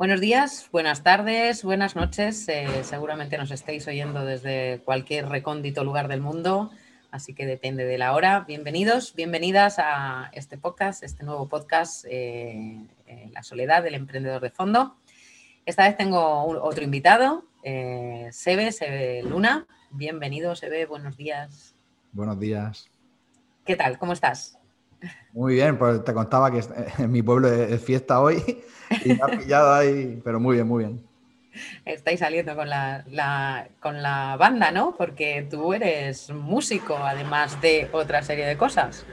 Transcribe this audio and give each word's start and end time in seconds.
Buenos 0.00 0.22
días, 0.22 0.66
buenas 0.72 1.02
tardes, 1.02 1.62
buenas 1.62 1.94
noches. 1.94 2.48
Eh, 2.48 2.84
seguramente 2.84 3.36
nos 3.36 3.50
estéis 3.50 3.86
oyendo 3.86 4.24
desde 4.24 4.80
cualquier 4.82 5.28
recóndito 5.28 5.84
lugar 5.84 6.08
del 6.08 6.22
mundo, 6.22 6.70
así 7.10 7.34
que 7.34 7.44
depende 7.44 7.84
de 7.84 7.98
la 7.98 8.14
hora. 8.14 8.46
Bienvenidos, 8.48 9.14
bienvenidas 9.14 9.78
a 9.78 10.30
este 10.32 10.56
podcast, 10.56 11.02
este 11.02 11.22
nuevo 11.22 11.50
podcast, 11.50 12.06
eh, 12.08 12.80
eh, 13.06 13.28
La 13.34 13.42
soledad 13.42 13.82
del 13.82 13.92
emprendedor 13.92 14.40
de 14.40 14.48
fondo. 14.48 14.96
Esta 15.66 15.82
vez 15.82 15.98
tengo 15.98 16.44
otro 16.44 16.82
invitado, 16.82 17.44
Sebe, 17.62 18.72
Sebe 18.72 19.22
Luna. 19.22 19.66
Bienvenido, 19.90 20.56
Sebe, 20.56 20.86
buenos 20.86 21.18
días. 21.18 21.74
Buenos 22.12 22.40
días. 22.40 22.88
¿Qué 23.66 23.76
tal? 23.76 23.98
¿Cómo 23.98 24.14
estás? 24.14 24.59
Muy 25.32 25.54
bien, 25.54 25.78
pues 25.78 26.04
te 26.04 26.12
contaba 26.12 26.50
que 26.50 26.62
en 26.98 27.10
mi 27.10 27.22
pueblo 27.22 27.48
es 27.48 27.82
fiesta 27.82 28.20
hoy 28.20 28.42
y 29.04 29.08
me 29.10 29.20
ha 29.22 29.38
pillado 29.38 29.74
ahí, 29.74 30.20
pero 30.24 30.40
muy 30.40 30.56
bien, 30.56 30.66
muy 30.66 30.84
bien. 30.84 31.10
Estáis 31.84 32.20
saliendo 32.20 32.54
con 32.54 32.68
la, 32.68 33.68
con 33.80 34.02
la 34.02 34.36
banda, 34.36 34.70
¿no? 34.70 34.94
Porque 34.96 35.46
tú 35.50 35.72
eres 35.72 36.30
músico, 36.30 36.96
además 36.96 37.60
de 37.60 37.88
otra 37.92 38.22
serie 38.22 38.46
de 38.46 38.56
cosas. 38.56 39.04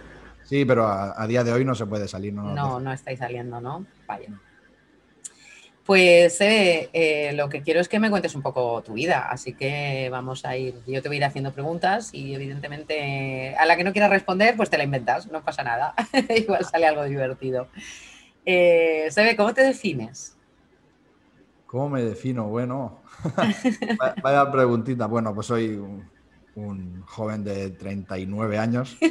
Sí, 0.44 0.64
pero 0.64 0.88
a, 0.88 1.28
día 1.28 1.44
de 1.44 1.52
hoy 1.52 1.66
no 1.66 1.76
se 1.76 1.86
puede 1.86 2.08
salir, 2.08 2.34
¿no? 2.34 2.44
No, 2.54 2.80
no 2.80 2.94
estáis 2.94 3.20
saliendo, 3.20 3.60
¿no? 3.60 3.86
Vaya. 4.08 4.30
Pues 5.88 6.42
eh, 6.42 7.32
lo 7.34 7.48
que 7.48 7.62
quiero 7.62 7.80
es 7.80 7.88
que 7.88 7.98
me 7.98 8.10
cuentes 8.10 8.36
un 8.36 8.42
poco 8.42 8.84
tu 8.84 8.92
vida, 8.94 9.30
así 9.30 9.54
que 9.54 10.10
vamos 10.12 10.44
a 10.44 10.58
ir, 10.58 10.76
yo 10.86 11.02
te 11.02 11.08
voy 11.08 11.16
a 11.16 11.20
ir 11.20 11.24
haciendo 11.24 11.54
preguntas 11.54 12.14
y 12.14 12.36
evidentemente 12.36 13.56
a 13.56 13.66
la 13.66 13.78
que 13.78 13.86
no 13.86 13.94
quieras 13.94 14.10
responder, 14.10 14.58
pues 14.58 14.70
te 14.70 14.78
la 14.78 14.84
inventas, 14.84 15.32
no 15.32 15.42
pasa 15.46 15.64
nada, 15.64 15.94
igual 16.36 16.66
sale 16.66 16.88
algo 16.88 17.06
divertido. 17.06 17.70
Eh, 18.46 19.08
Sebe, 19.12 19.38
¿cómo 19.38 19.54
te 19.54 19.62
defines? 19.62 20.36
¿Cómo 21.66 21.88
me 21.88 22.02
defino? 22.02 22.50
Bueno, 22.50 23.04
vaya 24.22 24.52
preguntita. 24.52 25.06
Bueno, 25.06 25.34
pues 25.34 25.48
soy 25.48 25.78
un, 26.56 27.02
joven 27.06 27.46
de 27.46 27.70
39 27.70 28.58
años. 28.58 28.98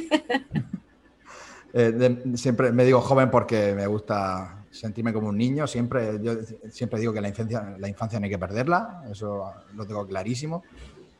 Eh, 1.73 2.23
siempre 2.35 2.71
me 2.71 2.85
digo 2.85 3.01
joven 3.01 3.29
porque 3.29 3.75
me 3.75 3.85
gusta 3.85 4.56
sentirme 4.79 5.13
como 5.13 5.29
un 5.29 5.37
niño. 5.37 5.67
Siempre, 5.67 6.19
yo 6.21 6.33
siempre 6.69 6.99
digo 6.99 7.13
que 7.13 7.21
la 7.21 7.29
infancia, 7.29 7.75
la 7.77 7.87
infancia 7.87 8.19
no 8.19 8.25
hay 8.25 8.31
que 8.31 8.39
perderla, 8.39 9.03
eso 9.09 9.51
lo 9.73 9.85
tengo 9.85 10.05
clarísimo. 10.07 10.63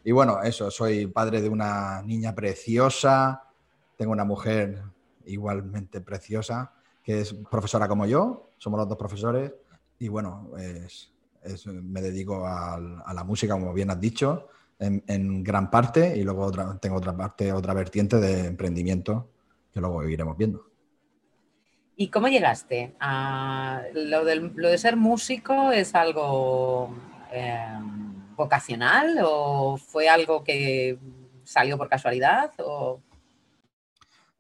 Y 0.04 0.12
bueno, 0.12 0.42
eso, 0.42 0.72
soy 0.72 1.08
padre 1.08 1.42
de 1.42 1.50
una 1.50 2.02
niña 2.02 2.34
preciosa, 2.34 3.44
tengo 3.98 4.12
una 4.12 4.24
mujer 4.24 4.82
igualmente 5.26 6.00
preciosa, 6.02 6.72
que 7.04 7.22
es 7.22 7.34
profesora 7.52 7.88
como 7.88 8.06
yo, 8.06 8.52
somos 8.58 8.80
los 8.80 8.88
dos 8.88 8.98
profesores, 8.98 9.52
y 10.00 10.08
bueno, 10.08 10.50
me 11.66 12.02
dedico 12.02 12.46
a, 12.46 12.80
la 13.14 13.24
música, 13.24 13.54
como 13.54 13.74
bien 13.74 13.90
has 13.90 14.00
dicho, 14.00 14.48
en, 14.80 15.04
en 15.08 15.44
gran 15.44 15.70
parte, 15.70 16.16
y 16.16 16.24
luego 16.24 16.46
otra, 16.46 16.78
tengo 16.80 16.98
otra 16.98 17.16
parte, 17.16 17.52
otra 17.52 17.74
vertiente 17.74 18.18
de 18.18 18.46
emprendimiento, 18.46 19.28
que 19.74 19.82
luego 19.82 20.08
iremos 20.08 20.38
viendo. 20.38 20.67
¿Y 22.00 22.10
cómo 22.10 22.28
llegaste 22.28 22.96
a 23.00 23.82
lo, 23.92 24.24
de 24.24 24.78
ser 24.78 24.96
músico? 24.96 25.72
¿Es 25.72 25.96
algo 25.96 26.96
em, 27.32 28.36
vocacional 28.36 29.18
o 29.24 29.78
fue 29.78 30.08
algo 30.08 30.44
que 30.44 31.00
salió 31.44 31.76
por 31.76 31.90
casualidad? 31.90 32.52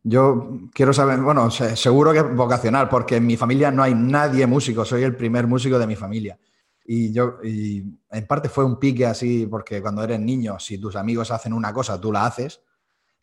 Yo 0.03 0.69
quiero 0.71 0.93
saber, 0.93 1.19
bueno, 1.19 1.49
seguro 1.49 2.13
que 2.13 2.19
es 2.19 2.35
vocacional, 2.35 2.87
porque 2.89 3.15
en 3.15 3.25
mi 3.25 3.37
familia 3.37 3.71
no 3.71 3.81
hay 3.81 3.95
nadie 3.95 4.45
músico, 4.45 4.85
soy 4.85 5.01
el 5.01 5.15
primer 5.15 5.47
músico 5.47 5.79
de 5.79 5.87
mi 5.87 5.95
familia. 5.95 6.37
Y 6.85 7.11
yo, 7.11 7.39
y 7.43 7.83
en 8.11 8.27
parte 8.27 8.49
fue 8.49 8.65
un 8.65 8.77
pique 8.77 9.07
así, 9.07 9.47
porque 9.47 9.81
cuando 9.81 10.03
eres 10.03 10.19
niño, 10.19 10.59
si 10.59 10.77
tus 10.77 10.95
amigos 10.95 11.31
hacen 11.31 11.53
una 11.53 11.73
cosa, 11.73 11.99
tú 11.99 12.11
la 12.11 12.27
haces 12.27 12.61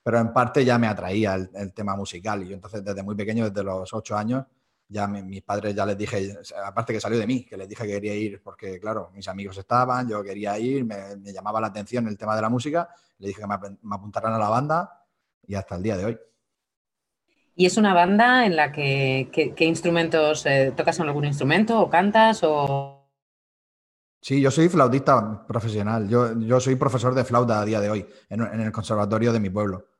pero 0.04 0.18
en 0.18 0.34
parte 0.34 0.62
ya 0.66 0.78
me 0.78 0.86
atraía 0.86 1.34
el, 1.34 1.72
tema 1.72 1.96
musical 1.96 2.42
y 2.42 2.48
yo 2.48 2.54
entonces 2.54 2.84
desde 2.84 3.02
muy 3.02 3.14
pequeño, 3.14 3.48
desde 3.48 3.64
los 3.64 3.90
ocho 3.94 4.14
años, 4.14 4.44
ya 4.86 5.06
mis 5.08 5.42
padres 5.42 5.74
ya 5.74 5.86
les 5.86 5.96
dije, 5.96 6.36
aparte 6.62 6.92
que 6.92 7.00
salió 7.00 7.18
de 7.18 7.26
mí, 7.26 7.46
que 7.46 7.56
les 7.56 7.66
dije 7.66 7.84
que 7.84 7.94
quería 7.94 8.14
ir 8.14 8.42
porque, 8.42 8.78
claro, 8.78 9.10
mis 9.14 9.26
amigos 9.28 9.56
estaban, 9.56 10.06
yo 10.06 10.22
quería 10.22 10.58
ir, 10.58 10.84
me, 10.84 11.16
llamaba 11.32 11.58
la 11.58 11.68
atención 11.68 12.06
el 12.06 12.18
tema 12.18 12.36
de 12.36 12.42
la 12.42 12.50
música, 12.50 12.90
le 13.18 13.28
dije 13.28 13.40
que 13.40 13.46
me, 13.46 13.94
apuntaran 13.94 14.34
a 14.34 14.38
la 14.38 14.50
banda 14.50 15.06
y 15.46 15.54
hasta 15.54 15.76
el 15.76 15.82
día 15.82 15.96
de 15.96 16.04
hoy. 16.04 16.18
¿Y 17.56 17.64
es 17.64 17.78
una 17.78 17.94
banda 17.94 18.44
en 18.44 18.56
la 18.56 18.72
que, 18.72 19.30
qué 19.32 19.64
instrumentos, 19.64 20.44
eh, 20.44 20.74
tocas 20.76 20.98
en 20.98 21.06
algún 21.06 21.24
instrumento 21.24 21.80
o 21.80 21.88
cantas 21.88 22.40
o...? 22.42 23.08
Sí, 24.20 24.38
yo 24.38 24.50
soy 24.50 24.68
flautista 24.68 25.46
profesional, 25.46 26.08
yo, 26.08 26.38
yo 26.40 26.60
soy 26.60 26.76
profesor 26.76 27.14
de 27.14 27.24
flauta 27.24 27.60
a 27.60 27.64
día 27.64 27.80
de 27.80 27.88
hoy 27.88 28.06
en 28.28 28.60
el 28.60 28.72
conservatorio 28.72 29.32
de 29.32 29.40
mi 29.40 29.48
pueblo. 29.48 29.93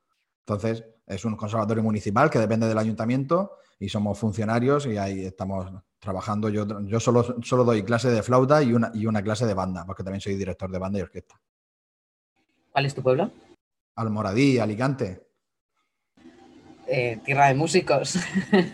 Entonces, 0.46 0.84
es 1.06 1.24
un 1.24 1.36
conservatorio 1.36 1.82
municipal 1.82 2.30
que 2.30 2.38
depende 2.38 2.68
del 2.68 2.78
ayuntamiento 2.78 3.58
y 3.78 3.88
somos 3.88 4.18
funcionarios 4.18 4.86
y 4.86 4.98
ahí 4.98 5.24
estamos 5.24 5.72
trabajando. 5.98 6.50
Yo, 6.50 6.66
yo 6.82 7.00
solo, 7.00 7.42
solo 7.42 7.64
doy 7.64 7.82
clase 7.82 8.10
de 8.10 8.22
flauta 8.22 8.62
y 8.62 8.74
una, 8.74 8.90
y 8.94 9.06
una 9.06 9.22
clase 9.22 9.46
de 9.46 9.54
banda, 9.54 9.84
porque 9.86 10.02
también 10.02 10.20
soy 10.20 10.34
director 10.34 10.70
de 10.70 10.78
banda 10.78 10.98
y 10.98 11.02
orquesta. 11.02 11.40
¿Cuál 12.72 12.86
es 12.86 12.94
tu 12.94 13.02
pueblo? 13.02 13.30
Almoradí, 13.96 14.58
Alicante. 14.58 15.22
Eh, 16.86 17.18
tierra 17.24 17.48
de 17.48 17.54
músicos. 17.54 18.18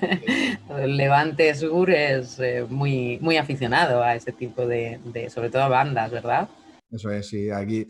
Levante 0.86 1.54
Sur 1.54 1.91
es 1.91 2.41
eh, 2.41 2.66
muy, 2.69 3.19
muy 3.20 3.36
aficionado 3.36 4.03
a 4.03 4.16
ese 4.16 4.32
tipo 4.32 4.66
de, 4.66 4.98
de, 5.04 5.30
sobre 5.30 5.50
todo 5.50 5.62
a 5.62 5.69
bandas, 5.69 6.10
¿verdad? 6.10 6.48
Eso 6.91 7.10
es, 7.10 7.28
sí. 7.28 7.50
Aquí 7.50 7.86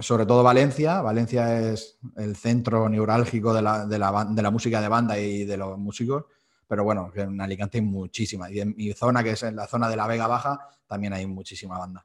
sobre 0.00 0.26
todo 0.26 0.42
Valencia. 0.42 1.00
Valencia 1.00 1.70
es 1.70 1.98
el 2.16 2.36
centro 2.36 2.88
neurálgico 2.88 3.52
de 3.54 3.62
la, 3.62 3.86
de 3.86 3.98
la, 3.98 4.50
música 4.50 4.80
de 4.80 4.88
banda 4.88 5.18
y 5.18 5.44
de 5.44 5.56
los 5.56 5.78
músicos. 5.78 6.24
Pero 6.68 6.84
bueno, 6.84 7.10
en 7.14 7.40
Alicante 7.40 7.78
hay 7.78 7.84
muchísima. 7.84 8.50
Y 8.50 8.60
en 8.60 8.74
mi 8.76 8.92
zona, 8.92 9.22
que 9.22 9.30
es 9.30 9.42
en 9.42 9.56
la 9.56 9.66
zona 9.66 9.88
de 9.88 9.96
la 9.96 10.06
Vega 10.06 10.26
Baja, 10.26 10.68
también 10.86 11.12
hay 11.12 11.26
muchísima 11.26 11.78
banda. 11.78 12.04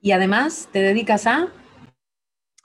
¿Y 0.00 0.12
además 0.12 0.68
te 0.72 0.80
dedicas 0.80 1.26
a? 1.26 1.48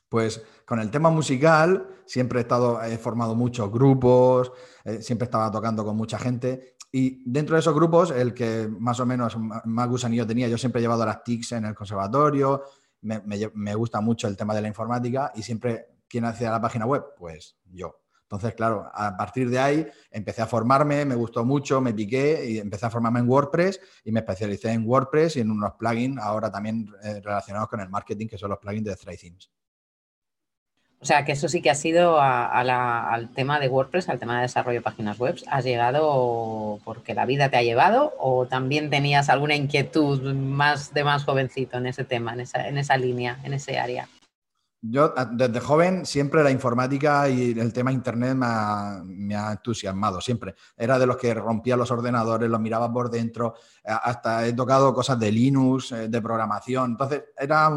Pues 0.10 0.42
con 0.66 0.80
el 0.80 0.90
tema 0.90 1.10
musical 1.10 1.88
siempre 2.06 2.40
he 2.40 2.42
estado, 2.44 2.82
he 2.84 2.98
formado 2.98 3.36
muchos 3.36 3.72
grupos, 3.72 4.52
eh, 4.84 5.02
siempre 5.02 5.26
estaba 5.26 5.52
tocando 5.52 5.84
con 5.84 5.98
mucha 5.98 6.18
gente. 6.18 6.76
Y 6.92 7.30
dentro 7.30 7.56
de 7.56 7.60
esos 7.60 7.74
grupos, 7.74 8.12
el 8.12 8.34
que 8.34 8.70
más 8.80 9.00
o 9.00 9.06
menos 9.06 9.36
más 9.38 9.90
gusanillo 9.90 10.26
tenía, 10.26 10.48
yo 10.48 10.58
siempre 10.58 10.80
he 10.80 10.84
llevado 10.84 11.06
las 11.06 11.24
TICs 11.24 11.54
en 11.54 11.66
el 11.66 11.76
conservatorio, 11.76 12.64
me, 13.06 13.76
gusta 13.76 14.02
mucho 14.02 14.28
el 14.28 14.36
tema 14.36 14.54
de 14.54 14.62
la 14.62 14.68
informática 14.68 15.32
y 15.36 15.44
siempre, 15.44 15.88
¿quién 16.08 16.26
hacía 16.26 16.52
la 16.52 16.62
página 16.62 16.86
web? 16.86 17.04
Pues 17.18 17.58
yo. 17.72 18.02
Entonces, 18.24 18.56
claro, 18.56 18.90
a 18.92 19.16
partir 19.16 19.50
de 19.52 19.60
ahí 19.60 19.88
empecé 20.10 20.42
a 20.42 20.48
formarme, 20.48 21.06
me 21.06 21.14
gustó 21.14 21.46
mucho, 21.46 21.80
me 21.80 21.94
piqué 21.94 22.44
y 22.50 22.58
empecé 22.58 22.88
a 22.88 22.90
formarme 22.90 23.20
en 23.20 23.30
WordPress 23.30 23.80
y 24.04 24.12
me 24.12 24.22
especialicé 24.22 24.72
en 24.72 24.84
WordPress 24.84 25.36
y 25.36 25.42
en 25.42 25.52
unos 25.52 25.74
plugins 25.74 26.18
ahora 26.20 26.52
también 26.52 26.90
eh, 27.04 27.22
relacionados 27.22 27.70
con 27.70 27.82
el 27.82 27.90
marketing, 27.90 28.28
que 28.28 28.40
son 28.40 28.50
los 28.50 28.58
plugins 28.58 28.86
de 28.86 28.96
ThriveThemes. 28.96 29.52
O 31.06 31.08
sea, 31.08 31.24
que 31.24 31.34
eso 31.34 31.48
sí 31.48 31.62
que 31.62 31.70
ha 31.70 31.76
sido 31.76 32.20
al 32.20 33.30
tema 33.36 33.60
de 33.60 33.68
WordPress, 33.70 34.10
al 34.10 34.18
tema 34.18 34.38
de 34.38 34.42
desarrollo 34.42 34.80
de 34.80 34.82
páginas 34.82 35.20
web. 35.20 35.36
¿Has 35.52 35.64
llegado 35.64 36.80
porque 36.84 37.14
la 37.14 37.28
vida 37.28 37.48
te 37.48 37.58
ha 37.58 37.62
llevado 37.62 38.16
o 38.18 38.48
también 38.48 38.90
tenías 38.90 39.30
alguna 39.30 39.54
inquietud 39.54 40.34
más 40.34 40.96
de 40.96 41.04
más 41.04 41.24
jovencito 41.24 41.78
en 41.78 41.86
ese 41.86 42.06
tema, 42.06 42.34
en 42.34 42.40
esa, 42.80 42.98
línea, 42.98 43.40
en 43.44 43.54
ese 43.54 43.78
área? 43.78 44.10
Yo 44.82 45.14
desde 45.34 45.60
joven 45.60 46.08
siempre 46.08 46.44
la 46.44 46.50
informática 46.50 47.30
y 47.30 47.52
el 47.52 47.72
tema 47.72 47.92
internet 47.92 48.34
me 48.34 49.36
ha, 49.36 49.52
entusiasmado, 49.52 50.20
siempre. 50.22 50.56
Era 50.76 50.98
de 50.98 51.06
los 51.06 51.18
que 51.18 51.36
rompía 51.36 51.78
los 51.78 51.92
ordenadores, 51.92 52.50
los 52.50 52.60
miraba 52.60 52.92
por 52.92 53.12
dentro, 53.12 53.54
hasta 53.84 54.48
he 54.48 54.54
tocado 54.54 54.92
cosas 54.92 55.20
de 55.20 55.32
Linux, 55.32 55.92
eh, 55.92 56.08
de 56.08 56.20
programación, 56.20 56.94
entonces 56.94 57.26
era 57.38 57.70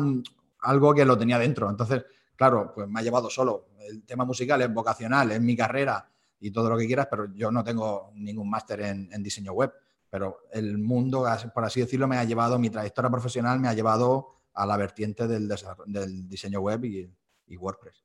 algo 0.63 0.95
que 0.95 1.05
lo 1.05 1.19
tenía 1.19 1.39
dentro. 1.39 1.69
Entonces 1.69 2.07
claro, 2.39 2.73
pues 2.73 2.89
me 2.89 3.01
ha 3.01 3.03
llevado 3.03 3.29
solo. 3.29 3.67
El 3.81 4.05
tema 4.05 4.25
musical 4.25 4.63
es 4.63 4.73
vocacional, 4.73 5.33
es 5.33 5.41
mi 5.41 5.57
carrera 5.57 6.09
y 6.41 6.53
todo 6.53 6.71
lo 6.71 6.79
que 6.79 6.87
quieras, 6.87 7.09
pero 7.11 7.35
yo 7.35 7.51
no 7.51 7.65
tengo 7.65 8.13
ningún 8.15 8.49
máster 8.49 8.81
en, 8.81 9.23
diseño 9.23 9.53
web. 9.53 9.73
Pero 10.09 10.45
el 10.53 10.79
mundo, 10.79 11.27
por 11.53 11.65
así 11.65 11.81
decirlo, 11.81 12.07
me 12.07 12.17
ha 12.17 12.25
llevado, 12.25 12.59
mi 12.59 12.71
trayectoria 12.71 13.11
profesional 13.11 13.59
me 13.59 13.69
ha 13.69 13.75
llevado 13.75 14.37
a 14.55 14.65
la 14.65 14.77
vertiente 14.77 15.27
del, 15.27 15.49
diseño 16.29 16.61
web 16.61 16.85
y, 16.85 17.57
WordPress. 17.57 18.05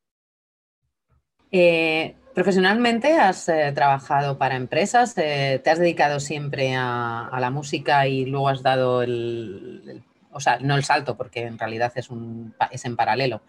Eh, 1.51 2.15
profesionalmente 2.33 3.13
has 3.13 3.47
eh, 3.49 3.71
trabajado 3.75 4.39
para 4.39 4.55
empresas, 4.55 5.15
eh, 5.17 5.61
te 5.63 5.69
has 5.69 5.77
dedicado 5.77 6.19
siempre 6.19 6.75
a, 6.75 7.37
la 7.39 7.51
música 7.51 8.07
y 8.07 8.25
luego 8.25 8.49
has 8.49 8.63
dado 8.63 9.03
el, 9.03 10.03
o 10.31 10.39
sea, 10.39 10.57
no 10.59 10.75
el 10.75 10.83
salto 10.83 11.15
porque 11.15 11.43
en 11.43 11.59
realidad 11.59 11.91
es, 11.95 12.09
un, 12.09 12.55
es 12.71 12.85
en 12.85 12.95
paralelo, 12.95 13.43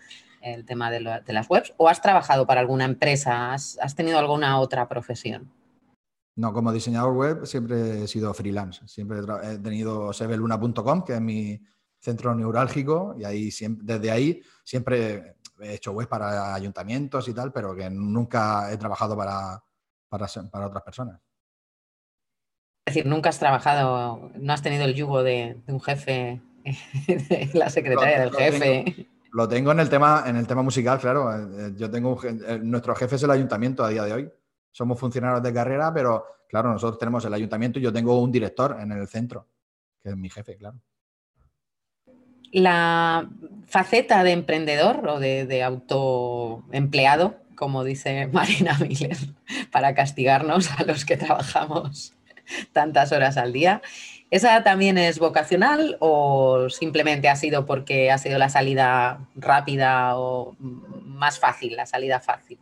el 0.44 0.64
tema 0.64 0.90
de, 0.90 1.00
las 1.00 1.48
webs 1.48 1.72
o 1.76 1.88
has 1.88 2.00
trabajado 2.02 2.46
para 2.46 2.60
alguna 2.60 2.84
empresa? 2.84 3.52
¿Has, 3.52 3.94
tenido 3.96 4.18
alguna 4.18 4.58
otra 4.60 4.88
profesión? 4.88 5.50
No, 6.36 6.52
como 6.52 6.72
diseñador 6.72 7.14
web 7.14 7.46
siempre 7.46 8.02
he 8.02 8.08
sido 8.08 8.32
freelance. 8.34 8.86
Siempre 8.86 9.20
he 9.44 9.58
tenido 9.58 10.12
sebeluna.com, 10.12 11.04
que 11.04 11.14
es 11.14 11.20
mi 11.20 11.60
centro 11.98 12.34
neurálgico, 12.34 13.14
y 13.18 13.24
ahí 13.24 13.50
desde 13.80 14.10
ahí 14.10 14.42
siempre 14.62 15.36
he 15.60 15.74
hecho 15.74 15.92
web 15.92 16.08
para 16.08 16.54
ayuntamientos 16.54 17.28
y 17.28 17.34
tal, 17.34 17.52
pero 17.52 17.74
que 17.74 17.88
nunca 17.88 18.70
he 18.70 18.76
trabajado 18.76 19.16
para, 19.16 19.62
para, 20.08 20.26
para 20.50 20.66
otras 20.66 20.82
personas. 20.82 21.20
Es 22.86 22.94
decir, 22.94 23.06
nunca 23.06 23.30
has 23.30 23.38
trabajado, 23.38 24.30
no 24.34 24.52
has 24.52 24.60
tenido 24.60 24.84
el 24.84 24.94
yugo 24.94 25.22
de, 25.22 25.56
un 25.68 25.80
jefe, 25.80 26.42
de 27.06 27.50
la 27.54 27.70
secretaria 27.70 28.20
del 28.20 28.32
jefe. 28.32 29.08
Lo 29.34 29.48
tengo 29.48 29.72
en 29.72 29.80
el 29.80 29.88
tema, 29.88 30.24
en 30.26 30.36
el 30.36 30.46
tema 30.46 30.62
musical, 30.62 30.98
claro. 30.98 31.30
Eh, 31.32 31.74
yo 31.76 31.90
tengo 31.90 32.18
eh, 32.24 32.58
nuestro 32.62 32.94
jefe 32.94 33.16
es 33.16 33.22
el 33.22 33.30
ayuntamiento 33.30 33.84
a 33.84 33.90
día 33.90 34.04
de 34.04 34.12
hoy 34.12 34.32
somos 34.74 34.98
funcionarios 34.98 35.42
de 35.42 35.54
carrera, 35.54 35.94
pero 35.94 36.26
claro, 36.48 36.72
nosotros 36.72 36.98
tenemos 36.98 37.24
el 37.24 37.32
ayuntamiento 37.32 37.78
y 37.78 37.82
yo 37.82 37.92
tengo 37.92 38.20
un 38.20 38.32
director 38.32 38.76
en 38.80 38.90
el 38.90 39.06
centro, 39.06 39.46
que 40.02 40.10
es 40.10 40.16
mi 40.16 40.28
jefe, 40.28 40.56
claro. 40.56 40.80
La 42.50 43.28
faceta 43.66 44.24
de 44.24 44.32
emprendedor 44.32 45.06
o 45.08 45.20
de, 45.20 45.62
autoempleado, 45.62 47.36
como 47.54 47.84
dice 47.84 48.26
Marina 48.32 48.76
Miller, 48.80 49.16
para 49.70 49.94
castigarnos 49.94 50.68
a 50.72 50.82
los 50.82 51.04
que 51.04 51.16
trabajamos 51.16 52.14
tantas 52.72 53.12
horas 53.12 53.36
al 53.36 53.52
día. 53.52 53.80
¿Esa 54.34 54.64
también 54.64 54.98
es 54.98 55.20
vocacional 55.20 55.96
o 56.00 56.68
simplemente 56.68 57.28
ha 57.28 57.36
sido 57.36 57.66
porque 57.66 58.10
ha 58.10 58.18
sido 58.18 58.36
la 58.36 58.48
salida 58.48 59.28
rápida 59.36 60.18
o 60.18 60.56
más 60.58 61.38
fácil, 61.38 61.76
la 61.76 61.86
salida 61.86 62.18
fácil? 62.18 62.58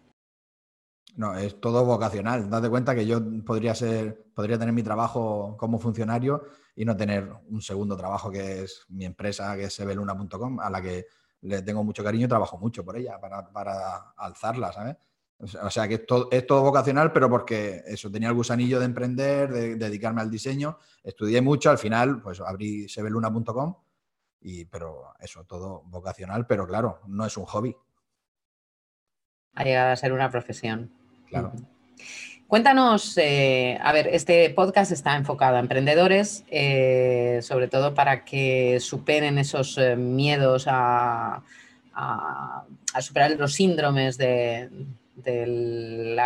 No, 1.17 1.35
es 1.35 1.59
todo 1.63 1.87
vocacional. 1.87 2.51
Date 2.51 2.69
cuenta 2.69 2.95
que 2.95 3.07
yo 3.07 3.23
podría 3.47 3.75
ser, 3.75 4.23
podría 4.35 4.59
tener 4.59 4.75
mi 4.75 4.83
trabajo 4.83 5.57
como 5.57 5.79
funcionario 5.79 6.43
y 6.77 6.85
no 6.85 6.95
tener 6.95 7.33
un 7.49 7.63
segundo 7.63 7.97
trabajo 7.97 8.31
que 8.31 8.65
es 8.65 8.85
mi 8.91 9.07
empresa, 9.07 9.57
que 9.57 9.65
es 9.65 9.73
sebeluna.com, 9.73 10.61
a 10.61 10.69
la 10.69 10.83
que 10.83 11.07
le 11.41 11.63
tengo 11.63 11.83
mucho 11.83 12.05
cariño 12.05 12.27
y 12.27 12.29
trabajo 12.29 12.59
mucho 12.59 12.85
por 12.85 12.99
ella 12.99 13.19
para, 13.19 14.13
alzarla, 14.19 14.75
¿sabes? 14.75 14.97
O 15.43 15.71
sea 15.71 15.89
que 15.89 15.95
es 15.95 16.07
todo, 16.07 16.29
es 16.31 16.47
todo, 16.47 16.63
vocacional, 16.63 17.13
pero 17.13 17.29
porque 17.29 17.83
eso, 17.87 18.11
tenía 18.13 18.29
el 18.29 18.35
gusanillo 18.35 18.79
de 18.79 18.85
emprender, 18.85 19.51
de, 19.51 19.75
dedicarme 19.75 20.21
al 20.21 20.31
diseño, 20.31 20.79
estudié 21.03 21.41
mucho, 21.41 21.69
al 21.71 21.79
final 21.79 22.23
pues 22.23 22.41
abrí 22.41 22.89
sebeluna.com, 22.89 23.75
y, 24.41 24.65
pero 24.67 25.15
eso, 25.19 25.45
todo 25.45 25.83
vocacional, 25.87 26.47
pero 26.47 26.65
claro, 26.65 27.01
no 27.09 27.27
es 27.27 27.37
un 27.37 27.45
hobby. 27.47 27.75
Ha 29.55 29.65
llegado 29.65 29.93
a 29.93 29.97
ser 29.97 30.13
una 30.13 30.31
profesión. 30.31 30.93
Cuéntanos, 32.47 33.17
eh, 33.19 33.79
a 33.83 33.93
ver, 33.93 34.09
este 34.09 34.51
podcast 34.51 34.93
está 34.93 35.17
enfocado 35.17 35.57
a 35.57 35.61
emprendedores, 35.61 36.45
eh, 36.51 37.41
sobre 37.43 37.67
todo 37.67 37.95
para 37.95 38.25
que 38.25 38.79
superen 38.79 39.39
esos 39.39 39.77
eh, 39.79 39.97
miedos 39.97 40.67
a, 40.69 41.43
superar 43.01 43.33
los 43.33 43.55
síndromes 43.55 44.19
de, 44.19 44.69
del 45.15 46.17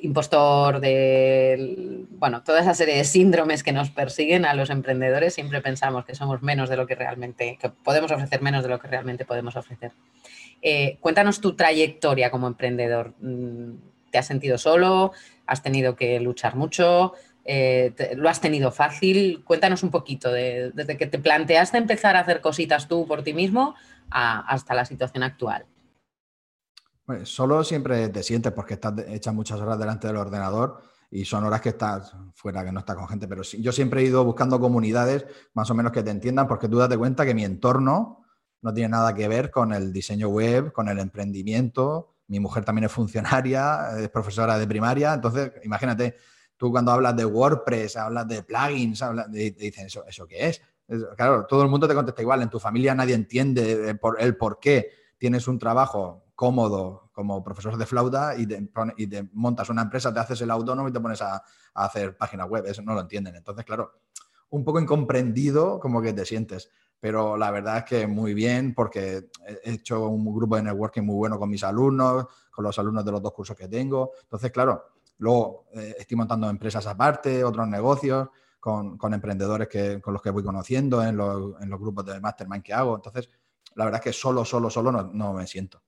impostor, 0.00 0.80
de 0.80 2.04
bueno, 2.10 2.42
toda 2.42 2.60
esa 2.60 2.74
serie 2.74 2.96
de 2.96 3.04
síndromes 3.04 3.62
que 3.62 3.72
nos 3.72 3.90
persiguen 3.90 4.44
a 4.44 4.54
los 4.54 4.70
emprendedores. 4.70 5.34
Siempre 5.34 5.60
pensamos 5.60 6.04
que 6.04 6.14
somos 6.14 6.42
menos 6.42 6.68
de 6.68 6.76
lo 6.76 6.86
que 6.86 6.94
realmente, 6.94 7.58
que 7.60 7.70
podemos 7.70 8.10
ofrecer 8.10 8.42
menos 8.42 8.62
de 8.62 8.68
lo 8.68 8.78
que 8.78 8.88
realmente 8.88 9.24
podemos 9.24 9.56
ofrecer. 9.56 9.92
Eh, 10.60 10.98
cuéntanos 11.00 11.40
tu 11.40 11.54
trayectoria 11.54 12.30
como 12.30 12.46
emprendedor. 12.46 13.14
Mm, 13.20 13.74
¿Te 14.10 14.18
has 14.18 14.26
sentido 14.26 14.58
solo? 14.58 15.12
¿Has 15.46 15.62
tenido 15.62 15.96
que 15.96 16.18
luchar 16.20 16.56
mucho? 16.56 17.14
Eh, 17.44 17.92
¿Lo 18.16 18.28
has 18.28 18.40
tenido 18.40 18.70
fácil? 18.72 19.42
Cuéntanos 19.44 19.82
un 19.82 19.90
poquito, 19.90 20.32
desde 20.32 20.96
que 20.98 21.06
te 21.06 21.18
planteaste 21.18 21.78
empezar 21.78 22.16
a 22.16 22.20
hacer 22.20 22.40
cositas 22.40 22.88
tú 22.88 23.06
por 23.06 23.22
ti 23.22 23.32
mismo 23.32 23.74
hasta 24.10 24.74
la 24.74 24.84
situación 24.84 25.22
actual. 25.22 25.64
Pues 27.08 27.26
solo 27.26 27.64
siempre 27.64 28.10
te 28.10 28.22
sientes 28.22 28.52
porque 28.52 28.74
estás 28.74 28.92
hecha 29.06 29.32
muchas 29.32 29.58
horas 29.58 29.78
delante 29.78 30.06
del 30.06 30.18
ordenador 30.18 30.82
y 31.10 31.24
son 31.24 31.42
horas 31.42 31.62
que 31.62 31.70
estás 31.70 32.14
fuera, 32.34 32.62
que 32.62 32.70
no 32.70 32.80
estás 32.80 32.96
con 32.96 33.08
gente. 33.08 33.26
Pero 33.26 33.40
yo 33.44 33.72
siempre 33.72 34.02
he 34.02 34.04
ido 34.04 34.22
buscando 34.26 34.60
comunidades 34.60 35.24
más 35.54 35.70
o 35.70 35.74
menos 35.74 35.90
que 35.90 36.02
te 36.02 36.10
entiendan 36.10 36.46
porque 36.46 36.68
tú 36.68 36.76
date 36.76 36.98
cuenta 36.98 37.24
que 37.24 37.32
mi 37.32 37.46
entorno 37.46 38.26
no 38.60 38.74
tiene 38.74 38.90
nada 38.90 39.14
que 39.14 39.26
ver 39.26 39.50
con 39.50 39.72
el 39.72 39.90
diseño 39.90 40.28
web, 40.28 40.70
con 40.70 40.86
el 40.90 40.98
emprendimiento. 40.98 42.16
Mi 42.26 42.40
mujer 42.40 42.66
también 42.66 42.84
es 42.84 42.92
funcionaria, 42.92 43.98
es 43.98 44.10
profesora 44.10 44.58
de 44.58 44.66
primaria. 44.66 45.14
Entonces, 45.14 45.52
imagínate, 45.64 46.14
tú 46.58 46.70
cuando 46.70 46.92
hablas 46.92 47.16
de 47.16 47.24
WordPress, 47.24 47.96
hablas 47.96 48.28
de 48.28 48.42
plugins, 48.42 49.00
hablas 49.00 49.32
de, 49.32 49.52
te 49.52 49.64
dicen, 49.64 49.86
¿eso, 49.86 50.04
¿eso 50.06 50.26
qué 50.26 50.48
es? 50.48 50.60
Claro, 51.16 51.46
todo 51.46 51.62
el 51.62 51.70
mundo 51.70 51.88
te 51.88 51.94
contesta 51.94 52.20
igual. 52.20 52.42
En 52.42 52.50
tu 52.50 52.60
familia 52.60 52.94
nadie 52.94 53.14
entiende 53.14 53.88
el 53.88 53.98
por, 53.98 54.20
el 54.20 54.36
por 54.36 54.60
qué 54.60 54.90
tienes 55.16 55.48
un 55.48 55.58
trabajo 55.58 56.27
cómodo 56.38 57.10
como 57.10 57.42
profesor 57.42 57.76
de 57.76 57.84
flauta 57.84 58.36
y 58.36 58.46
te, 58.46 58.70
y 58.96 59.08
te, 59.08 59.28
montas 59.32 59.70
una 59.70 59.82
empresa, 59.82 60.14
te 60.14 60.20
haces 60.20 60.40
el 60.40 60.52
autónomo 60.52 60.88
y 60.88 60.92
te 60.92 61.00
pones 61.00 61.20
a, 61.20 61.42
hacer 61.74 62.16
páginas 62.16 62.48
web. 62.48 62.64
Eso 62.64 62.80
no 62.82 62.94
lo 62.94 63.00
entienden. 63.00 63.34
Entonces, 63.34 63.64
claro, 63.64 63.94
un 64.50 64.62
poco 64.62 64.78
incomprendido 64.78 65.80
como 65.80 66.00
que 66.00 66.12
te 66.12 66.24
sientes 66.24 66.70
pero 67.00 67.36
la 67.36 67.50
verdad 67.50 67.78
es 67.78 67.84
que 67.84 68.06
muy 68.06 68.34
bien 68.34 68.74
porque 68.74 69.30
he 69.64 69.72
hecho 69.72 70.08
un 70.08 70.32
grupo 70.34 70.56
de 70.56 70.62
networking 70.62 71.02
muy 71.02 71.14
bueno 71.14 71.38
con 71.38 71.48
mis 71.48 71.62
alumnos, 71.62 72.26
con 72.50 72.64
los 72.64 72.78
alumnos 72.78 73.04
de 73.04 73.12
los 73.12 73.22
dos 73.22 73.32
cursos 73.32 73.56
que 73.56 73.68
tengo. 73.68 74.12
Entonces, 74.22 74.50
claro, 74.50 74.84
luego 75.18 75.66
eh, 75.74 75.94
estoy 75.98 76.16
montando 76.16 76.50
empresas 76.50 76.86
aparte, 76.88 77.44
otros 77.44 77.68
negocios, 77.68 78.28
con, 78.60 78.98
emprendedores 79.12 79.68
que, 79.68 80.00
con 80.00 80.12
los 80.12 80.20
que 80.20 80.30
voy 80.30 80.42
conociendo 80.42 81.02
en 81.02 81.16
los, 81.16 81.56
grupos 81.78 82.04
de 82.04 82.20
mastermind 82.20 82.64
que 82.64 82.74
hago. 82.74 82.96
Entonces, 82.96 83.28
la 83.74 83.84
verdad 83.84 84.00
es 84.00 84.04
que 84.04 84.12
solo, 84.12 84.44
solo, 84.44 84.68
solo 84.68 84.90
no, 84.90 85.04
no 85.04 85.32
me 85.34 85.46
siento. 85.46 85.80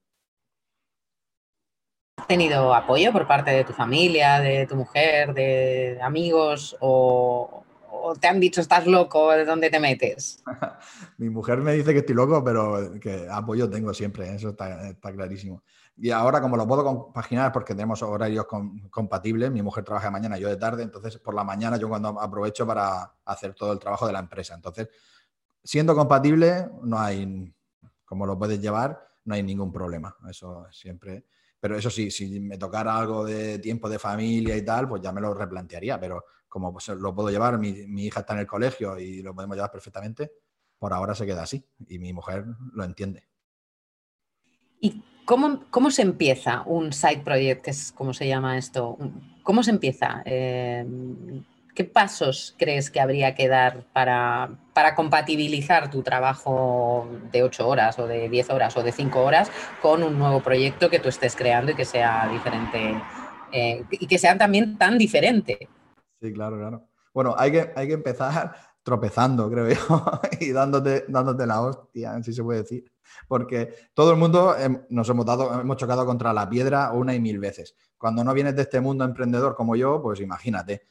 ¿Has 2.20 2.26
tenido 2.26 2.74
apoyo 2.74 3.12
por 3.12 3.26
parte 3.26 3.50
de 3.50 3.64
tu 3.64 3.72
familia, 3.72 4.40
de 4.40 4.66
tu 4.66 4.76
mujer, 4.76 5.32
de 5.32 5.98
amigos 6.02 6.76
o, 6.78 7.64
te 8.20 8.28
han 8.28 8.38
dicho 8.38 8.60
estás 8.60 8.86
loco, 8.86 9.30
¿de 9.30 9.46
dónde 9.46 9.70
te 9.70 9.80
metes? 9.80 10.44
Mi 11.16 11.30
mujer 11.30 11.60
me 11.60 11.72
dice 11.72 11.94
que 11.94 12.00
estoy 12.00 12.14
loco, 12.14 12.44
pero 12.44 13.00
que 13.00 13.26
apoyo 13.30 13.70
tengo 13.70 13.94
siempre, 13.94 14.34
eso 14.34 14.50
está, 14.50 14.92
clarísimo. 15.14 15.62
Y 15.96 16.10
ahora, 16.10 16.42
como 16.42 16.58
lo 16.58 16.68
puedo 16.68 16.84
compaginar, 16.84 17.52
porque 17.52 17.74
tenemos 17.74 18.02
horarios 18.02 18.46
compatibles, 18.90 19.50
mi 19.50 19.62
mujer 19.62 19.82
trabaja 19.82 20.08
de 20.08 20.12
mañana, 20.12 20.36
yo 20.36 20.48
de 20.48 20.56
tarde, 20.58 20.82
entonces 20.82 21.16
por 21.16 21.34
la 21.34 21.42
mañana 21.42 21.78
yo 21.78 21.88
cuando 21.88 22.20
aprovecho 22.20 22.66
para 22.66 23.14
hacer 23.24 23.54
todo 23.54 23.72
el 23.72 23.78
trabajo 23.78 24.06
de 24.06 24.12
la 24.12 24.18
empresa. 24.18 24.54
Entonces, 24.54 24.88
siendo 25.64 25.94
compatible, 25.94 26.68
no 26.82 26.98
hay, 26.98 27.50
como 28.04 28.26
lo 28.26 28.38
puedes 28.38 28.60
llevar, 28.60 29.08
no 29.24 29.34
hay 29.34 29.42
ningún 29.42 29.72
problema. 29.72 30.14
Eso 30.28 30.66
siempre. 30.70 31.24
Pero 31.60 31.76
eso 31.76 31.90
sí, 31.90 32.10
si 32.10 32.40
me 32.40 32.56
tocara 32.56 32.96
algo 32.96 33.24
de 33.24 33.58
tiempo 33.58 33.88
de 33.88 33.98
familia 33.98 34.56
y 34.56 34.64
tal, 34.64 34.88
pues 34.88 35.02
ya 35.02 35.12
me 35.12 35.20
lo 35.20 35.34
replantearía. 35.34 36.00
Pero 36.00 36.24
como 36.48 36.72
pues, 36.72 36.88
lo 36.88 37.14
puedo 37.14 37.30
llevar, 37.30 37.58
mi, 37.58 37.68
hija 38.04 38.20
está 38.20 38.32
en 38.32 38.40
el 38.40 38.46
colegio 38.46 38.98
y 38.98 39.22
lo 39.22 39.34
podemos 39.34 39.56
llevar 39.56 39.70
perfectamente, 39.70 40.32
por 40.78 40.92
ahora 40.92 41.14
se 41.14 41.26
queda 41.26 41.42
así 41.42 41.64
y 41.86 41.98
mi 41.98 42.12
mujer 42.12 42.44
lo 42.72 42.84
entiende. 42.84 43.28
¿Y 44.80 45.02
cómo, 45.26 45.64
cómo 45.70 45.90
se 45.90 46.02
empieza 46.02 46.62
un 46.62 46.92
side 46.92 47.22
project, 47.22 47.62
que 47.62 47.70
es 47.70 47.92
como 47.92 48.14
se 48.14 48.26
llama 48.26 48.56
esto? 48.56 48.96
¿Cómo 49.42 49.62
se 49.62 49.70
empieza? 49.70 50.22
Eh, 50.24 50.84
¿Qué 51.80 51.84
pasos 51.84 52.54
crees 52.58 52.90
que 52.90 53.00
habría 53.00 53.34
que 53.34 53.48
dar 53.48 53.86
para, 53.94 54.50
para, 54.74 54.94
compatibilizar 54.94 55.90
tu 55.90 56.02
trabajo 56.02 57.08
de 57.32 57.42
8 57.42 57.66
horas 57.66 57.98
o 57.98 58.06
de 58.06 58.28
10 58.28 58.50
horas 58.50 58.76
o 58.76 58.82
de 58.82 58.92
5 58.92 59.18
horas 59.18 59.50
con 59.80 60.02
un 60.02 60.18
nuevo 60.18 60.42
proyecto 60.42 60.90
que 60.90 60.98
tú 60.98 61.08
estés 61.08 61.34
creando 61.34 61.72
y 61.72 61.74
que 61.74 61.86
sea 61.86 62.28
diferente 62.30 63.02
eh, 63.50 63.82
y 63.92 64.06
que 64.06 64.18
sea 64.18 64.36
también 64.36 64.76
tan 64.76 64.98
diferente? 64.98 65.70
Sí, 66.20 66.30
claro, 66.34 66.58
claro. 66.58 66.86
Bueno, 67.14 67.34
hay 67.38 67.50
que, 67.50 67.72
hay 67.74 67.88
que 67.88 67.94
empezar 67.94 68.54
tropezando, 68.82 69.50
creo 69.50 69.70
yo, 69.70 70.20
y 70.38 70.52
dándote, 70.52 71.06
dándote 71.08 71.46
la 71.46 71.62
hostia, 71.62 72.22
si 72.22 72.34
se 72.34 72.42
puede 72.42 72.60
decir. 72.60 72.92
Porque 73.26 73.72
todo 73.94 74.10
el 74.10 74.18
mundo 74.18 74.54
nos 74.90 75.08
hemos, 75.08 75.24
dado, 75.24 75.58
hemos 75.58 75.78
chocado 75.78 76.04
contra 76.04 76.34
la 76.34 76.46
piedra 76.46 76.92
una 76.92 77.14
y 77.14 77.20
mil 77.20 77.38
veces. 77.38 77.74
Cuando 77.96 78.22
no 78.22 78.34
vienes 78.34 78.54
de 78.54 78.62
este 78.62 78.82
mundo 78.82 79.02
emprendedor 79.02 79.54
como 79.54 79.76
yo, 79.76 80.02
pues 80.02 80.20
imagínate, 80.20 80.82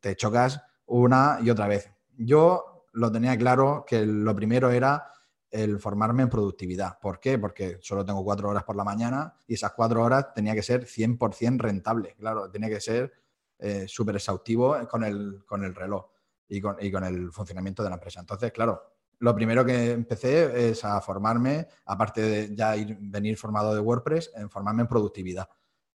te, 0.00 0.16
chocas 0.16 0.60
una 0.86 1.38
y 1.42 1.50
otra 1.50 1.68
vez. 1.68 1.90
Yo 2.16 2.86
lo 2.92 3.12
tenía 3.12 3.36
claro 3.36 3.84
que 3.86 4.06
lo 4.06 4.34
primero 4.34 4.70
era 4.70 5.10
el 5.50 5.78
formarme 5.78 6.22
en 6.22 6.30
productividad. 6.30 6.98
¿Por 7.00 7.20
qué? 7.20 7.38
Porque 7.38 7.78
solo 7.80 8.04
tengo 8.04 8.24
cuatro 8.24 8.48
horas 8.48 8.64
por 8.64 8.76
la 8.76 8.84
mañana 8.84 9.34
y 9.46 9.54
esas 9.54 9.72
cuatro 9.72 10.02
horas 10.02 10.32
tenía 10.34 10.54
que 10.54 10.62
ser 10.62 10.86
100% 10.86 11.58
rentable. 11.58 12.14
Claro, 12.18 12.50
tenía 12.50 12.68
que 12.68 12.80
ser 12.80 13.12
eh, 13.58 13.86
súper 13.86 14.16
exhaustivo 14.16 14.76
con 14.88 15.04
el, 15.04 15.44
con 15.46 15.64
el 15.64 15.74
reloj 15.74 16.06
y 16.48 16.60
con, 16.60 16.76
y 16.80 16.90
con, 16.90 17.04
el 17.04 17.32
funcionamiento 17.32 17.82
de 17.82 17.90
la 17.90 17.96
empresa. 17.96 18.20
Entonces, 18.20 18.52
claro, 18.52 18.82
lo 19.18 19.34
primero 19.34 19.64
que 19.64 19.92
empecé 19.92 20.70
es 20.70 20.84
a 20.84 21.00
formarme, 21.00 21.66
aparte 21.86 22.20
de 22.20 22.54
ya 22.54 22.76
ir, 22.76 22.96
venir 23.00 23.36
formado 23.36 23.74
de 23.74 23.80
WordPress, 23.80 24.32
en 24.34 24.50
formarme 24.50 24.82
en 24.82 24.88
productividad. 24.88 25.48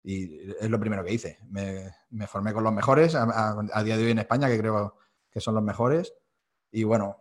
Y 0.04 0.52
es 0.60 0.70
lo 0.70 0.80
primero 0.80 1.04
que 1.04 1.14
hice. 1.14 1.38
Me, 1.50 2.28
formé 2.28 2.54
con 2.54 2.64
los 2.64 2.74
mejores 2.74 3.16
a, 3.16 3.84
día 3.84 3.98
de 3.98 4.06
hoy 4.06 4.12
en 4.12 4.20
España, 4.20 4.48
que 4.48 4.58
creo 4.58 4.98
que 5.30 5.40
son 5.40 5.56
los 5.56 5.64
mejores. 5.64 6.14
Y 6.72 6.84
bueno, 6.84 7.18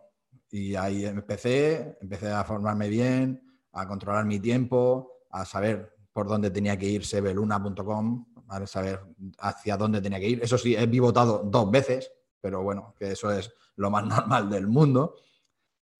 y 0.49 0.75
ahí 0.75 1.05
empecé, 1.05 1.97
empecé 2.01 2.31
a 2.31 2.43
formarme 2.43 2.89
bien, 2.89 3.41
a 3.73 3.87
controlar 3.87 4.25
mi 4.25 4.39
tiempo, 4.39 5.25
a 5.29 5.45
saber 5.45 5.95
por 6.11 6.27
dónde 6.27 6.49
tenía 6.49 6.77
que 6.77 6.87
ir 6.87 7.05
sebeluna.com, 7.05 8.25
a 8.47 8.67
saber 8.67 9.01
hacia 9.39 9.77
dónde 9.77 10.01
tenía 10.01 10.19
que 10.19 10.29
ir. 10.29 10.43
Eso 10.43 10.57
sí, 10.57 10.75
he 10.75 10.87
pivotado 10.87 11.43
dos 11.45 11.69
veces, 11.69 12.11
pero 12.41 12.63
bueno, 12.63 12.95
que 12.97 13.11
eso 13.11 13.31
es 13.31 13.53
lo 13.75 13.89
más 13.91 14.05
normal 14.07 14.49
del 14.49 14.67
mundo. 14.67 15.15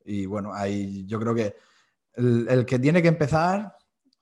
Y 0.04 0.26
bueno, 0.26 0.54
ahí 0.54 1.06
yo 1.06 1.20
creo 1.20 1.36
que 1.36 1.56
el 2.16 2.66
que 2.66 2.80
tiene 2.80 3.02
que 3.02 3.08
empezar 3.08 3.78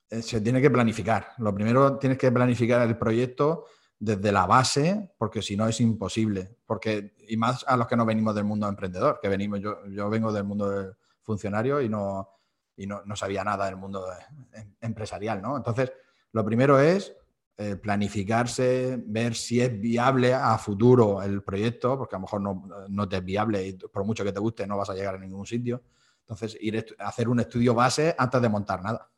se 0.10 0.42
tiene 0.42 0.62
que 0.62 0.72
planificar. 0.72 1.34
Lo 1.38 1.54
primero 1.54 1.98
tienes 1.98 2.18
que 2.18 2.32
planificar 2.32 2.88
el 2.88 2.98
proyecto 2.98 3.66
desde 4.00 4.32
la 4.32 4.46
base, 4.46 5.12
porque 5.18 5.42
si 5.42 5.56
no 5.56 5.68
es 5.68 5.80
imposible. 5.82 6.58
Porque, 6.66 7.16
y 7.28 7.38
más 7.38 7.66
a 7.68 7.76
los 7.78 7.88
que 7.88 7.96
no 7.96 8.06
venimos 8.06 8.34
del 8.34 8.46
mundo 8.46 8.68
emprendedor, 8.68 9.20
que 9.22 9.28
venimos, 9.28 9.60
yo, 9.60 9.86
yo 9.88 10.10
vengo 10.10 10.32
del 10.32 10.46
mundo 10.46 10.96
funcionario 11.22 11.82
y 11.82 11.90
no, 11.90 12.30
y 12.76 12.88
no, 12.88 13.04
sabía 13.16 13.44
nada 13.44 13.66
del 13.66 13.76
mundo 13.76 14.06
em, 14.54 14.74
empresarial, 14.82 15.42
¿no? 15.42 15.58
Entonces, 15.58 15.92
lo 16.32 16.46
primero 16.46 16.80
es 16.80 17.14
eh, 17.58 17.76
planificarse, 17.76 19.04
ver 19.06 19.36
si 19.36 19.60
es 19.60 19.80
viable 19.80 20.34
a 20.34 20.58
futuro 20.58 21.22
el 21.22 21.44
proyecto, 21.44 21.98
porque 21.98 22.16
a 22.16 22.20
lo 22.20 22.22
mejor 22.22 22.42
no, 22.42 22.68
no 22.88 23.10
te 23.10 23.18
es 23.18 23.26
viable 23.26 23.68
y 23.68 23.74
por 23.74 24.06
mucho 24.06 24.24
que 24.24 24.32
te 24.32 24.40
guste 24.40 24.66
no 24.66 24.78
vas 24.78 24.90
a 24.90 24.96
llegar 24.96 25.16
a 25.16 25.20
ningún 25.20 25.46
sitio. 25.46 25.84
Entonces, 26.22 26.58
ir 26.62 26.86
a 27.00 27.08
hacer 27.10 27.28
un 27.28 27.42
estudio 27.42 27.74
base 27.74 28.16
antes 28.18 28.42
de 28.42 28.48
montar 28.48 28.82
nada. 28.82 29.10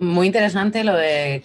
Muy 0.00 0.28
interesante 0.28 0.82
lo 0.82 0.96
de 0.96 1.42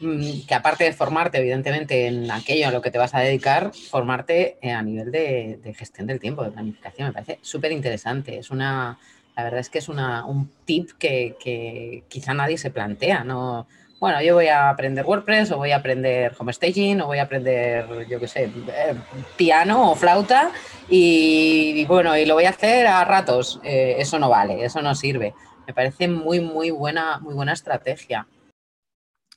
mm, 0.00 0.46
que 0.48 0.54
aparte 0.54 0.84
de 0.84 0.94
formarte, 0.94 1.36
evidentemente, 1.36 2.06
en 2.06 2.30
aquello 2.30 2.68
a 2.68 2.70
lo 2.70 2.80
que 2.80 2.90
te 2.90 2.96
vas 2.96 3.14
a 3.14 3.20
dedicar, 3.20 3.72
formarte 3.74 4.56
eh, 4.62 4.72
a 4.72 4.80
nivel 4.80 5.12
de, 5.12 5.74
gestión 5.76 6.06
del 6.06 6.18
tiempo, 6.18 6.42
de 6.42 6.50
planificación. 6.50 7.08
Me 7.08 7.12
parece 7.12 7.38
súper 7.42 7.72
interesante. 7.72 8.38
Es 8.38 8.50
una, 8.50 8.98
la 9.36 9.44
verdad 9.44 9.60
es 9.60 9.68
que 9.68 9.80
es 9.80 9.90
una, 9.90 10.24
un 10.24 10.50
tip 10.64 10.92
que, 10.98 12.04
quizá 12.08 12.32
nadie 12.32 12.56
se 12.56 12.70
plantea. 12.70 13.22
¿no? 13.22 13.66
Bueno, 14.00 14.22
yo 14.22 14.34
voy 14.34 14.46
a 14.46 14.70
aprender 14.70 15.04
WordPress 15.04 15.52
o 15.52 15.58
voy 15.58 15.72
a 15.72 15.76
aprender 15.76 16.34
home 16.38 16.54
staging 16.54 17.02
o 17.02 17.06
voy 17.08 17.18
a 17.18 17.24
aprender, 17.24 17.84
yo 18.08 18.18
qué 18.18 18.28
sé, 18.28 18.44
eh, 18.44 18.94
piano 19.36 19.90
o 19.90 19.94
flauta 19.94 20.52
y, 20.88 21.84
bueno, 21.84 22.16
y 22.16 22.24
lo 22.24 22.32
voy 22.32 22.46
a 22.46 22.50
hacer 22.50 22.86
a 22.86 23.04
ratos. 23.04 23.60
Eh, 23.62 23.96
eso 23.98 24.18
no 24.18 24.30
vale, 24.30 24.64
eso 24.64 24.80
no 24.80 24.94
sirve. 24.94 25.34
Me 25.70 25.74
parece 25.74 26.08
muy, 26.08 26.40
muy 26.40 26.72
buena, 26.72 27.20
muy 27.20 27.32
buena 27.32 27.52
estrategia. 27.52 28.26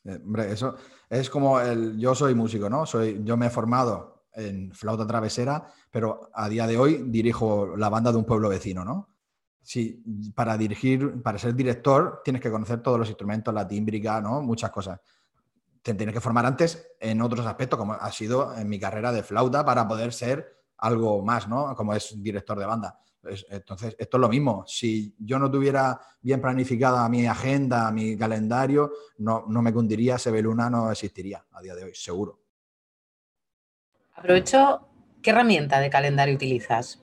Eh, 0.03 0.19
eso 0.49 0.75
es 1.07 1.29
como 1.29 1.59
el. 1.59 1.99
Yo 1.99 2.15
soy 2.15 2.33
músico, 2.33 2.67
¿no? 2.71 2.87
Soy, 2.87 3.21
yo 3.23 3.37
me 3.37 3.45
he 3.45 3.49
formado 3.51 4.25
en 4.33 4.73
flauta 4.73 5.05
travesera, 5.05 5.71
pero 5.91 6.31
a 6.33 6.49
día 6.49 6.65
de 6.65 6.75
hoy 6.75 7.03
dirijo 7.05 7.77
la 7.77 7.87
banda 7.87 8.11
de 8.11 8.17
un 8.17 8.25
pueblo 8.25 8.49
vecino, 8.49 8.83
¿no? 8.83 9.09
Sí, 9.61 10.03
para 10.33 10.57
dirigir, 10.57 11.21
para 11.21 11.37
ser 11.37 11.53
director, 11.53 12.23
tienes 12.23 12.41
que 12.41 12.49
conocer 12.49 12.81
todos 12.81 12.97
los 12.97 13.09
instrumentos, 13.09 13.53
la 13.53 13.67
tímbrica, 13.67 14.19
¿no? 14.19 14.41
Muchas 14.41 14.71
cosas. 14.71 14.99
Te 15.83 15.93
tienes 15.93 16.15
que 16.15 16.19
formar 16.19 16.47
antes 16.47 16.95
en 16.99 17.21
otros 17.21 17.45
aspectos, 17.45 17.77
como 17.77 17.93
ha 17.93 18.11
sido 18.11 18.57
en 18.57 18.67
mi 18.67 18.79
carrera 18.79 19.11
de 19.11 19.21
flauta, 19.21 19.63
para 19.63 19.87
poder 19.87 20.11
ser 20.11 20.63
algo 20.79 21.23
más, 21.23 21.47
¿no? 21.47 21.75
Como 21.75 21.93
es 21.93 22.11
director 22.23 22.57
de 22.57 22.65
banda. 22.65 22.97
Entonces, 23.49 23.95
esto 23.97 24.17
es 24.17 24.21
lo 24.21 24.29
mismo. 24.29 24.65
Si 24.67 25.15
yo 25.19 25.39
no 25.39 25.49
tuviera 25.49 25.99
bien 26.21 26.41
planificada 26.41 27.07
mi 27.07 27.25
agenda, 27.25 27.91
mi 27.91 28.17
calendario, 28.17 28.91
no, 29.19 29.45
no 29.47 29.61
me 29.61 29.71
cundiría, 29.71 30.17
Sebeluna 30.17 30.69
no 30.69 30.91
existiría 30.91 31.45
a 31.51 31.61
día 31.61 31.75
de 31.75 31.85
hoy, 31.85 31.95
seguro. 31.95 32.39
Aprovecho, 34.15 34.87
¿qué 35.21 35.31
herramienta 35.31 35.79
de 35.79 35.89
calendario 35.89 36.35
utilizas? 36.35 36.99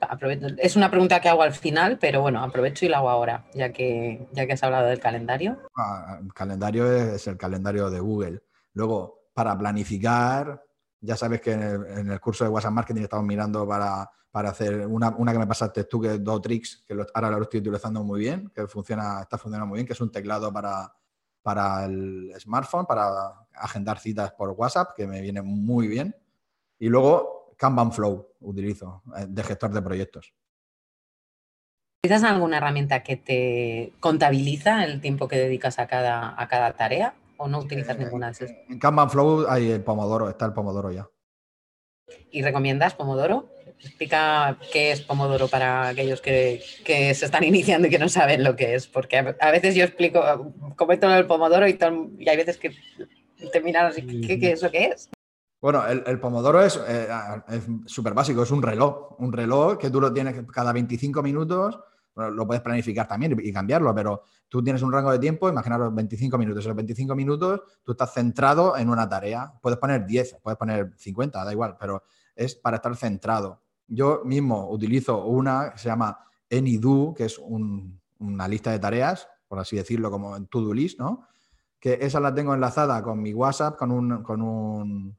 es 0.57 0.75
una 0.75 0.89
pregunta 0.89 1.19
que 1.19 1.29
hago 1.29 1.41
al 1.41 1.53
final, 1.53 1.97
pero 1.99 2.21
bueno, 2.21 2.43
aprovecho 2.43 2.85
y 2.85 2.89
la 2.89 2.97
hago 2.97 3.09
ahora, 3.09 3.45
ya 3.53 3.71
que, 3.71 4.27
ya 4.31 4.45
que 4.45 4.53
has 4.53 4.63
hablado 4.63 4.87
del 4.87 4.99
calendario. 4.99 5.59
Ah, 5.75 6.19
el 6.21 6.33
calendario 6.33 6.91
es, 6.91 7.27
el 7.27 7.37
calendario 7.37 7.89
de 7.89 7.99
Google. 7.99 8.43
Luego, 8.73 9.29
para 9.33 9.57
planificar, 9.57 10.63
ya 11.01 11.17
sabes 11.17 11.41
que 11.41 11.51
en 11.51 12.09
el, 12.09 12.19
curso 12.21 12.45
de 12.45 12.49
WhatsApp 12.49 12.71
Marketing 12.71 13.01
estamos 13.01 13.25
mirando 13.25 13.67
para 13.67 14.09
para 14.31 14.49
hacer 14.49 14.87
una, 14.87 15.13
que 15.13 15.39
me 15.39 15.47
pasaste 15.47 15.83
tú, 15.83 15.99
que 15.99 16.13
es 16.13 16.23
Dotrix, 16.23 16.85
que 16.87 16.95
ahora 17.13 17.31
lo 17.31 17.43
estoy 17.43 17.59
utilizando 17.59 18.01
muy 18.03 18.21
bien, 18.21 18.49
que 18.55 18.65
funciona, 18.65 19.21
está 19.21 19.37
funcionando 19.37 19.67
muy 19.67 19.77
bien, 19.77 19.87
que 19.87 19.93
es 19.93 19.99
un 20.01 20.09
teclado 20.09 20.51
para, 20.53 20.91
para 21.41 21.85
el 21.85 22.33
smartphone, 22.39 22.85
para 22.85 23.45
agendar 23.53 23.99
citas 23.99 24.31
por 24.31 24.51
WhatsApp, 24.51 24.91
que 24.95 25.05
me 25.05 25.21
viene 25.21 25.41
muy 25.41 25.87
bien. 25.87 26.15
Y 26.79 26.87
luego 26.87 27.53
Kanban 27.57 27.91
Flow 27.91 28.35
utilizo, 28.39 29.03
eh, 29.17 29.25
de 29.27 29.43
gestor 29.43 29.71
de 29.73 29.81
proyectos. 29.81 30.33
¿Utilizas 32.03 32.23
alguna 32.23 32.57
herramienta 32.57 33.03
que 33.03 33.17
te 33.17 33.93
contabiliza 33.99 34.85
el 34.85 35.01
tiempo 35.01 35.27
que 35.27 35.37
dedicas 35.37 35.77
a 35.77 35.87
cada, 35.87 36.41
a 36.41 36.47
cada 36.47 36.73
tarea 36.73 37.13
o 37.41 37.47
no 37.47 37.59
utilizas 37.59 37.97
ninguna 37.97 38.27
de 38.27 38.31
esas? 38.31 38.51
En 38.69 38.79
Kanban 38.79 39.09
Flow 39.09 39.45
hay 39.47 39.71
el 39.71 39.83
Pomodoro, 39.83 40.29
está 40.29 40.45
el 40.45 40.53
Pomodoro 40.53 40.91
ya. 40.91 41.09
¿Y 42.31 42.41
recomiendas 42.41 42.93
Pomodoro? 42.93 43.49
Explica 43.79 44.57
qué 44.71 44.91
es 44.91 45.01
Pomodoro 45.01 45.47
para 45.47 45.89
aquellos 45.89 46.21
que, 46.21 46.61
se 46.85 47.25
están 47.25 47.43
iniciando 47.43 47.87
y 47.87 47.91
que 47.91 47.99
no 47.99 48.09
saben 48.09 48.43
lo 48.43 48.55
que 48.55 48.75
es, 48.75 48.87
porque 48.87 49.17
a, 49.17 49.51
veces 49.51 49.75
yo 49.75 49.83
explico, 49.83 50.21
comento 50.75 51.13
el 51.13 51.27
Pomodoro 51.27 51.67
y, 51.67 51.77
hay 52.27 52.37
veces 52.37 52.57
que 52.57 52.75
terminan 53.51 53.87
así, 53.87 54.01
¿qué, 54.21 54.39
qué 54.39 54.51
es 54.51 54.61
lo 54.61 54.71
que 54.71 54.85
es? 54.85 55.09
Bueno, 55.61 55.85
el, 55.87 56.19
Pomodoro 56.19 56.63
es 56.63 56.79
eh, 56.87 57.07
súper 57.85 58.15
básico, 58.15 58.41
es 58.41 58.49
un 58.49 58.63
reloj, 58.63 59.15
un 59.19 59.31
reloj 59.31 59.77
que 59.77 59.91
tú 59.91 60.01
lo 60.01 60.11
tienes 60.11 60.35
cada 60.51 60.73
25 60.73 61.21
minutos, 61.21 61.79
lo 62.15 62.45
puedes 62.45 62.61
planificar 62.61 63.07
también 63.07 63.37
y 63.41 63.53
cambiarlo, 63.53 63.93
pero 63.95 64.23
tú 64.49 64.63
tienes 64.63 64.81
un 64.81 64.91
rango 64.91 65.11
de 65.11 65.19
tiempo, 65.19 65.47
imaginaros 65.49 65.93
25 65.95 66.37
minutos, 66.37 66.65
esos 66.65 66.75
25 66.75 67.15
minutos 67.15 67.61
tú 67.83 67.93
estás 67.93 68.13
centrado 68.13 68.77
en 68.77 68.89
una 68.89 69.07
tarea, 69.07 69.53
puedes 69.61 69.79
poner 69.79 70.05
10, 70.05 70.39
puedes 70.41 70.57
poner 70.57 70.93
50, 70.97 71.43
da 71.43 71.51
igual, 71.51 71.77
pero 71.79 72.03
es 72.35 72.55
para 72.55 72.77
estar 72.77 72.95
centrado 72.95 73.61
yo 73.91 74.21
mismo 74.23 74.69
utilizo 74.69 75.25
una 75.25 75.71
que 75.71 75.77
se 75.77 75.89
llama 75.89 76.17
AnyDo, 76.49 77.13
que 77.13 77.25
es 77.25 77.37
una 77.39 78.47
lista 78.47 78.71
de 78.71 78.79
tareas, 78.79 79.27
por 79.47 79.59
así 79.59 79.75
decirlo, 79.75 80.09
como 80.09 80.35
en 80.37 80.47
to-do 80.47 80.73
list, 80.73 80.97
¿no? 80.97 81.27
Que 81.77 81.97
esa 82.01 82.19
la 82.19 82.33
tengo 82.33 82.53
enlazada 82.53 83.03
con 83.03 83.21
mi 83.21 83.33
WhatsApp, 83.33 83.77
con 83.77 83.91
un, 83.91 84.23
con 84.23 84.41
un, 84.41 85.17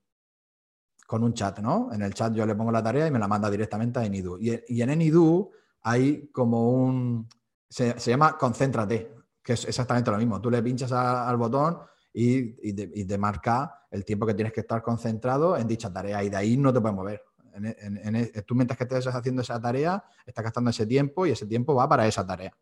con 1.07 1.23
un 1.23 1.35
chat, 1.35 1.59
¿no? 1.59 1.91
En 1.93 2.01
el 2.01 2.15
chat 2.15 2.33
yo 2.33 2.47
le 2.47 2.55
pongo 2.55 2.73
la 2.73 2.83
tarea 2.83 3.07
y 3.07 3.11
me 3.11 3.19
la 3.19 3.29
manda 3.29 3.51
directamente 3.51 3.99
a 3.99 4.03
AnyDo. 4.03 4.39
Y, 4.41 4.81
en 4.81 4.91
AnyDo 4.91 5.51
hay 5.83 6.29
como 6.29 6.71
un... 6.71 7.29
Se, 7.69 7.95
llama 7.99 8.37
concéntrate, 8.37 9.15
que 9.43 9.55
es 9.55 9.65
exactamente 9.65 10.11
lo 10.11 10.19
mismo. 10.19 10.41
Tú 10.41 10.51
le 10.51 10.63
pinchas 10.63 10.93
al 10.93 11.37
botón 11.37 11.79
y, 12.13 12.69
y, 12.69 13.05
te, 13.05 13.19
marca 13.19 13.87
el 13.91 14.05
tiempo 14.05 14.27
que 14.27 14.35
tienes 14.35 14.53
que 14.53 14.61
estar 14.61 14.83
concentrado 14.83 15.57
en 15.57 15.67
dicha 15.67 15.93
tarea 15.93 16.23
y 16.23 16.29
de 16.29 16.37
ahí 16.37 16.57
no 16.57 16.73
te 16.73 16.81
puedes 16.81 16.97
mover. 16.97 17.23
En, 17.55 18.45
tú 18.47 18.55
mientras 18.55 18.77
que 18.77 18.85
estés 18.85 19.07
haciendo 19.07 19.43
esa 19.43 19.61
tarea, 19.61 20.05
estás 20.27 20.45
gastando 20.45 20.71
ese 20.71 20.87
tiempo 20.87 21.27
y 21.27 21.31
ese 21.31 21.47
tiempo 21.47 21.75
va 21.75 21.89
para 21.89 22.07
esa 22.07 22.27
tarea. 22.27 22.55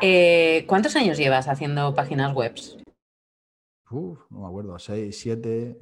Eh, 0.00 0.64
¿Cuántos 0.66 0.94
años 0.96 1.16
llevas 1.16 1.48
haciendo 1.48 1.94
páginas 1.94 2.34
web? 2.34 2.54
no 3.90 4.40
me 4.40 4.46
acuerdo, 4.46 4.78
seis, 4.78 5.18
siete, 5.18 5.78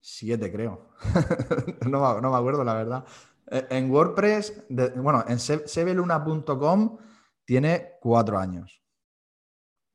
siete 0.00 0.50
creo. 0.50 0.88
no, 1.88 2.20
me 2.20 2.36
acuerdo, 2.36 2.64
la 2.64 2.74
verdad. 2.74 3.04
Eh, 3.50 3.66
en 3.70 3.90
WordPress, 3.90 4.64
bueno, 4.96 5.24
en 5.26 5.38
sebeluna.com 5.38 6.98
tiene 7.44 7.92
cuatro 8.00 8.38
años. 8.38 8.82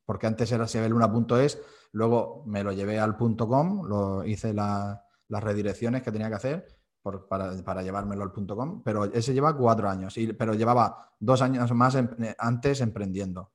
Porque 0.05 0.27
antes 0.27 0.51
era 0.51 0.67
sebeluna.es, 0.67 1.61
luego 1.93 2.43
me 2.45 2.63
lo 2.63 2.71
llevé 2.71 2.99
al 2.99 3.15
.com, 3.15 3.87
lo 3.87 4.25
hice 4.25 4.53
la, 4.53 5.05
las 5.27 5.43
redirecciones 5.43 6.03
que 6.03 6.11
tenía 6.11 6.29
que 6.29 6.35
hacer 6.35 6.67
para, 7.29 7.81
llevármelo 7.81 8.23
al 8.23 8.31
.com, 8.31 8.81
pero 8.81 9.05
ese 9.05 9.33
lleva 9.33 9.55
cuatro 9.55 9.89
años, 9.89 10.15
pero 10.37 10.53
llevaba 10.53 11.15
dos 11.19 11.41
años 11.41 11.71
más 11.73 11.95
eh, 11.95 12.35
antes 12.37 12.81
emprendiendo, 12.81 13.51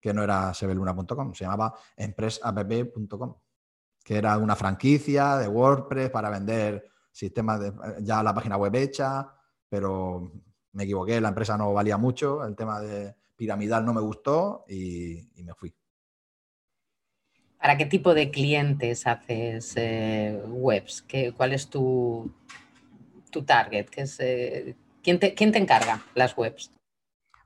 que 0.00 0.14
no 0.14 0.22
era 0.22 0.54
sebeluna.com, 0.54 1.34
se 1.34 1.44
llamaba 1.44 1.74
empresapp.com, 1.96 3.34
que 4.04 4.16
era 4.16 4.38
una 4.38 4.54
franquicia 4.54 5.36
de 5.36 5.48
WordPress 5.48 6.10
para 6.10 6.30
vender 6.30 6.84
sistemas 7.10 7.60
de 7.60 7.72
ya 8.00 8.22
la 8.22 8.34
página 8.34 8.56
web 8.56 8.74
hecha, 8.76 9.34
pero 9.72 10.30
me 10.72 10.84
equivoqué, 10.84 11.18
la 11.18 11.30
empresa 11.30 11.56
no 11.56 11.72
valía 11.72 11.96
mucho, 11.96 12.44
el 12.44 12.54
tema 12.54 12.78
de 12.78 13.14
piramidal 13.34 13.86
no 13.86 13.94
me 13.94 14.02
gustó 14.02 14.66
y 14.68 15.30
me 15.42 15.54
fui. 15.54 15.74
¿Para 17.58 17.78
qué 17.78 17.86
tipo 17.86 18.12
de 18.12 18.30
clientes 18.30 19.06
haces 19.06 19.72
eh, 19.76 20.42
webs? 20.46 21.00
¿Qué, 21.00 21.32
¿Cuál 21.32 21.54
es 21.54 21.68
tu, 21.68 22.30
tu 23.30 23.44
target? 23.44 23.86
¿Qué 23.88 24.02
es, 24.02 24.20
eh, 24.20 24.76
¿quién, 25.02 25.18
te, 25.18 25.32
¿Quién 25.32 25.52
te 25.52 25.58
encarga 25.58 26.04
las 26.14 26.36
webs? 26.36 26.70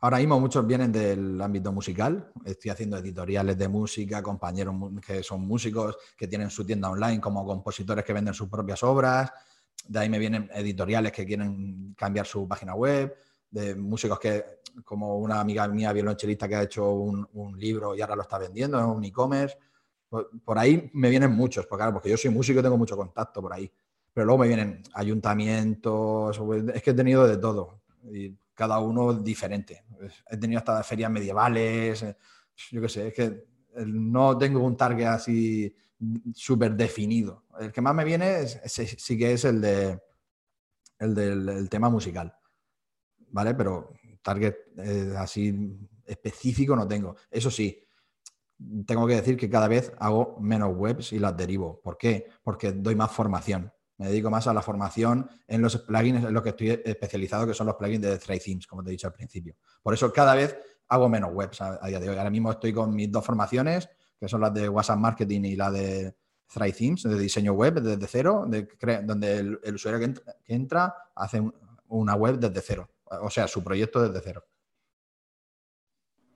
Ahora 0.01 0.19
mismo 0.19 0.41
muchos 0.41 0.67
vienen 0.67 0.91
del 0.91 1.41
ámbito 1.41 1.71
musical. 1.71 2.33
Estoy 2.45 2.73
haciendo 2.73 2.97
editoriales 2.97 3.57
de 3.57 3.69
música, 3.69 4.21
compañeros 4.21 4.75
que 5.07 5.23
son 5.23 5.47
músicos, 5.47 5.97
que 6.17 6.27
tienen 6.27 6.51
su 6.51 6.67
tienda 6.67 6.91
online, 6.91 7.21
como 7.21 7.47
compositores 7.47 8.05
que 8.05 8.13
venden 8.13 8.35
sus 8.35 8.49
propias 8.49 8.83
obras. 8.83 9.31
De 9.89 9.99
ahí 9.99 10.09
me 10.09 10.19
vienen 10.19 10.51
editoriales 10.53 11.13
que 11.13 11.25
quieren 11.25 11.95
cambiar 11.97 12.27
su 12.27 12.47
página 12.49 12.75
web, 12.75 13.17
de 13.51 13.75
músicos 13.75 14.19
que, 14.19 14.61
como 14.85 15.19
una 15.19 15.41
amiga 15.41 15.67
mía 15.69 15.93
violonchelista 15.93 16.49
que 16.49 16.57
ha 16.57 16.63
hecho 16.63 16.91
un, 16.91 17.59
libro 17.59 17.95
y 17.95 18.01
ahora 18.01 18.17
lo 18.17 18.23
está 18.23 18.39
vendiendo, 18.39 18.79
es 18.79 18.85
un 18.85 19.05
e-commerce. 19.05 19.57
Por, 20.09 20.59
ahí 20.59 20.91
me 20.95 21.11
vienen 21.11 21.33
muchos, 21.33 21.67
porque, 21.67 21.81
claro, 21.81 21.93
porque 21.95 22.11
yo 22.11 22.17
soy 22.17 22.31
músico 22.31 22.61
y 22.61 22.63
tengo 22.63 22.79
mucho 22.79 22.97
contacto 22.97 23.41
por 23.43 23.53
ahí. 23.53 23.71
Pero 24.13 24.27
luego 24.27 24.41
me 24.41 24.49
vienen 24.49 24.83
ayuntamientos, 24.95 26.41
es 26.75 26.83
que 26.83 26.91
he 26.91 26.95
tenido 26.95 27.27
de 27.27 27.37
todo. 27.37 27.83
Y 28.11 28.35
cada 28.55 28.79
uno 28.81 29.13
diferente. 29.13 29.85
He 30.29 30.37
tenido 30.37 30.59
hasta 30.59 30.83
ferias 30.83 31.11
medievales, 31.11 32.03
eh, 32.03 32.17
yo 32.71 32.81
qué 32.81 32.89
sé, 32.89 33.09
es 33.09 33.15
que 33.15 33.47
no 33.85 34.39
tengo 34.39 34.61
un 34.61 34.77
target 34.77 35.07
así 35.07 35.75
súper 36.35 36.77
definido. 36.77 37.45
El 37.59 37.73
que 37.73 37.81
más 37.81 37.95
me 37.95 38.05
viene 38.05 38.41
es, 38.41 38.61
sí 38.65 39.19
que 39.19 39.33
es 39.33 39.45
el, 39.45 39.61
de, 39.61 40.01
el 40.99 41.15
del 41.15 41.69
tema 41.69 41.89
musical, 41.89 42.35
¿vale? 43.29 43.55
Pero 43.55 43.93
target 44.23 44.57
eh, 44.79 45.15
así 45.17 45.79
específico 46.05 46.75
no 46.77 46.87
tengo. 46.87 47.17
Eso 47.31 47.51
sí, 47.51 47.87
tengo 48.87 49.07
que 49.07 49.15
decir 49.15 49.37
que 49.37 49.51
cada 49.51 49.69
vez 49.69 49.93
hago 49.99 50.37
menos 50.41 50.75
webs 50.75 51.13
y 51.13 51.19
las 51.19 51.37
derivo. 51.37 51.81
¿Por 51.83 51.97
qué? 51.97 52.27
Porque 52.43 52.73
doy 52.73 52.95
más 52.95 53.13
formación. 53.13 53.73
Me 53.99 54.09
dedico 54.09 54.31
más 54.31 54.47
a 54.47 54.53
la 54.53 54.61
formación 54.61 55.29
en 55.47 55.63
los 55.63 55.77
plugins 55.79 56.25
en 56.25 56.35
los 56.35 56.43
que 56.43 56.51
estoy 56.51 56.83
especializado, 56.85 57.47
que 57.47 57.55
son 57.55 57.67
los 57.67 57.77
plugins 57.77 58.03
de 58.03 58.19
Thrive 58.19 58.41
Themes, 58.45 58.67
como 58.67 58.83
te 58.83 58.91
he 58.91 58.93
dicho 58.93 59.07
al 59.07 59.15
principio. 59.15 59.57
Por 59.83 59.95
eso 59.95 60.13
cada 60.13 60.35
vez 60.35 60.59
hago 60.89 61.09
menos 61.09 61.31
webs 61.33 61.61
a, 61.61 61.87
día 61.87 61.99
de 61.99 62.11
hoy. 62.11 62.17
Ahora 62.17 62.31
mismo 62.31 62.51
estoy 62.51 62.73
con 62.73 62.95
mis 62.95 63.11
dos 63.11 63.25
formaciones, 63.25 63.89
que 64.19 64.29
son 64.29 64.41
las 64.41 64.55
de 64.55 64.69
WhatsApp 64.69 64.99
Marketing 64.99 65.43
y 65.43 65.57
la 65.57 65.71
de 65.71 66.15
Thrive 66.53 66.73
Themes, 66.73 67.03
de 67.03 67.19
diseño 67.19 67.53
web 67.53 67.81
desde 67.81 68.07
cero, 68.07 68.47
donde 69.05 69.39
el, 69.39 69.75
usuario 69.75 70.01
que 70.01 70.21
entra, 70.47 70.95
hace 71.15 71.43
una 71.89 72.15
web 72.15 72.39
desde 72.39 72.61
cero. 72.61 72.89
O 73.05 73.31
sea, 73.31 73.47
su 73.49 73.63
proyecto 73.63 74.03
desde 74.03 74.25
cero. 74.25 74.45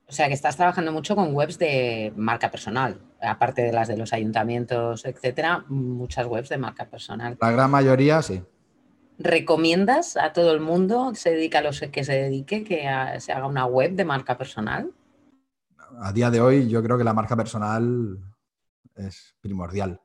O 0.07 0.13
sea, 0.13 0.27
que 0.27 0.33
estás 0.33 0.57
trabajando 0.57 0.91
mucho 0.91 1.15
con 1.15 1.33
webs 1.33 1.57
de 1.57 2.11
marca 2.17 2.51
personal, 2.51 2.99
aparte 3.21 3.61
de 3.61 3.71
las 3.71 3.87
de 3.87 3.95
los 3.95 4.11
ayuntamientos, 4.11 5.05
etcétera, 5.05 5.63
muchas 5.69 6.27
webs 6.27 6.49
de 6.49 6.57
marca 6.57 6.89
personal. 6.89 7.37
La 7.39 7.51
gran 7.51 7.71
mayoría, 7.71 8.21
sí. 8.21 8.43
¿Recomiendas 9.17 10.17
a 10.17 10.33
todo 10.33 10.51
el 10.51 10.59
mundo, 10.59 11.13
se 11.15 11.31
dedica 11.31 11.59
a 11.59 11.61
los 11.61 11.79
que 11.79 12.03
se 12.03 12.13
dedique, 12.13 12.65
que 12.65 12.85
se 13.19 13.31
haga 13.31 13.47
una 13.47 13.65
web 13.65 13.93
de 13.93 14.03
marca 14.03 14.37
personal? 14.37 14.91
A 15.99 16.11
día 16.11 16.31
de 16.31 16.41
hoy, 16.41 16.69
yo 16.69 16.81
creo 16.81 16.97
que 16.97 17.03
la 17.03 17.13
marca 17.13 17.35
personal 17.35 18.17
es 18.95 19.35
primordial. 19.41 19.99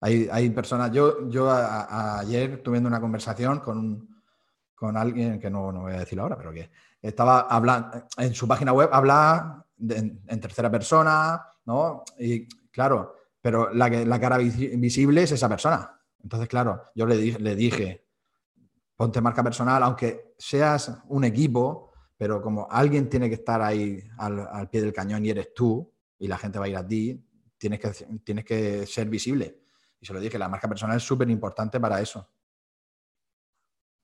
Hay, 0.00 0.50
personas, 0.50 0.92
yo, 0.92 1.28
yo 1.28 1.50
ayer 1.50 2.62
tuve 2.62 2.78
una 2.78 3.00
conversación 3.00 3.58
con, 3.58 4.22
con 4.74 4.96
alguien 4.96 5.40
que 5.40 5.50
no, 5.50 5.72
no 5.72 5.82
voy 5.82 5.94
a 5.94 5.98
decir 5.98 6.20
ahora, 6.20 6.36
pero 6.36 6.52
que 6.52 6.70
estaba 7.02 7.40
hablando, 7.40 8.06
en 8.16 8.32
su 8.32 8.46
página 8.46 8.72
web 8.72 8.90
habla 8.92 9.66
en, 9.80 10.40
tercera 10.40 10.70
persona, 10.70 11.44
¿no? 11.64 12.04
Y 12.16 12.46
claro, 12.70 13.16
pero 13.40 13.72
la, 13.74 13.88
la 13.88 14.20
cara 14.20 14.38
visible 14.38 15.24
es 15.24 15.32
esa 15.32 15.48
persona. 15.48 16.00
Entonces, 16.22 16.48
claro, 16.48 16.82
yo 16.94 17.06
le, 17.06 17.16
dije, 17.16 17.38
le 17.40 17.56
dije, 17.56 18.06
ponte 18.96 19.20
marca 19.20 19.42
personal, 19.42 19.82
aunque 19.82 20.34
seas 20.38 21.02
un 21.08 21.24
equipo, 21.24 21.87
pero 22.18 22.42
como 22.42 22.66
alguien 22.68 23.08
tiene 23.08 23.28
que 23.28 23.36
estar 23.36 23.62
ahí 23.62 24.02
al, 24.18 24.68
pie 24.68 24.82
del 24.82 24.92
cañón 24.92 25.24
y 25.24 25.30
eres 25.30 25.54
tú, 25.54 25.90
y 26.18 26.26
la 26.26 26.36
gente 26.36 26.58
va 26.58 26.64
a 26.64 26.68
ir 26.68 26.76
a 26.76 26.86
ti, 26.86 27.24
tienes 27.56 27.78
que, 27.78 27.90
tienes 28.24 28.44
que 28.44 28.86
ser 28.86 29.08
visible. 29.08 29.60
Y 30.00 30.06
se 30.06 30.12
lo 30.12 30.20
dije, 30.20 30.36
la 30.36 30.48
marca 30.48 30.68
personal 30.68 30.96
es 30.96 31.04
súper 31.04 31.30
importante 31.30 31.78
para 31.78 32.00
eso. 32.00 32.28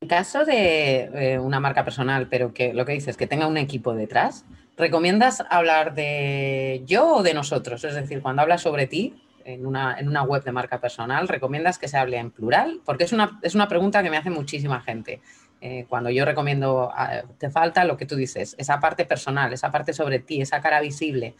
En 0.00 0.08
caso 0.08 0.44
de 0.44 1.10
eh, 1.14 1.38
una 1.40 1.58
marca 1.58 1.84
personal, 1.84 2.28
pero 2.28 2.54
que 2.54 2.72
lo 2.72 2.84
que 2.84 2.92
dices, 2.92 3.16
que 3.16 3.26
tenga 3.26 3.48
un 3.48 3.56
equipo 3.56 3.94
detrás, 3.94 4.44
¿recomiendas 4.76 5.42
hablar 5.50 5.94
de 5.94 6.82
yo 6.86 7.16
o 7.16 7.22
de 7.22 7.34
nosotros? 7.34 7.82
Es 7.82 7.94
decir, 7.94 8.22
cuando 8.22 8.42
hablas 8.42 8.60
sobre 8.62 8.86
ti 8.86 9.20
en 9.44 9.66
una, 9.66 9.98
en 9.98 10.08
una 10.08 10.22
web 10.22 10.44
de 10.44 10.52
marca 10.52 10.80
personal, 10.80 11.26
¿recomiendas 11.26 11.78
que 11.78 11.88
se 11.88 11.96
hable 11.96 12.18
en 12.18 12.30
plural? 12.30 12.80
Porque 12.84 13.04
es 13.04 13.12
una, 13.12 13.40
es 13.42 13.54
una 13.54 13.66
pregunta 13.66 14.02
que 14.02 14.10
me 14.10 14.16
hace 14.16 14.30
muchísima 14.30 14.80
gente. 14.80 15.20
Eh, 15.66 15.86
cuando 15.88 16.10
yo 16.10 16.26
recomiendo, 16.26 16.90
ah, 16.94 17.22
te 17.38 17.48
falta 17.48 17.86
lo 17.86 17.96
que 17.96 18.04
tú 18.04 18.16
dices, 18.16 18.54
esa 18.58 18.80
parte 18.80 19.06
personal, 19.06 19.50
esa 19.50 19.70
parte 19.70 19.94
sobre 19.94 20.18
ti, 20.18 20.42
esa 20.42 20.60
cara 20.60 20.78
visible. 20.82 21.36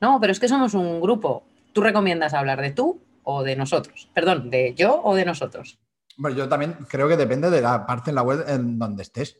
No, 0.00 0.18
pero 0.22 0.32
es 0.32 0.40
que 0.40 0.48
somos 0.48 0.72
un 0.72 1.02
grupo. 1.02 1.42
¿Tú 1.74 1.82
recomiendas 1.82 2.32
hablar 2.32 2.62
de 2.62 2.70
tú 2.70 3.02
o 3.24 3.42
de 3.42 3.56
nosotros? 3.56 4.08
Perdón, 4.14 4.48
de 4.48 4.72
yo 4.74 5.02
o 5.04 5.14
de 5.14 5.26
nosotros. 5.26 5.78
Bueno, 6.16 6.34
yo 6.34 6.48
también 6.48 6.78
creo 6.88 7.08
que 7.08 7.18
depende 7.18 7.50
de 7.50 7.60
la 7.60 7.84
parte 7.84 8.10
en 8.10 8.14
la 8.14 8.22
web 8.22 8.42
en 8.48 8.78
donde 8.78 9.02
estés. 9.02 9.38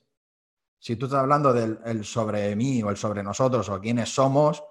Si 0.78 0.96
tú 0.96 1.06
estás 1.06 1.20
hablando 1.20 1.54
del 1.54 2.04
sobre 2.04 2.54
mí 2.54 2.82
o 2.82 2.90
el 2.90 2.98
sobre 2.98 3.22
nosotros 3.22 3.70
o 3.70 3.80
quiénes 3.80 4.10
somos, 4.10 4.62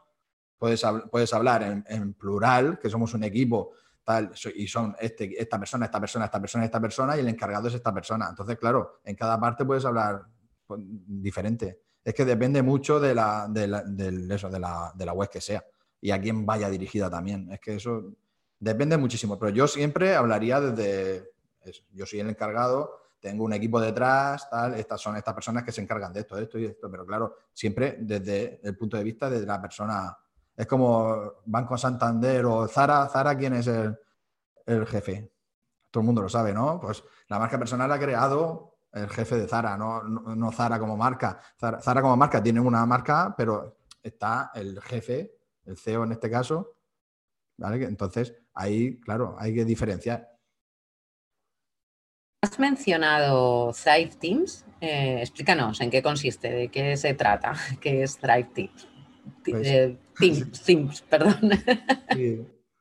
puedes, 0.60 0.86
puedes 1.10 1.34
hablar 1.34 1.84
en, 1.88 2.13
plural, 2.13 2.78
que 2.78 2.91
somos 2.91 3.15
un 3.15 3.24
equipo 3.24 3.72
tal, 4.08 4.32
y 4.56 4.67
son 4.70 4.96
este, 5.02 5.36
esta 5.38 5.60
persona, 5.60 5.86
esta 5.86 6.00
persona, 6.00 6.24
esta 6.24 6.39
persona, 6.39 6.63
esta 6.63 6.80
persona, 6.80 7.17
y 7.17 7.20
el 7.20 7.28
encargado 7.28 7.67
es 7.67 7.74
esta 7.74 7.93
persona. 7.93 8.28
Entonces, 8.30 8.58
claro, 8.58 9.02
en 9.04 9.17
cada 9.17 9.38
parte 9.38 9.65
puedes 9.65 9.84
hablar 9.84 10.26
pues, 10.65 10.80
diferente. 10.82 11.82
Es 12.06 12.13
que 12.13 12.24
depende 12.24 12.62
mucho 12.62 13.02
de 13.02 13.13
la, 13.13 13.48
de 13.50 13.67
la, 13.67 13.84
eso, 14.34 14.50
de, 14.50 14.60
la, 14.60 14.93
de 14.96 15.06
la 15.06 15.12
web 15.12 15.30
que 15.30 15.41
sea 15.41 15.62
y 16.00 16.12
a 16.12 16.22
quién 16.22 16.46
vaya 16.46 16.70
dirigida 16.70 17.10
también. 17.10 17.52
Es 17.52 17.60
que 17.60 17.76
eso 17.76 18.13
depende 18.58 18.96
muchísimo, 18.96 19.38
pero 19.38 19.52
yo 19.52 19.67
siempre 19.67 20.15
hablaría 20.15 20.62
desde 20.62 21.34
yo 21.91 22.06
soy 22.06 22.22
el 22.22 22.30
encargado, 22.30 22.93
tengo 23.20 23.43
un 23.43 23.52
equipo 23.52 23.82
detrás, 23.82 24.50
tal, 24.50 24.76
estas 24.76 25.02
son 25.02 25.17
estas 25.17 25.34
personas 25.34 25.65
que 25.65 25.74
se 25.74 25.82
encargan 25.82 26.13
de 26.13 26.22
esto, 26.22 26.38
de 26.38 26.43
esto 26.43 26.58
y 26.60 26.62
de 26.62 26.70
esto, 26.70 26.89
pero 26.89 27.06
claro, 27.06 27.36
siempre 27.52 27.98
desde 28.00 28.62
el 28.63 28.78
punto 28.78 28.96
de 28.96 29.04
vista 29.04 29.30
de 29.30 29.46
la 29.46 29.62
persona. 29.62 30.17
Es 30.58 30.65
como 30.65 31.34
Banco 31.46 31.78
Santander 31.78 32.43
o 32.46 32.67
Zara. 32.67 33.08
Zara, 33.08 33.38
¿quién 33.38 33.54
es 33.54 33.67
el, 33.67 33.96
jefe? 34.88 35.32
Todo 35.91 36.02
el 36.02 36.06
mundo 36.08 36.24
lo 36.24 36.30
sabe, 36.30 36.52
¿no? 36.52 36.80
Pues 36.80 37.04
la 37.30 37.38
marca 37.38 37.60
personal 37.60 37.91
ha 37.91 38.00
creado 38.00 38.80
el 38.91 39.08
jefe 39.10 39.36
de 39.36 39.48
Zara, 39.48 39.78
no, 39.78 40.02
no, 40.02 40.52
Zara 40.52 40.80
como 40.80 40.98
marca. 40.98 41.39
Zara, 41.60 42.02
como 42.02 42.17
marca 42.17 42.41
tiene 42.41 42.60
una 42.60 42.84
marca, 42.88 43.36
pero 43.38 43.78
está 44.02 44.50
el 44.56 44.82
jefe, 44.82 45.36
el 45.65 45.78
CEO 45.78 46.06
en 46.06 46.13
este 46.13 46.32
caso, 46.32 46.74
¿vale? 47.58 47.86
Entonces, 47.86 48.34
ahí, 48.56 49.00
claro, 49.00 49.36
hay 49.38 49.54
que 49.54 49.63
diferenciar. 49.63 50.28
Has 52.41 52.58
mencionado 52.58 53.74
Thrive 53.74 54.15
Teams. 54.20 54.65
Eh, 54.82 55.20
explícanos 55.22 55.82
en 55.82 55.91
qué 55.91 56.02
consiste, 56.02 56.50
de 56.50 56.70
qué 56.70 56.98
se 56.98 57.13
trata, 57.13 57.54
qué 57.80 58.02
es 58.02 58.17
Thrive 58.17 58.50
Teams. 58.56 58.88
Pues, 59.43 59.67
eh, 59.67 60.00
Teams, 60.19 61.01
perdón. 61.03 61.51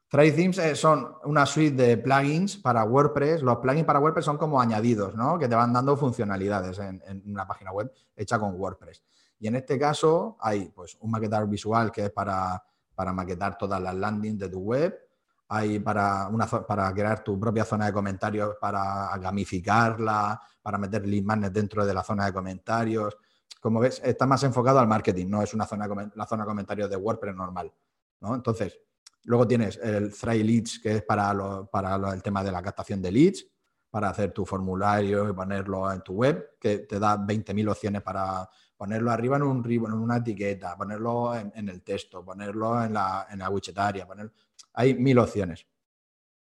Thrive 0.09 0.33
Themes 0.33 0.59
eh, 0.59 0.75
son 0.77 1.17
una 1.25 1.45
suite 1.45 1.83
de 1.83 1.99
plugins 1.99 2.57
para 2.57 2.85
WordPress. 2.85 3.43
Los 3.43 3.59
plugins 3.59 3.85
para 3.85 3.99
WordPress 3.99 4.25
son 4.25 4.39
como 4.39 4.61
añadidos, 4.61 5.15
¿no? 5.15 5.39
Que 5.39 5.49
te 5.49 5.55
van 5.55 5.73
dando 5.73 5.97
funcionalidades 5.97 6.79
en, 6.79 7.23
una 7.27 7.47
página 7.47 7.73
web 7.73 7.93
hecha 8.15 8.39
con 8.39 8.55
WordPress. 8.55 9.03
Y 9.39 9.49
en 9.49 9.57
este 9.57 9.79
caso 9.79 10.37
hay 10.41 10.71
pues, 10.71 10.97
un 11.01 11.11
maquetador 11.11 11.49
visual 11.49 11.91
que 11.91 12.07
es 12.07 12.11
para, 12.11 12.63
para 12.95 13.13
maquetar 13.13 13.59
todas 13.59 13.81
las 13.83 13.95
landings 13.95 14.39
de 14.39 14.49
tu 14.49 14.61
web 14.61 15.07
hay 15.49 15.79
para, 15.79 16.29
una, 16.29 16.47
para 16.47 16.93
crear 16.93 17.23
tu 17.23 17.39
propia 17.39 17.65
zona 17.65 17.87
de 17.87 17.93
comentarios, 17.93 18.57
para 18.61 19.17
gamificarla, 19.19 20.41
para 20.61 20.79
meter 20.79 21.07
magnets 21.23 21.53
dentro 21.53 21.87
de 21.87 21.95
la 21.95 22.03
zona 22.03 22.27
de 22.27 22.33
comentarios. 22.33 23.17
Como 23.61 23.81
ves, 23.81 24.01
está 24.05 24.27
más 24.27 24.43
enfocado 24.45 24.79
al 24.79 24.87
marketing, 24.87 25.27
no 25.29 25.43
es 25.43 25.53
una 25.55 25.67
zona, 25.67 25.89
la 26.15 26.27
zona 26.27 26.45
de 26.45 26.49
comentarios 26.49 26.91
de 26.91 26.97
WordPress 26.97 27.35
normal. 27.35 27.73
¿no? 28.21 28.35
Entonces, 28.35 28.79
luego 29.25 29.47
tienes 29.47 29.79
el 29.83 30.15
Thrive 30.15 30.45
Leads, 30.45 30.79
que 30.79 30.97
es 30.97 31.03
para, 31.03 31.35
para 31.71 32.13
el 32.13 32.23
tema 32.23 32.45
de 32.45 32.53
la 32.53 32.63
captación 32.63 33.03
de 33.03 33.11
leads, 33.11 33.47
para 33.91 34.11
hacer 34.11 34.33
tu 34.33 34.45
formulario 34.45 35.29
y 35.29 35.33
ponerlo 35.33 35.91
en 35.91 36.03
tu 36.03 36.15
web, 36.15 36.57
que 36.61 36.81
te 36.81 36.99
da 36.99 37.17
20.000 37.17 37.71
opciones 37.71 38.03
para 38.03 38.49
ponerlo 38.77 39.11
arriba 39.11 39.37
en 39.37 39.43
un 39.43 39.65
ribbon, 39.65 39.93
en 39.93 39.99
una 39.99 40.19
etiqueta, 40.19 40.77
ponerlo 40.77 41.35
en, 41.35 41.69
el 41.69 41.83
texto, 41.83 42.25
ponerlo 42.25 42.85
en 42.85 42.93
la, 42.93 43.27
en 43.31 43.39
la 43.39 43.49
widgetaria, 43.49 44.07
poner, 44.07 44.31
hay 44.75 44.95
mil 44.95 45.19
opciones. 45.19 45.67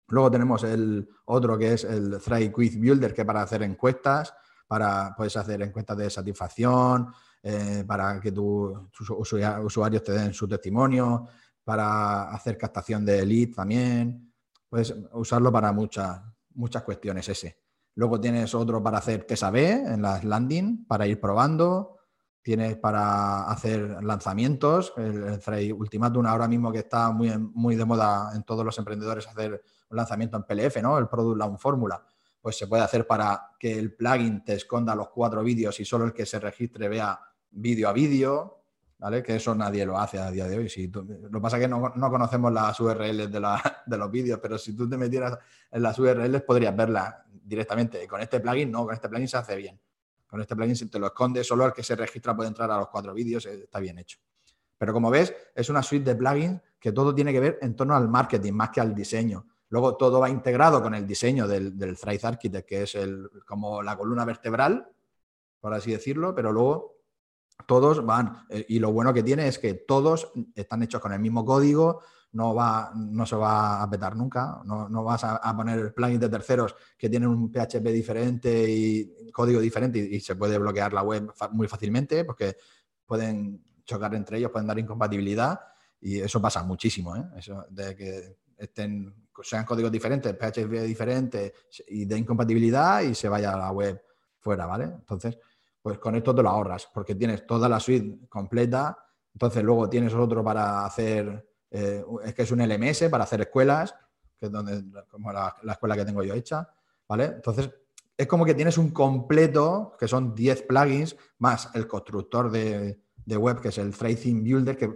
Luego 0.09 0.31
tenemos 0.31 0.65
el 0.65 1.09
otro 1.27 1.57
que 1.57 1.73
es 1.75 1.85
el 1.85 2.21
Thrive 2.21 2.53
Quiz 2.53 2.79
Builder, 2.79 3.15
que 3.15 3.25
para 3.25 3.43
hacer 3.43 3.63
encuestas, 3.63 4.35
para, 4.67 5.15
puedes 5.17 5.37
hacer 5.37 5.63
encuestas 5.63 5.97
de 5.97 6.11
satisfacción, 6.11 7.13
eh, 7.43 7.85
para 7.87 8.21
que 8.21 8.33
tus 8.33 9.11
usuarios 9.11 10.03
te 10.03 10.13
den 10.13 10.33
su 10.33 10.49
testimonio, 10.49 11.27
para 11.63 12.31
hacer 12.31 12.57
captación 12.57 13.05
de 13.05 13.25
lead 13.25 13.55
también. 13.55 14.33
Puedes 14.69 14.95
usarlo 15.13 15.53
para 15.53 15.73
muchas, 15.73 16.21
muchas 16.55 16.83
cuestiones 16.83 17.29
ese. 17.29 17.59
Luego 17.97 18.21
tienes 18.21 18.55
otro 18.55 18.83
para 18.83 18.99
hacer 18.99 19.25
test 19.25 19.45
A-B 19.45 19.71
en 19.71 20.03
las 20.03 20.25
landing, 20.25 20.87
para 20.87 21.07
ir 21.07 21.21
probando. 21.21 21.99
tienes 22.43 22.77
para 22.77 23.45
hacer 23.51 24.03
lanzamientos. 24.03 24.93
El, 24.97 25.39
Thread 25.39 25.73
Ultimatum 25.73 26.27
ahora 26.27 26.47
mismo 26.47 26.71
que 26.71 26.81
está 26.81 27.11
muy, 27.11 27.31
muy 27.39 27.75
de 27.75 27.85
moda 27.87 28.33
en 28.35 28.43
todos 28.43 28.65
los 28.65 28.77
emprendedores 28.79 29.27
hacer 29.27 29.63
un 29.89 29.97
lanzamiento 29.97 30.37
en 30.37 30.43
PLF, 30.43 30.83
¿no? 30.83 30.99
El 30.99 31.09
Product 31.09 31.39
Launch 31.39 31.59
Fórmula. 31.59 32.05
Pues 32.45 32.59
se 32.59 32.67
puede 32.67 32.83
hacer 32.83 33.07
para 33.07 33.53
que 33.59 33.73
el 33.73 33.95
plugin 33.95 34.45
te 34.45 34.53
esconda 34.53 34.95
los 34.95 35.09
cuatro 35.09 35.43
vídeos 35.43 35.81
y 35.81 35.87
solo 35.87 36.05
el 36.05 36.13
que 36.13 36.27
se 36.27 36.39
registre 36.39 36.91
vea 36.91 37.19
vídeo 37.51 37.89
a 37.89 37.93
vídeo, 37.95 38.65
¿vale? 38.99 39.23
Que 39.23 39.37
eso 39.37 39.55
nadie 39.55 39.87
lo 39.87 39.99
hace 39.99 40.19
a 40.19 40.31
día 40.31 40.47
de 40.47 40.59
hoy. 40.59 40.69
Si 40.69 40.89
lo 40.89 41.07
que 41.07 41.41
pasa 41.41 41.57
es 41.57 41.63
que 41.63 41.69
no, 41.69 41.81
conocemos 42.11 42.53
las 42.53 42.79
URLs 42.79 43.33
de, 43.33 43.41
de 43.87 43.97
los 43.97 44.11
vídeos, 44.11 44.41
pero 44.43 44.59
si 44.59 44.77
tú 44.77 44.87
te 44.87 44.99
metieras 44.99 45.39
en 45.71 45.81
las 45.81 45.99
URLs 45.99 46.43
podrías 46.43 46.77
verlas 46.77 47.15
directamente. 47.33 48.07
Con 48.07 48.21
este 48.21 48.41
plugin 48.41 48.71
no, 48.71 48.85
con 48.85 48.93
este 48.93 49.09
plugin 49.09 49.27
se 49.27 49.39
hace 49.39 49.57
bien. 49.57 49.81
Con 50.27 50.43
este 50.43 50.55
plugin 50.55 50.77
si 50.77 50.85
te 50.91 50.99
lo 50.99 51.07
esconde, 51.07 51.43
solo 51.45 51.65
el 51.65 51.73
que 51.73 51.83
se 51.83 51.97
registra 51.97 52.37
puede 52.37 52.49
entrar 52.51 52.71
a 52.71 52.77
los 52.77 52.89
cuatro 52.89 53.15
vídeos, 53.15 53.47
eh, 53.47 53.63
está 53.63 53.81
bien 53.81 53.99
hecho. 53.99 54.19
Pero 54.77 54.93
como 54.93 55.11
ves, 55.11 55.35
es 55.55 55.71
una 55.71 55.83
suite 55.83 56.11
de 56.11 56.15
plugins 56.15 56.61
que 56.79 56.93
todo 56.93 57.15
tiene 57.15 57.33
que 57.33 57.41
ver 57.41 57.59
en 57.63 57.75
torno 57.75 57.97
al 57.97 58.07
marketing 58.07 58.53
más 58.53 58.69
que 58.69 58.83
al 58.83 58.95
diseño. 58.95 59.47
Luego 59.75 59.97
todo 59.97 60.21
va 60.21 60.31
integrado 60.31 60.81
con 60.81 60.95
el 60.95 61.05
diseño 61.05 61.49
del, 61.49 61.77
del 61.77 61.99
Thrive 61.99 62.21
Architect, 62.23 62.69
que 62.69 62.83
es 62.85 62.95
el, 62.95 63.29
como 63.45 63.83
la 63.83 63.97
columna 63.97 64.25
vertebral, 64.25 64.89
por 65.59 65.75
así 65.75 65.91
decirlo, 65.91 66.33
pero 66.33 66.53
luego 66.53 67.01
todos 67.67 68.07
van, 68.07 68.47
eh, 68.51 68.65
y 68.69 68.79
lo 68.79 68.93
bueno 68.93 69.13
que 69.13 69.25
tiene 69.25 69.49
es 69.49 69.59
que 69.59 69.75
todos 69.75 70.31
están 70.55 70.85
hechos 70.85 71.01
con 71.01 71.13
el 71.13 71.19
mismo 71.19 71.45
código, 71.45 72.03
no, 72.35 72.55
va, 72.55 72.93
no 72.95 73.27
se 73.27 73.35
va 73.35 73.83
a 73.83 73.91
petar 73.91 74.15
nunca, 74.15 74.63
no, 74.65 75.03
vas 75.03 75.25
a, 75.25 75.57
poner 75.57 75.93
plugins 75.93 76.21
de 76.21 76.29
terceros 76.29 76.77
que 76.97 77.11
tienen 77.11 77.31
un 77.31 77.51
PHP 77.51 77.89
diferente 77.89 78.71
y 78.71 79.33
código 79.33 79.59
diferente 79.59 79.99
y, 79.99 80.21
se 80.21 80.37
puede 80.37 80.57
bloquear 80.57 80.93
la 80.93 81.03
web 81.03 81.33
muy 81.51 81.67
fácilmente 81.67 82.25
porque 82.25 82.59
pueden 83.05 83.61
chocar 83.85 84.15
entre 84.15 84.39
ellos, 84.39 84.53
pueden 84.53 84.69
dar 84.69 84.79
incompatibilidad 84.79 85.59
y 86.01 86.21
eso 86.21 86.41
pasa 86.41 86.63
muchísimo, 86.63 87.17
¿eh? 87.17 87.25
eso 87.37 87.67
de 87.71 87.97
que 87.97 88.44
estén, 88.59 89.15
sean 89.43 89.65
códigos 89.65 89.93
diferentes, 89.93 90.33
PHP 90.35 90.83
diferente 90.83 91.55
y 91.89 92.05
de 92.05 92.19
incompatibilidad 92.19 93.03
y 93.03 93.15
se 93.15 93.29
vaya 93.29 93.53
a 93.53 93.59
la 93.59 93.71
web 93.71 94.03
fuera, 94.39 94.67
¿vale? 94.67 94.85
Entonces, 94.85 95.39
pues 95.81 95.99
con 95.99 96.15
esto 96.15 96.35
te 96.35 96.43
lo 96.43 96.51
ahorras 96.51 96.89
porque 96.93 97.15
tienes 97.15 97.47
toda 97.47 97.69
la 97.69 97.81
suite 97.81 98.27
completa, 98.29 98.97
entonces 99.33 99.63
luego 99.63 99.89
tienes 99.89 100.15
otro 100.15 100.45
para 100.45 100.85
hacer 100.85 101.45
eh, 101.77 102.05
es 102.25 102.35
que 102.35 102.43
es 102.43 102.53
un 102.53 102.61
LMS 102.61 103.09
para 103.11 103.25
hacer 103.25 103.41
escuelas, 103.41 103.97
que 104.39 104.47
es 104.47 104.53
donde, 104.53 104.85
como 105.11 105.33
la, 105.33 105.57
escuela 105.69 105.97
que 105.97 106.05
tengo 106.05 106.23
yo 106.23 106.33
hecha, 106.33 106.69
¿vale? 107.09 107.25
Entonces, 107.25 107.69
es 108.17 108.29
como 108.29 108.45
que 108.45 108.55
tienes 108.55 108.79
un 108.79 108.91
completo, 108.91 109.97
que 109.99 110.07
son 110.07 110.37
10 110.37 110.63
plugins, 110.63 111.17
más 111.39 111.71
el 111.75 111.89
constructor 111.89 112.49
de, 112.53 113.01
web, 113.27 113.61
que 113.61 113.69
es 113.69 113.79
el 113.79 113.97
Theme 113.97 114.43
Builder, 114.43 114.77
que 114.77 114.89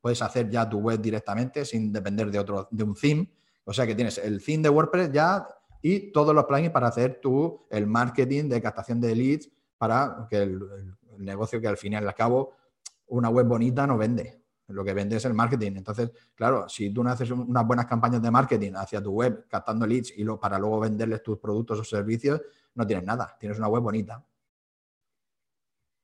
puedes 0.00 0.22
hacer 0.22 0.48
ya 0.50 0.68
tu 0.68 0.78
web 0.78 1.00
directamente 1.00 1.64
sin 1.64 1.92
depender 1.92 2.30
de, 2.30 2.38
otro, 2.38 2.68
de 2.70 2.84
un 2.84 2.94
theme. 2.94 3.30
O 3.64 3.72
sea 3.72 3.86
que 3.86 3.94
tienes 3.94 4.18
el 4.18 4.44
theme 4.44 4.62
de 4.62 4.68
WordPress 4.68 5.12
ya 5.12 5.46
y 5.82 6.12
todos 6.12 6.34
los 6.34 6.44
plugins 6.44 6.70
para 6.70 6.88
hacer 6.88 7.20
tu, 7.20 7.66
el 7.70 7.86
marketing 7.86 8.48
de 8.48 8.60
captación 8.60 9.00
de 9.00 9.14
leads 9.14 9.50
para 9.78 10.26
que 10.28 10.42
el, 10.42 10.60
el 11.16 11.24
negocio 11.24 11.60
que 11.60 11.68
al 11.68 11.76
fin 11.76 11.94
y 11.94 11.96
al 11.96 12.14
cabo 12.14 12.54
una 13.08 13.28
web 13.28 13.46
bonita 13.46 13.86
no 13.86 13.96
vende. 13.96 14.40
Lo 14.68 14.84
que 14.84 14.94
vende 14.94 15.16
es 15.16 15.24
el 15.24 15.34
marketing. 15.34 15.72
Entonces, 15.76 16.10
claro, 16.34 16.68
si 16.68 16.90
tú 16.90 17.04
no 17.04 17.10
haces 17.10 17.30
unas 17.30 17.66
buenas 17.66 17.86
campañas 17.86 18.20
de 18.20 18.30
marketing 18.30 18.72
hacia 18.74 19.00
tu 19.00 19.12
web, 19.12 19.46
captando 19.48 19.86
leads 19.86 20.12
y 20.16 20.24
lo, 20.24 20.40
para 20.40 20.58
luego 20.58 20.80
venderles 20.80 21.22
tus 21.22 21.38
productos 21.38 21.78
o 21.78 21.84
servicios, 21.84 22.40
no 22.74 22.86
tienes 22.86 23.04
nada. 23.04 23.36
Tienes 23.38 23.58
una 23.58 23.68
web 23.68 23.82
bonita. 23.82 24.24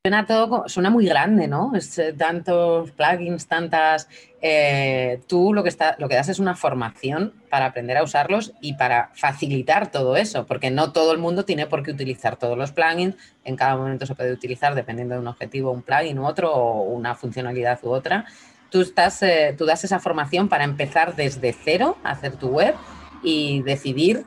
Suena 0.05 0.27
todo, 0.27 0.69
suena 0.69 0.91
muy 0.91 1.07
grande, 1.07 1.47
¿no? 1.47 1.77
Es, 1.77 1.97
eh, 1.97 2.13
tantos 2.13 2.91
plugins, 2.91 3.47
tantas. 3.47 4.09
Eh, 4.41 5.21
tú 5.29 5.55
lo 5.55 5.63
que, 5.63 5.71
das 5.71 6.29
es 6.29 6.41
una 6.41 6.57
formación 6.57 7.35
para 7.49 7.67
aprender 7.67 7.97
a 7.97 8.03
usarlos 8.03 8.53
y 8.61 8.75
para 8.75 9.13
facilitar 9.15 9.93
todo 9.93 10.17
eso, 10.17 10.45
porque 10.45 10.73
no 10.73 10.91
todo 10.91 11.13
el 11.13 11.19
mundo 11.19 11.45
tiene 11.45 11.69
por 11.69 11.85
qué 11.85 11.93
utilizar 11.93 12.37
todos 12.37 12.59
los 12.59 12.73
plugins. 12.73 13.15
En 13.45 13.55
cada 13.55 13.77
momento 13.77 14.05
se 14.05 14.17
puede 14.17 14.33
utilizar, 14.33 14.75
dependiendo 14.75 15.15
de 15.15 15.21
un 15.21 15.29
objetivo, 15.29 15.71
un 15.71 15.83
plugin 15.83 16.19
u 16.19 16.27
otro, 16.27 16.53
o 16.53 16.83
una 16.83 17.15
funcionalidad 17.15 17.79
u 17.85 17.91
otra 17.91 18.27
tú, 18.71 18.85
eh, 19.21 19.55
tú 19.57 19.67
das 19.67 19.85
esa 19.85 20.01
formación 20.01 20.49
para 20.49 20.65
empezar 20.65 21.15
desde 21.15 21.53
cero 21.53 21.97
a 22.03 22.11
hacer 22.11 22.35
tu 22.35 22.49
web 22.49 22.75
y 23.23 23.63
decidir 23.63 24.25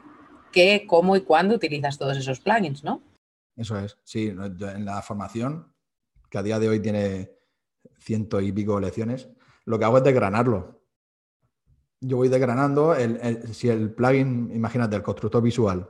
qué, 0.54 0.86
cómo 0.88 1.18
y 1.18 1.22
cuándo 1.22 1.54
utilizas 1.54 1.98
todos 1.98 2.16
esos 2.16 2.40
plugins, 2.40 2.82
¿no? 2.82 3.02
Eso 3.56 3.80
es, 3.80 3.98
sí, 4.04 4.28
en 4.28 4.86
la 4.86 5.02
formación, 5.02 5.74
que 6.30 6.38
a 6.38 6.44
día 6.44 6.60
de 6.60 6.70
hoy 6.70 6.80
tiene 6.82 7.32
ciento 8.00 8.42
y 8.42 8.52
pico 8.52 8.80
lecciones, 8.80 9.30
lo 9.66 9.80
que 9.80 9.86
hago 9.86 9.98
es 9.98 10.04
desgranarlo. 10.04 10.82
Yo 12.02 12.18
voy 12.18 12.28
desgranando, 12.28 12.94
el, 12.94 13.54
si 13.54 13.70
el 13.70 13.94
plugin, 13.94 14.52
imagínate, 14.54 14.96
el 14.96 15.04
constructor 15.04 15.42
visual, 15.42 15.90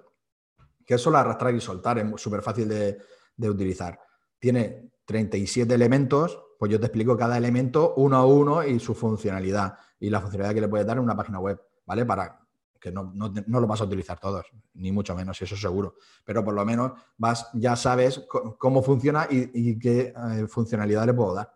que 0.86 0.94
es 0.94 1.02
solo 1.02 1.18
arrastrar 1.18 1.54
y 1.56 1.60
soltar, 1.60 1.98
es 1.98 2.22
súper 2.22 2.42
fácil 2.42 2.70
de, 2.70 3.00
de 3.36 3.50
utilizar. 3.50 4.00
Tiene 4.40 4.92
37 5.06 5.74
elementos, 5.74 6.40
pues 6.60 6.72
yo 6.72 6.80
te 6.80 6.86
explico 6.86 7.18
cada 7.18 7.38
elemento 7.38 7.96
uno 7.98 8.18
a 8.18 8.26
uno 8.26 8.64
y 8.64 8.80
su 8.80 8.94
funcionalidad 8.94 9.78
y 10.00 10.10
la 10.10 10.22
funcionalidad 10.22 10.54
que 10.54 10.62
le 10.62 10.68
puedes 10.68 10.86
dar 10.86 10.98
en 10.98 11.04
una 11.04 11.16
página 11.16 11.40
web, 11.40 11.60
¿vale? 11.86 12.06
Para 12.06 12.45
que 12.86 12.92
no, 12.92 13.12
lo 13.48 13.66
vas 13.66 13.82
a 13.82 13.86
utilizar 13.86 14.20
todos, 14.20 14.46
ni 14.76 14.92
mucho 14.92 15.16
menos, 15.16 15.42
eso 15.42 15.58
seguro. 15.58 15.96
Pero 16.24 16.46
por 16.46 16.54
lo 16.54 16.64
menos 16.64 16.92
vas, 17.18 17.50
ya 17.54 17.76
sabes 17.76 18.28
cómo 18.60 18.84
funciona 18.84 19.28
y, 19.28 19.80
qué 19.80 20.14
eh, 20.16 20.46
funcionalidad 20.48 21.08
le 21.08 21.16
puedo 21.16 21.34
dar. 21.34 21.52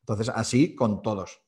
Entonces, 0.00 0.28
así 0.34 0.74
con 0.74 1.00
todos. 1.00 1.40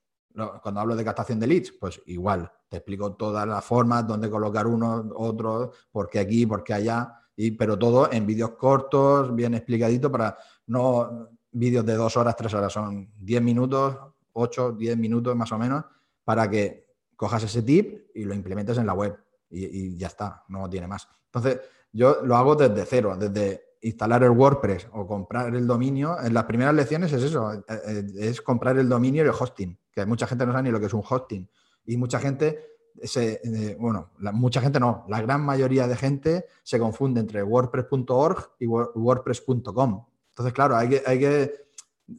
Cuando 0.63 0.81
hablo 0.81 0.95
de 0.95 1.05
captación 1.05 1.41
de 1.41 1.49
leads, 1.49 1.73
pues 1.73 2.01
igual, 2.07 2.51
te 2.69 2.77
explico 2.77 3.15
todas 3.15 3.45
las 3.47 3.65
formas, 3.65 4.07
dónde 4.07 4.31
colocar 4.31 4.69
uno, 4.69 5.11
otro, 5.17 5.73
por 5.91 6.09
qué 6.09 6.21
aquí, 6.21 6.47
por 6.47 6.63
qué 6.63 6.75
allá, 6.75 7.13
y, 7.35 7.51
pero 7.51 7.77
todo 7.77 8.13
en 8.13 8.27
vídeos 8.27 8.51
cortos, 8.51 9.35
bien 9.35 9.55
explicadito 9.55 10.13
para 10.13 10.39
no 10.67 11.29
vídeos 11.51 11.85
de 11.85 11.95
dos 11.95 12.17
horas, 12.17 12.37
tres 12.37 12.55
horas, 12.55 12.73
son 12.73 13.11
diez 13.17 13.43
minutos, 13.43 13.97
ocho, 14.33 14.71
diez 14.71 14.97
minutos 14.97 15.35
más 15.35 15.51
o 15.51 15.59
menos, 15.59 15.85
para 16.23 16.49
que 16.49 16.87
cojas 17.17 17.43
ese 17.43 17.63
tip 17.63 18.11
y 18.15 18.25
lo 18.25 18.35
implementes 18.35 18.79
en 18.79 18.87
la 18.87 18.95
web 18.95 19.24
y, 19.55 19.97
ya 19.97 20.09
está, 20.09 20.45
no 20.49 20.69
tiene 20.69 20.87
más. 20.87 21.09
Entonces, 21.27 21.61
yo 21.93 22.23
lo 22.25 22.37
hago 22.37 22.57
desde 22.57 22.85
cero, 22.85 23.17
desde 23.19 23.75
instalar 23.83 24.23
el 24.23 24.31
WordPress 24.31 24.89
o 24.93 25.07
comprar 25.07 25.55
el 25.55 25.67
dominio. 25.67 26.17
En 26.21 26.35
las 26.35 26.45
primeras 26.45 26.75
lecciones 26.75 27.13
es 27.13 27.23
eso, 27.23 27.53
eh, 27.53 27.63
eh, 27.69 28.05
es 28.17 28.41
comprar 28.41 28.79
el 28.79 28.89
dominio 28.89 29.25
y 29.25 29.29
el 29.29 29.35
hosting, 29.39 29.79
que 29.93 30.05
mucha 30.07 30.27
gente 30.27 30.47
no 30.47 30.53
sabe 30.53 30.65
ni 30.65 30.71
lo 30.71 30.81
que 30.81 30.87
es 30.87 30.95
un 30.95 31.03
hosting. 31.09 31.49
Y 31.87 31.97
mucha 31.97 32.19
gente, 32.19 32.59
se, 33.03 33.41
eh, 33.45 33.77
bueno, 33.79 34.11
mucha 34.33 34.61
gente 34.61 34.81
no, 34.81 35.05
la 35.09 35.21
gran 35.21 35.43
mayoría 35.43 35.87
de 35.87 35.97
gente 35.97 36.47
se 36.63 36.79
confunde 36.79 37.21
entre 37.21 37.43
wordpress.org 37.43 38.53
y 38.59 38.67
wordpress.com. 38.67 40.07
Entonces, 40.31 40.53
claro, 40.53 40.77
hay 40.77 40.89
que, 40.89 41.03
hay 41.07 41.19
que 41.19 41.64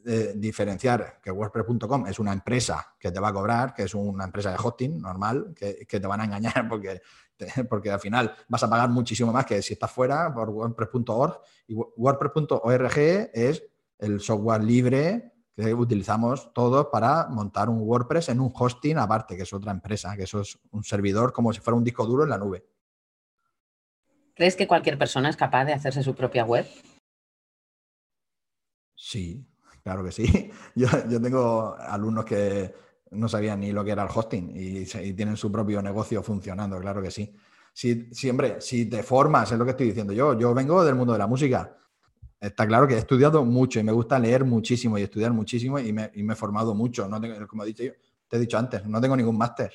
eh, 0.04 0.32
diferenciar 0.34 1.20
que 1.22 1.30
WordPress.com 1.30 2.08
es 2.08 2.18
una 2.18 2.32
empresa 2.32 2.94
que 2.98 3.12
te 3.12 3.20
va 3.20 3.28
a 3.28 3.32
cobrar, 3.32 3.72
que 3.72 3.84
es 3.84 3.94
una 3.94 4.24
empresa 4.24 4.50
de 4.50 4.56
hosting 4.60 5.00
normal, 5.00 5.54
que, 5.54 5.86
te 5.86 6.06
van 6.06 6.20
a 6.20 6.24
engañar 6.24 6.66
porque, 6.68 7.00
porque 7.68 7.90
al 7.92 8.00
final 8.00 8.34
vas 8.48 8.64
a 8.64 8.70
pagar 8.70 8.88
muchísimo 8.88 9.32
más 9.32 9.46
que 9.46 9.62
si 9.62 9.74
estás 9.74 9.92
fuera 9.92 10.34
por 10.34 10.50
WordPress.org. 10.50 11.40
Y 11.68 11.74
WordPress.org 11.74 12.98
es 13.32 13.62
el 13.98 14.20
software 14.20 14.64
libre 14.64 15.32
que 15.54 15.72
utilizamos 15.72 16.52
todos 16.52 16.88
para 16.92 17.28
montar 17.28 17.68
un 17.68 17.80
WordPress 17.80 18.30
en 18.30 18.40
un 18.40 18.52
hosting 18.52 18.98
aparte, 18.98 19.36
que 19.36 19.44
es 19.44 19.52
otra 19.52 19.70
empresa, 19.70 20.16
que 20.16 20.24
eso 20.24 20.40
es 20.40 20.58
un 20.72 20.82
servidor 20.82 21.32
como 21.32 21.52
si 21.52 21.60
fuera 21.60 21.76
un 21.76 21.84
disco 21.84 22.04
duro 22.04 22.24
en 22.24 22.30
la 22.30 22.38
nube. 22.38 22.66
¿Crees 24.34 24.56
que 24.56 24.66
cualquier 24.66 24.98
persona 24.98 25.30
es 25.30 25.36
capaz 25.36 25.64
de 25.64 25.72
hacerse 25.72 26.02
su 26.02 26.14
propia 26.14 26.44
web? 26.44 26.66
Sí, 28.94 29.46
claro 29.86 30.02
que 30.02 30.10
sí. 30.10 30.50
Yo, 30.74 30.88
tengo 31.22 31.76
alumnos 31.78 32.24
que 32.24 32.74
no 33.12 33.28
sabían 33.28 33.60
ni 33.60 33.70
lo 33.70 33.84
que 33.84 33.92
era 33.92 34.02
el 34.02 34.08
hosting 34.12 34.50
y, 34.52 34.84
tienen 35.14 35.36
su 35.36 35.52
propio 35.52 35.80
negocio 35.80 36.24
funcionando, 36.24 36.80
claro 36.80 37.00
que 37.00 37.12
sí. 37.12 37.32
Si, 37.72 38.08
siempre, 38.12 38.60
si 38.60 38.86
te 38.86 39.04
formas, 39.04 39.52
es 39.52 39.56
lo 39.56 39.64
que 39.64 39.70
estoy 39.70 39.86
diciendo 39.86 40.12
yo, 40.12 40.36
yo 40.36 40.52
vengo 40.54 40.84
del 40.84 40.96
mundo 40.96 41.12
de 41.12 41.20
la 41.20 41.28
música. 41.28 41.78
Está 42.40 42.66
claro 42.66 42.88
que 42.88 42.94
he 42.94 42.98
estudiado 42.98 43.44
mucho 43.44 43.78
y 43.78 43.84
me 43.84 43.92
gusta 43.92 44.18
leer 44.18 44.44
muchísimo 44.44 44.98
y 44.98 45.02
estudiar 45.02 45.32
muchísimo 45.32 45.78
y 45.78 45.92
me, 45.92 46.10
he 46.12 46.34
formado 46.34 46.74
mucho. 46.74 47.06
No 47.06 47.20
tengo, 47.20 47.46
como 47.46 47.62
he 47.62 47.66
dicho 47.66 47.84
yo, 47.84 47.92
te 48.26 48.38
he 48.38 48.40
dicho 48.40 48.58
antes, 48.58 48.84
no 48.86 49.00
tengo 49.00 49.16
ningún 49.16 49.38
máster, 49.38 49.72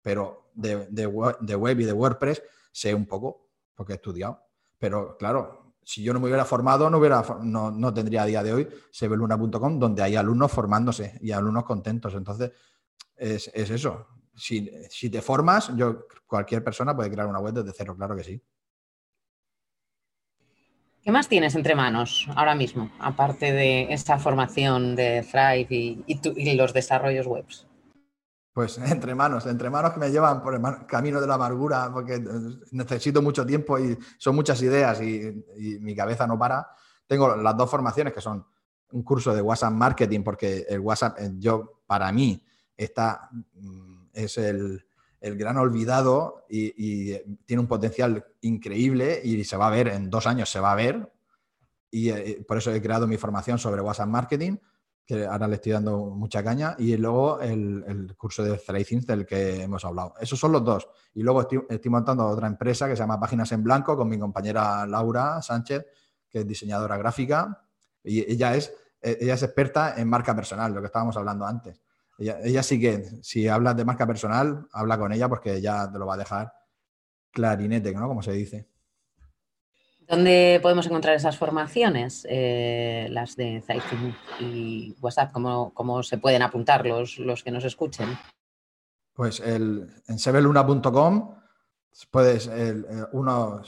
pero 0.00 0.52
de, 0.54 0.86
de 0.90 1.06
web 1.56 1.80
y 1.80 1.84
de 1.84 1.92
WordPress 1.92 2.40
sé 2.70 2.94
un 2.94 3.06
poco 3.06 3.48
porque 3.74 3.94
he 3.94 3.96
estudiado. 3.96 4.44
Pero 4.78 5.16
claro, 5.18 5.59
si 5.82 6.02
yo 6.02 6.12
no 6.12 6.20
me 6.20 6.26
hubiera 6.26 6.44
formado, 6.44 6.88
no, 6.90 6.98
hubiera, 6.98 7.24
no, 7.42 7.94
tendría 7.94 8.22
a 8.22 8.26
día 8.26 8.42
de 8.42 8.52
hoy 8.52 8.68
sebeluna.com, 8.90 9.78
donde 9.78 10.02
hay 10.02 10.16
alumnos 10.16 10.52
formándose 10.52 11.18
y 11.20 11.32
alumnos 11.32 11.64
contentos. 11.64 12.14
Entonces, 12.14 12.52
es, 13.16 13.48
eso. 13.54 14.06
Si, 14.34 14.70
si, 14.88 15.10
te 15.10 15.20
formas, 15.20 15.74
yo, 15.76 16.06
cualquier 16.26 16.62
persona 16.62 16.94
puede 16.94 17.10
crear 17.10 17.26
una 17.26 17.40
web 17.40 17.54
desde 17.54 17.72
cero, 17.76 17.94
claro 17.96 18.16
que 18.16 18.24
sí. 18.24 18.42
¿Qué 21.02 21.10
más 21.10 21.28
tienes 21.28 21.54
entre 21.54 21.74
manos 21.74 22.28
ahora 22.36 22.54
mismo, 22.54 22.90
aparte 22.98 23.52
de 23.52 23.92
esta 23.92 24.18
formación 24.18 24.94
de 24.96 25.22
Thrive 25.22 25.66
y, 25.70 26.54
los 26.54 26.74
desarrollos 26.74 27.26
webs? 27.26 27.66
Pues 28.60 28.76
entre 28.84 29.14
manos, 29.14 29.46
entre 29.46 29.70
manos 29.70 29.94
que 29.94 30.00
me 30.00 30.10
llevan 30.10 30.42
por 30.42 30.54
el 30.54 30.60
camino 30.86 31.18
de 31.18 31.26
la 31.26 31.36
amargura, 31.36 31.90
porque 31.90 32.22
necesito 32.72 33.22
mucho 33.22 33.46
tiempo 33.46 33.78
y 33.78 33.96
son 34.18 34.34
muchas 34.34 34.60
ideas 34.60 35.00
y, 35.00 35.42
mi 35.80 35.96
cabeza 35.96 36.26
no 36.26 36.38
para. 36.38 36.68
Tengo 37.06 37.36
las 37.36 37.56
dos 37.56 37.70
formaciones 37.70 38.12
que 38.12 38.20
son 38.20 38.44
un 38.92 39.02
curso 39.02 39.34
de 39.34 39.40
WhatsApp 39.40 39.72
Marketing, 39.72 40.22
porque 40.22 40.66
el 40.68 40.80
WhatsApp, 40.80 41.18
eh, 41.20 41.30
yo, 41.38 41.80
para 41.86 42.12
mí, 42.12 42.44
está, 42.76 43.30
mm, 43.32 44.08
es 44.12 44.36
el, 44.36 44.84
el 45.22 45.38
gran 45.38 45.56
olvidado 45.56 46.44
y, 46.50 47.14
tiene 47.46 47.62
un 47.62 47.66
potencial 47.66 48.26
increíble 48.42 49.22
y 49.24 49.42
se 49.44 49.56
va 49.56 49.68
a 49.68 49.70
ver, 49.70 49.88
en 49.88 50.10
dos 50.10 50.26
años 50.26 50.50
se 50.50 50.60
va 50.60 50.72
a 50.72 50.76
ver. 50.76 51.10
Y 51.90 52.10
eh, 52.10 52.44
por 52.46 52.58
eso 52.58 52.70
he 52.74 52.82
creado 52.82 53.06
mi 53.06 53.16
formación 53.16 53.58
sobre 53.58 53.80
WhatsApp 53.80 54.08
Marketing, 54.08 54.58
que 55.04 55.26
ahora 55.26 55.48
le 55.48 55.56
estoy 55.56 55.72
dando 55.72 55.98
mucha 56.06 56.42
caña, 56.42 56.76
y 56.78 56.96
luego 56.96 57.40
el, 57.40 58.14
curso 58.16 58.44
de 58.44 58.56
Things 58.84 59.06
del 59.06 59.26
que 59.26 59.62
hemos 59.62 59.84
hablado. 59.84 60.14
Esos 60.20 60.38
son 60.38 60.52
los 60.52 60.64
dos. 60.64 60.88
Y 61.14 61.22
luego 61.22 61.42
estoy, 61.42 61.90
montando 61.90 62.26
otra 62.26 62.46
empresa 62.46 62.88
que 62.88 62.94
se 62.94 63.02
llama 63.02 63.18
Páginas 63.18 63.50
en 63.52 63.62
Blanco 63.62 63.96
con 63.96 64.08
mi 64.08 64.18
compañera 64.18 64.86
Laura 64.86 65.42
Sánchez, 65.42 65.84
que 66.28 66.40
es 66.40 66.46
diseñadora 66.46 66.96
gráfica, 66.96 67.64
y 68.04 68.20
ella 68.30 68.54
es, 68.54 68.72
ella 69.00 69.34
es 69.34 69.42
experta 69.42 69.94
en 69.96 70.08
marca 70.08 70.34
personal, 70.34 70.72
lo 70.72 70.80
que 70.80 70.86
estábamos 70.86 71.16
hablando 71.16 71.44
antes. 71.44 71.80
Ella, 72.20 72.62
sí 72.62 72.78
que, 72.78 73.02
si 73.22 73.48
hablas 73.48 73.76
de 73.76 73.84
marca 73.84 74.06
personal, 74.06 74.68
habla 74.72 74.98
con 74.98 75.10
ella 75.10 75.26
porque 75.26 75.54
ella 75.54 75.90
te 75.90 75.98
lo 75.98 76.06
va 76.06 76.14
a 76.14 76.18
dejar 76.18 76.52
clarinete, 77.30 77.92
¿no? 77.92 78.08
Como 78.08 78.22
se 78.22 78.32
dice. 78.32 78.68
¿Dónde 80.10 80.58
podemos 80.60 80.84
encontrar 80.86 81.14
esas 81.14 81.38
formaciones, 81.38 82.26
eh, 82.28 83.06
las 83.12 83.36
de 83.36 83.62
Zaifin 83.64 84.12
y 84.40 84.92
WhatsApp? 85.00 85.30
¿Cómo, 85.30 86.02
se 86.02 86.18
pueden 86.18 86.42
apuntar 86.42 86.84
los, 86.84 87.20
los 87.20 87.44
que 87.44 87.52
nos 87.52 87.62
escuchen? 87.62 88.18
Pues 89.12 89.38
en 89.38 89.88
sebeluna.com 90.16 91.36
puedes, 92.10 92.48
el, 92.48 92.84
uno, 93.12 93.62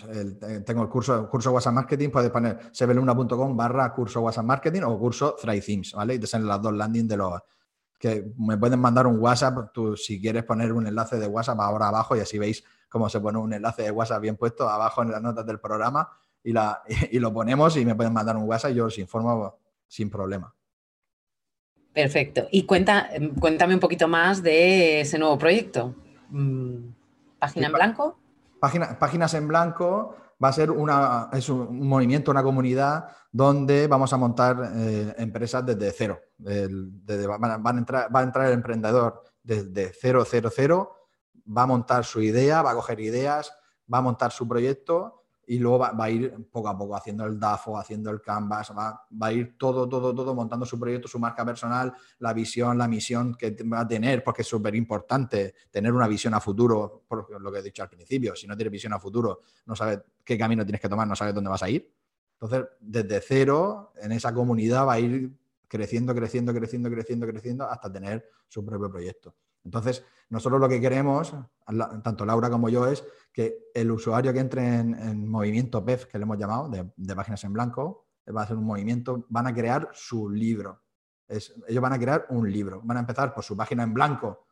tengo 0.66 0.82
el 0.82 0.88
curso, 0.88 1.30
curso 1.30 1.52
WhatsApp 1.52 1.74
Marketing, 1.74 2.08
puedes 2.08 2.32
poner 2.32 2.58
sebeluna.com 2.72 3.56
barra 3.56 3.94
curso 3.94 4.20
WhatsApp 4.20 4.44
Marketing 4.44 4.82
o 4.82 4.98
curso 4.98 5.36
Thrive 5.40 5.82
¿vale? 5.94 6.14
Y 6.14 6.18
te 6.18 6.26
salen 6.26 6.48
las 6.48 6.60
dos 6.60 6.72
landings 6.72 7.08
de 7.08 7.16
los, 7.18 7.40
que 8.00 8.32
me 8.36 8.58
pueden 8.58 8.80
mandar 8.80 9.06
un 9.06 9.20
WhatsApp, 9.20 9.72
tú 9.72 9.96
si 9.96 10.20
quieres 10.20 10.42
poner 10.42 10.72
un 10.72 10.88
enlace 10.88 11.20
de 11.20 11.28
WhatsApp 11.28 11.60
ahora 11.60 11.86
abajo 11.86 12.16
y 12.16 12.20
así 12.20 12.36
veis 12.36 12.64
cómo 12.88 13.08
se 13.08 13.20
pone 13.20 13.38
un 13.38 13.52
enlace 13.52 13.82
de 13.82 13.92
WhatsApp 13.92 14.22
bien 14.22 14.36
puesto 14.36 14.68
abajo 14.68 15.02
en 15.02 15.12
las 15.12 15.22
notas 15.22 15.46
del 15.46 15.60
programa 15.60 16.08
y, 16.42 16.52
la, 16.52 16.82
y 17.10 17.18
lo 17.18 17.32
ponemos 17.32 17.76
y 17.76 17.84
me 17.84 17.94
pueden 17.94 18.12
mandar 18.12 18.36
un 18.36 18.44
WhatsApp 18.44 18.72
y 18.72 18.74
yo 18.74 18.86
os 18.86 18.98
informo 18.98 19.58
sin 19.86 20.10
problema. 20.10 20.54
Perfecto. 21.92 22.48
Y 22.50 22.64
cuenta, 22.64 23.10
cuéntame 23.38 23.74
un 23.74 23.80
poquito 23.80 24.08
más 24.08 24.42
de 24.42 25.02
ese 25.02 25.18
nuevo 25.18 25.36
proyecto. 25.36 25.94
Mm, 26.30 26.88
¿Página 27.38 27.66
en 27.66 27.72
blanco? 27.72 28.18
páginas 28.60 29.34
en 29.34 29.48
blanco 29.48 30.14
va 30.42 30.48
a 30.48 30.52
ser 30.52 30.70
una, 30.70 31.28
es 31.32 31.48
un, 31.48 31.86
movimiento, 31.86 32.30
una 32.30 32.42
comunidad 32.42 33.08
donde 33.30 33.86
vamos 33.86 34.12
a 34.12 34.16
montar 34.16 34.72
eh, 34.76 35.14
empresas 35.18 35.64
desde 35.66 35.92
cero. 35.92 36.20
van, 36.38 37.66
a 37.66 37.78
entrar, 37.78 38.14
va 38.14 38.20
a 38.20 38.22
entrar 38.22 38.46
el 38.46 38.54
emprendedor 38.54 39.22
desde 39.42 39.92
cero, 39.92 40.24
cero, 40.28 40.50
cero, 40.54 40.96
va 41.46 41.62
a 41.62 41.66
montar 41.66 42.04
su 42.04 42.22
idea, 42.22 42.62
va 42.62 42.70
a 42.72 42.74
coger 42.74 43.00
ideas, 43.00 43.52
va 43.92 43.98
a 43.98 44.02
montar 44.02 44.32
su 44.32 44.46
proyecto 44.48 45.21
y 45.46 45.58
luego 45.58 45.78
va, 45.78 45.92
a 45.98 46.10
ir 46.10 46.34
poco 46.50 46.68
a 46.68 46.78
poco 46.78 46.94
haciendo 46.94 47.24
el 47.26 47.38
DAFO, 47.38 47.76
haciendo 47.76 48.10
el 48.10 48.20
Canvas, 48.20 48.72
va, 48.76 49.06
a 49.20 49.32
ir 49.32 49.56
todo, 49.58 49.88
todo, 49.88 50.14
todo 50.14 50.34
montando 50.34 50.64
su 50.64 50.78
proyecto, 50.78 51.08
su 51.08 51.18
marca 51.18 51.44
personal, 51.44 51.92
la 52.20 52.32
visión, 52.32 52.78
la 52.78 52.86
misión 52.86 53.34
que 53.34 53.56
va 53.64 53.80
a 53.80 53.88
tener, 53.88 54.22
porque 54.22 54.42
es 54.42 54.48
súper 54.48 54.74
importante 54.74 55.54
tener 55.70 55.92
una 55.92 56.06
visión 56.06 56.34
a 56.34 56.40
futuro, 56.40 57.04
por 57.08 57.40
lo 57.40 57.52
que 57.52 57.58
he 57.58 57.62
dicho 57.62 57.82
al 57.82 57.88
principio, 57.88 58.36
si 58.36 58.46
no 58.46 58.56
tienes 58.56 58.72
visión 58.72 58.92
a 58.92 59.00
futuro, 59.00 59.40
no 59.66 59.74
sabes 59.74 60.00
qué 60.24 60.38
camino 60.38 60.64
tienes 60.64 60.80
que 60.80 60.88
tomar, 60.88 61.08
no 61.08 61.16
sabes 61.16 61.34
dónde 61.34 61.50
vas 61.50 61.62
a 61.62 61.70
ir. 61.70 61.92
Entonces, 62.40 62.68
desde 62.80 63.20
cero, 63.20 63.92
en 64.00 64.12
esa 64.12 64.32
comunidad 64.32 64.86
va 64.86 64.94
a 64.94 65.00
ir 65.00 65.32
creciendo, 65.68 66.14
creciendo, 66.14 66.52
creciendo, 66.52 66.90
creciendo, 66.90 67.26
creciendo, 67.26 67.64
hasta 67.68 67.92
tener 67.92 68.28
su 68.48 68.64
propio 68.64 68.90
proyecto. 68.90 69.34
Entonces, 69.64 70.04
nosotros 70.28 70.60
lo 70.60 70.68
que 70.68 70.80
queremos, 70.80 71.34
tanto 72.02 72.24
Laura 72.24 72.50
como 72.50 72.68
yo, 72.68 72.86
es 72.86 73.04
que 73.32 73.70
el 73.74 73.90
usuario 73.90 74.32
que 74.32 74.40
entre 74.40 74.64
en, 74.64 75.28
movimiento 75.28 75.84
PEF, 75.84 76.06
que 76.06 76.18
le 76.18 76.24
hemos 76.24 76.38
llamado, 76.38 76.68
de, 76.68 77.14
páginas 77.14 77.44
en 77.44 77.52
blanco, 77.52 78.06
va 78.34 78.40
a 78.40 78.44
hacer 78.44 78.56
un 78.56 78.64
movimiento, 78.64 79.26
van 79.28 79.46
a 79.46 79.54
crear 79.54 79.90
su 79.92 80.30
libro. 80.30 80.82
ellos 81.28 81.82
van 81.82 81.92
a 81.92 81.98
crear 81.98 82.26
un 82.30 82.50
libro. 82.50 82.80
Van 82.82 82.96
a 82.96 83.00
empezar 83.00 83.34
por 83.34 83.44
su 83.44 83.56
página 83.56 83.82
en 83.82 83.92
blanco, 83.92 84.46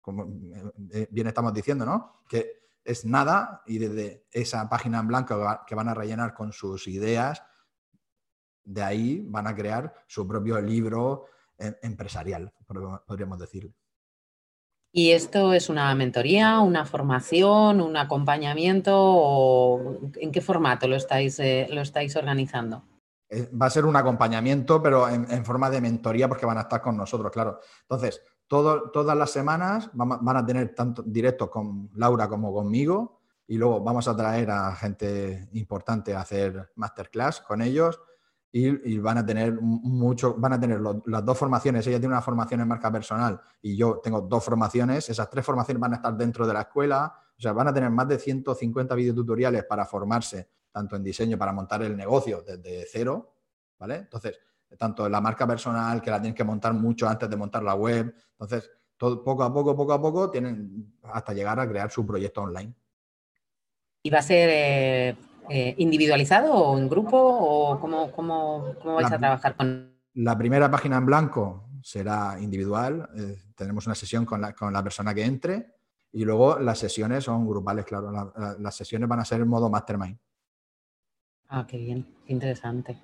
como 0.00 0.24
eh, 0.24 0.72
eh, 0.92 1.08
bien 1.10 1.26
estamos 1.26 1.52
diciendo, 1.52 1.84
¿no? 1.84 2.22
Que 2.28 2.66
es 2.84 3.04
nada 3.04 3.62
y 3.66 3.78
desde 3.78 4.26
esa 4.30 4.68
página 4.68 5.00
en 5.00 5.08
blanco 5.08 5.42
que 5.66 5.74
van 5.74 5.88
a 5.88 5.94
rellenar 5.94 6.34
con 6.34 6.52
sus 6.52 6.86
ideas, 6.86 7.42
de 8.64 8.82
ahí 8.82 9.24
van 9.26 9.46
a 9.46 9.54
crear 9.54 9.94
su 10.06 10.26
propio 10.26 10.60
libro 10.60 11.26
eh, 11.58 11.76
empresarial, 11.82 12.52
podríamos 13.06 13.38
decirle. 13.38 13.74
¿Y 14.98 15.10
esto 15.10 15.52
es 15.52 15.68
una 15.68 15.94
mentoría, 15.94 16.60
una 16.60 16.86
formación, 16.86 17.82
un 17.82 17.98
acompañamiento 17.98 18.94
o 18.96 19.98
en 20.14 20.32
qué 20.32 20.40
formato 20.40 20.88
lo 20.88 20.96
estáis, 20.96 21.38
eh, 21.38 21.66
lo 21.70 21.82
estáis 21.82 22.16
organizando? 22.16 22.82
Eh, 23.28 23.50
va 23.52 23.66
a 23.66 23.70
ser 23.70 23.84
un 23.84 23.94
acompañamiento, 23.94 24.82
pero 24.82 25.06
en, 25.06 25.44
forma 25.44 25.68
de 25.68 25.82
mentoría 25.82 26.28
porque 26.28 26.46
van 26.46 26.56
a 26.56 26.62
estar 26.62 26.80
con 26.80 26.96
nosotros, 26.96 27.30
claro. 27.30 27.60
Entonces, 27.82 28.22
todas 28.48 29.18
las 29.18 29.30
semanas 29.30 29.90
van, 29.92 30.34
a 30.34 30.46
tener 30.46 30.74
tanto 30.74 31.02
directos 31.02 31.50
con 31.50 31.90
Laura 31.92 32.26
como 32.26 32.50
conmigo 32.50 33.20
y 33.46 33.58
luego 33.58 33.82
vamos 33.82 34.08
a 34.08 34.16
traer 34.16 34.50
a 34.50 34.74
gente 34.76 35.46
importante 35.52 36.14
a 36.14 36.20
hacer 36.20 36.72
masterclass 36.74 37.42
con 37.42 37.60
ellos 37.60 38.00
y, 38.58 38.98
van 38.98 39.18
a 39.18 39.26
tener 39.26 39.52
mucho, 39.60 40.34
van 40.34 40.54
a 40.54 40.60
tener 40.60 40.80
las 40.80 41.24
dos 41.24 41.36
formaciones. 41.36 41.86
Ella 41.86 41.98
tiene 41.98 42.14
una 42.14 42.22
formación 42.22 42.60
en 42.62 42.68
marca 42.68 42.90
personal 42.90 43.38
y 43.60 43.76
yo 43.76 44.00
tengo 44.02 44.22
dos 44.22 44.42
formaciones. 44.42 45.10
Esas 45.10 45.28
tres 45.28 45.44
formaciones 45.44 45.78
van 45.78 45.92
a 45.92 45.96
estar 45.96 46.16
dentro 46.16 46.46
de 46.46 46.54
la 46.54 46.62
escuela. 46.62 47.12
O 47.36 47.40
sea, 47.40 47.52
van 47.52 47.68
a 47.68 47.74
tener 47.74 47.90
más 47.90 48.08
de 48.08 48.18
150 48.18 48.94
videotutoriales 48.94 49.64
para 49.64 49.84
formarse, 49.84 50.48
tanto 50.72 50.96
en 50.96 51.04
diseño 51.04 51.36
para 51.36 51.52
montar 51.52 51.82
el 51.82 51.94
negocio 51.94 52.42
desde 52.42 52.86
cero, 52.90 53.34
¿vale? 53.78 53.96
Entonces, 53.96 54.38
tanto 54.78 55.06
la 55.06 55.20
marca 55.20 55.46
personal, 55.46 56.00
que 56.00 56.10
la 56.10 56.18
tienen 56.18 56.34
que 56.34 56.44
montar 56.44 56.72
mucho 56.72 57.06
antes 57.06 57.28
de 57.28 57.36
montar 57.36 57.62
la 57.62 57.74
web. 57.74 58.14
Entonces, 58.30 58.70
todo, 58.96 59.22
poco 59.22 59.42
a 59.42 59.52
poco, 59.52 59.76
poco 59.76 59.92
a 59.92 60.00
poco, 60.00 60.30
tienen 60.30 60.94
hasta 61.02 61.34
llegar 61.34 61.60
a 61.60 61.68
crear 61.68 61.90
su 61.90 62.06
proyecto 62.06 62.40
online. 62.40 62.74
¿Y 64.02 64.08
va 64.08 64.20
a 64.20 64.22
ser 64.22 64.48
eh, 64.50 65.16
eh, 65.50 65.74
individualizado 65.78 66.54
o 66.54 66.78
en 66.78 66.88
grupo 66.88 67.16
o 67.18 67.80
cómo, 67.80 68.10
cómo, 68.12 68.74
vais 68.84 69.10
a 69.10 69.18
trabajar 69.18 69.56
con 69.56 69.92
La 70.14 70.36
primera 70.36 70.70
página 70.70 70.96
en 70.96 71.06
blanco 71.06 71.68
será 71.82 72.36
individual, 72.40 73.08
eh, 73.16 73.38
tenemos 73.54 73.86
una 73.86 73.94
sesión 73.94 74.24
con 74.24 74.40
la, 74.40 74.52
con 74.52 74.72
la, 74.72 74.82
persona 74.82 75.14
que 75.14 75.24
entre 75.24 75.74
y 76.12 76.24
luego 76.24 76.58
las 76.58 76.78
sesiones 76.78 77.24
son 77.24 77.46
grupales, 77.46 77.84
claro, 77.84 78.34
las 78.58 78.74
sesiones 78.74 79.08
van 79.08 79.20
a 79.20 79.24
ser 79.24 79.40
en 79.40 79.48
modo 79.48 79.70
mastermind. 79.70 80.18
Ah, 81.48 81.64
qué 81.66 81.76
bien, 81.76 82.06
qué 82.26 82.32
interesante. 82.32 82.98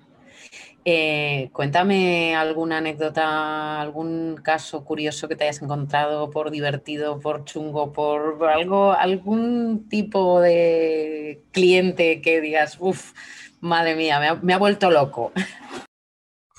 Eh, 0.85 1.49
cuéntame 1.53 2.35
alguna 2.35 2.79
anécdota, 2.79 3.79
algún 3.79 4.35
caso 4.43 4.83
curioso 4.83 5.29
que 5.29 5.37
te 5.37 5.45
hayas 5.45 5.61
encontrado 5.61 6.29
por 6.29 6.51
divertido, 6.51 7.21
por 7.21 7.45
chungo, 7.45 7.93
por 7.93 8.43
algo, 8.49 8.91
algún 8.91 9.87
tipo 9.87 10.41
de 10.41 11.45
cliente 11.51 12.21
que 12.21 12.41
digas, 12.41 12.77
uff, 12.81 13.13
madre 13.61 13.95
mía, 13.95 14.39
me 14.41 14.53
ha, 14.53 14.57
vuelto 14.57 14.91
loco. 14.91 15.31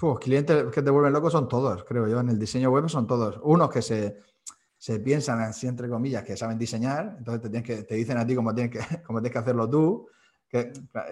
Uf, 0.00 0.18
clientes 0.20 0.64
que 0.72 0.82
te 0.82 0.90
vuelven 0.90 1.12
loco 1.12 1.30
son 1.30 1.46
todos, 1.46 1.84
creo 1.84 2.08
yo. 2.08 2.20
En 2.20 2.30
el 2.30 2.38
diseño 2.38 2.70
web 2.70 2.88
son 2.88 3.06
todos. 3.06 3.38
Unos 3.42 3.68
que 3.68 3.82
se, 3.82 5.00
piensan 5.00 5.40
así, 5.40 5.66
entre 5.66 5.90
comillas, 5.90 6.22
que 6.22 6.36
saben 6.36 6.58
diseñar, 6.58 7.16
entonces 7.18 7.42
te, 7.42 7.50
tienes 7.50 7.66
que, 7.66 7.82
te 7.82 7.94
dicen 7.94 8.16
a 8.16 8.26
ti 8.26 8.34
cómo 8.34 8.54
tienes 8.54 8.72
que, 8.72 9.02
cómo 9.06 9.20
tienes 9.20 9.32
que 9.32 9.38
hacerlo 9.38 9.68
tú 9.68 10.08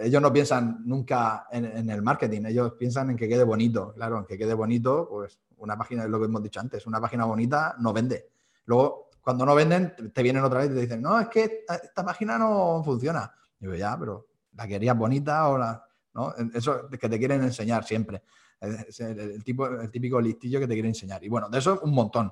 ellos 0.01 0.21
no 0.21 0.31
piensan 0.31 0.81
nunca 0.85 1.47
en, 1.51 1.89
el 1.89 2.01
marketing, 2.01 2.45
ellos 2.45 2.73
piensan 2.73 3.09
en 3.09 3.17
que 3.17 3.27
quede 3.27 3.43
bonito. 3.43 3.93
Claro, 3.93 4.19
en 4.19 4.25
que 4.25 4.37
quede 4.37 4.53
bonito, 4.53 5.07
pues 5.09 5.39
una 5.57 5.77
página, 5.77 6.03
es 6.03 6.09
lo 6.09 6.19
que 6.19 6.25
hemos 6.25 6.43
dicho 6.43 6.59
antes, 6.59 6.85
una 6.87 7.01
página 7.01 7.25
bonita 7.25 7.75
no 7.79 7.93
vende. 7.93 8.29
Luego, 8.65 9.09
cuando 9.21 9.45
no 9.45 9.55
venden, 9.55 10.11
te 10.13 10.23
vienen 10.23 10.43
otra 10.43 10.59
vez 10.59 10.71
y 10.71 10.73
te 10.73 10.81
dicen, 10.81 11.01
no, 11.01 11.19
es 11.19 11.27
que 11.27 11.65
esta, 11.67 12.05
página 12.05 12.37
no 12.37 12.81
funciona. 12.83 13.33
Y 13.59 13.65
digo, 13.65 13.75
ya, 13.75 13.97
pero 13.97 14.27
la 14.53 14.67
querías 14.67 14.97
bonita 14.97 15.49
o 15.49 15.57
la... 15.57 15.83
¿no? 16.13 16.33
Eso 16.53 16.89
que 16.89 17.09
te 17.09 17.17
quieren 17.17 17.41
enseñar 17.43 17.83
siempre. 17.83 18.21
Es 18.59 18.99
el, 19.01 19.43
tipo, 19.43 19.67
el 19.67 19.89
típico 19.89 20.21
listillo 20.21 20.59
que 20.59 20.67
te 20.67 20.73
quieren 20.73 20.91
enseñar. 20.91 21.23
Y 21.23 21.29
bueno, 21.29 21.49
de 21.49 21.57
eso 21.57 21.79
un 21.83 21.91
montón. 21.91 22.31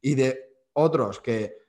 Y 0.00 0.14
de 0.14 0.56
otros 0.72 1.20
que 1.20 1.67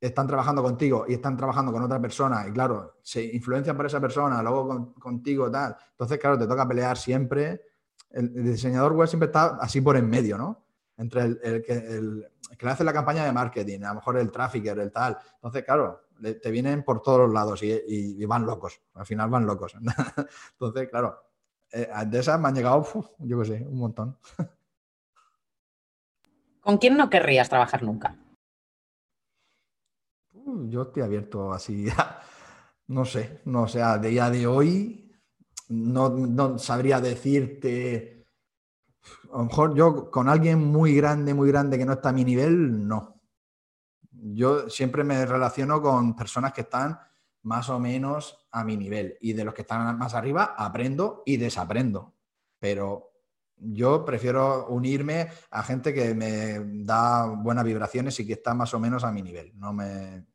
están 0.00 0.26
trabajando 0.26 0.62
contigo 0.62 1.04
y 1.08 1.14
están 1.14 1.36
trabajando 1.36 1.72
con 1.72 1.82
otra 1.82 2.00
persona 2.00 2.46
y 2.46 2.52
claro, 2.52 2.98
se 3.02 3.24
influencian 3.24 3.76
por 3.76 3.86
esa 3.86 4.00
persona, 4.00 4.42
luego 4.42 4.94
contigo 4.98 5.50
tal. 5.50 5.76
Entonces, 5.90 6.18
claro, 6.18 6.38
te 6.38 6.46
toca 6.46 6.68
pelear 6.68 6.96
siempre. 6.96 7.62
El, 8.10 8.44
diseñador 8.44 8.92
web 8.92 9.08
siempre 9.08 9.26
está 9.26 9.56
así 9.60 9.80
por 9.80 9.96
en 9.96 10.08
medio, 10.08 10.36
¿no? 10.36 10.64
Entre 10.98 11.22
el, 11.22 11.62
que, 11.62 12.00
le 12.60 12.70
hace 12.70 12.84
la 12.84 12.92
campaña 12.92 13.24
de 13.24 13.32
marketing, 13.32 13.82
a 13.82 13.88
lo 13.88 13.96
mejor 13.96 14.18
el 14.18 14.30
trafficker, 14.30 14.78
el 14.78 14.92
tal. 14.92 15.18
Entonces, 15.34 15.64
claro, 15.64 16.02
te 16.20 16.50
vienen 16.50 16.82
por 16.84 17.02
todos 17.02 17.20
los 17.20 17.32
lados 17.32 17.62
y, 17.62 18.24
van 18.26 18.46
locos. 18.46 18.80
Al 18.94 19.06
final 19.06 19.28
van 19.30 19.46
locos. 19.46 19.74
Entonces, 20.52 20.88
claro, 20.88 21.18
eh, 21.72 21.88
de 22.06 22.18
esas 22.18 22.40
me 22.40 22.48
han 22.48 22.54
llegado, 22.54 22.86
yo 23.18 23.40
qué 23.40 23.44
sé, 23.44 23.66
un 23.66 23.78
montón. 23.78 24.16
¿Con 26.60 26.78
quién 26.78 26.96
no 26.96 27.10
querrías 27.10 27.48
trabajar 27.48 27.82
nunca? 27.82 28.16
Yo 30.68 30.82
estoy 30.82 31.02
abierto 31.02 31.52
así, 31.52 31.86
no 32.88 33.04
sé, 33.04 33.40
no 33.44 33.66
sé, 33.68 33.82
a 33.82 33.98
día 33.98 34.30
de 34.30 34.46
hoy 34.46 35.12
no, 35.68 36.58
sabría 36.58 37.00
decirte, 37.00 38.26
a 39.32 39.38
lo 39.38 39.44
mejor 39.44 39.74
yo 39.74 40.10
con 40.10 40.28
alguien 40.28 40.64
muy 40.64 40.94
grande, 40.94 41.34
muy 41.34 41.48
grande 41.48 41.78
que 41.78 41.84
no 41.84 41.94
está 41.94 42.10
a 42.10 42.12
mi 42.12 42.24
nivel, 42.24 42.86
no. 42.86 43.20
Yo 44.10 44.70
siempre 44.70 45.04
me 45.04 45.26
relaciono 45.26 45.82
con 45.82 46.16
personas 46.16 46.52
que 46.52 46.62
están 46.62 46.98
más 47.42 47.68
o 47.68 47.78
menos 47.78 48.46
a 48.50 48.64
mi 48.64 48.76
nivel 48.76 49.18
y 49.20 49.32
de 49.32 49.44
los 49.44 49.54
que 49.54 49.62
están 49.62 49.98
más 49.98 50.14
arriba 50.14 50.54
aprendo 50.56 51.22
y 51.26 51.36
desaprendo, 51.36 52.14
pero 52.58 53.12
yo 53.58 54.04
prefiero 54.04 54.68
unirme 54.68 55.28
a 55.50 55.62
gente 55.62 55.92
que 55.94 56.14
me 56.14 56.58
da 56.84 57.26
buenas 57.26 57.64
vibraciones 57.64 58.18
y 58.20 58.26
que 58.26 58.34
está 58.34 58.54
más 58.54 58.74
o 58.74 58.80
menos 58.80 59.04
a 59.04 59.12
mi 59.12 59.22
nivel. 59.22 59.52
No 59.58 59.72
me, 59.72 60.26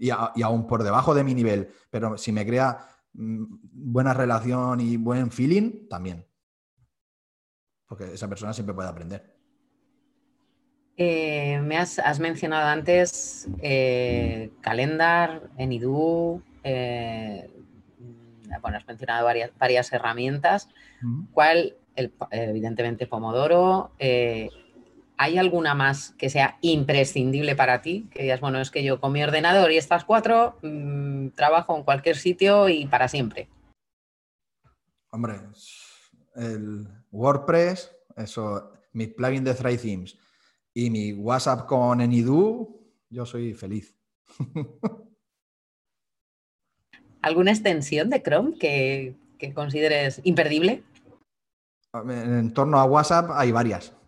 y, 0.00 0.10
aún 0.42 0.66
por 0.66 0.82
debajo 0.82 1.14
de 1.14 1.22
mi 1.22 1.34
nivel, 1.34 1.68
pero 1.90 2.16
si 2.16 2.32
me 2.32 2.46
crea 2.46 2.78
mm, 3.12 3.44
buena 3.60 4.14
relación 4.14 4.80
y 4.80 4.96
buen 4.96 5.30
feeling, 5.30 5.88
también. 5.88 6.26
Porque 7.86 8.14
esa 8.14 8.28
persona 8.28 8.52
siempre 8.54 8.74
puede 8.74 8.88
aprender. 8.88 9.36
Eh, 10.96 11.60
me 11.62 11.76
has, 11.76 12.20
mencionado 12.20 12.68
antes 12.68 13.48
eh, 13.62 14.50
Calendar, 14.60 15.50
Enidu, 15.56 16.42
eh, 16.64 17.50
bueno, 18.62 18.78
has 18.78 18.86
mencionado 18.86 19.24
varias, 19.24 19.50
varias 19.58 19.92
herramientas. 19.92 20.68
¿Cuál, 21.32 21.76
evidentemente, 22.30 23.06
Pomodoro? 23.06 23.92
¿Hay 25.22 25.36
alguna 25.36 25.74
más 25.74 26.12
que 26.16 26.30
sea 26.30 26.56
imprescindible 26.62 27.54
para 27.54 27.82
ti? 27.82 28.08
Que 28.10 28.22
digas, 28.22 28.40
bueno, 28.40 28.58
es 28.58 28.70
que 28.70 28.82
yo 28.82 29.02
con 29.02 29.12
mi 29.12 29.22
ordenador 29.22 29.70
y 29.70 29.76
estas 29.76 30.06
cuatro 30.06 30.56
mm, 30.62 31.28
trabajo 31.36 31.76
en 31.76 31.82
cualquier 31.82 32.16
sitio 32.16 32.70
y 32.70 32.86
para 32.86 33.06
siempre. 33.06 33.50
Hombre, 35.10 35.34
el 36.36 36.88
WordPress, 37.10 37.94
eso, 38.16 38.72
mi 38.94 39.08
plugin 39.08 39.44
de 39.44 39.52
Thrive 39.52 39.76
Themes 39.76 40.16
y 40.72 40.88
mi 40.88 41.12
WhatsApp 41.12 41.66
con 41.66 42.00
Enidu, 42.00 42.80
yo 43.10 43.26
soy 43.26 43.52
feliz. 43.52 43.94
¿Alguna 47.20 47.50
extensión 47.50 48.08
de 48.08 48.22
Chrome 48.22 48.56
que, 48.58 49.16
que 49.38 49.52
consideres 49.52 50.22
imperdible? 50.24 50.82
En 51.92 52.54
torno 52.54 52.78
a 52.78 52.84
WhatsApp 52.84 53.32
hay 53.34 53.52
varias 53.52 53.99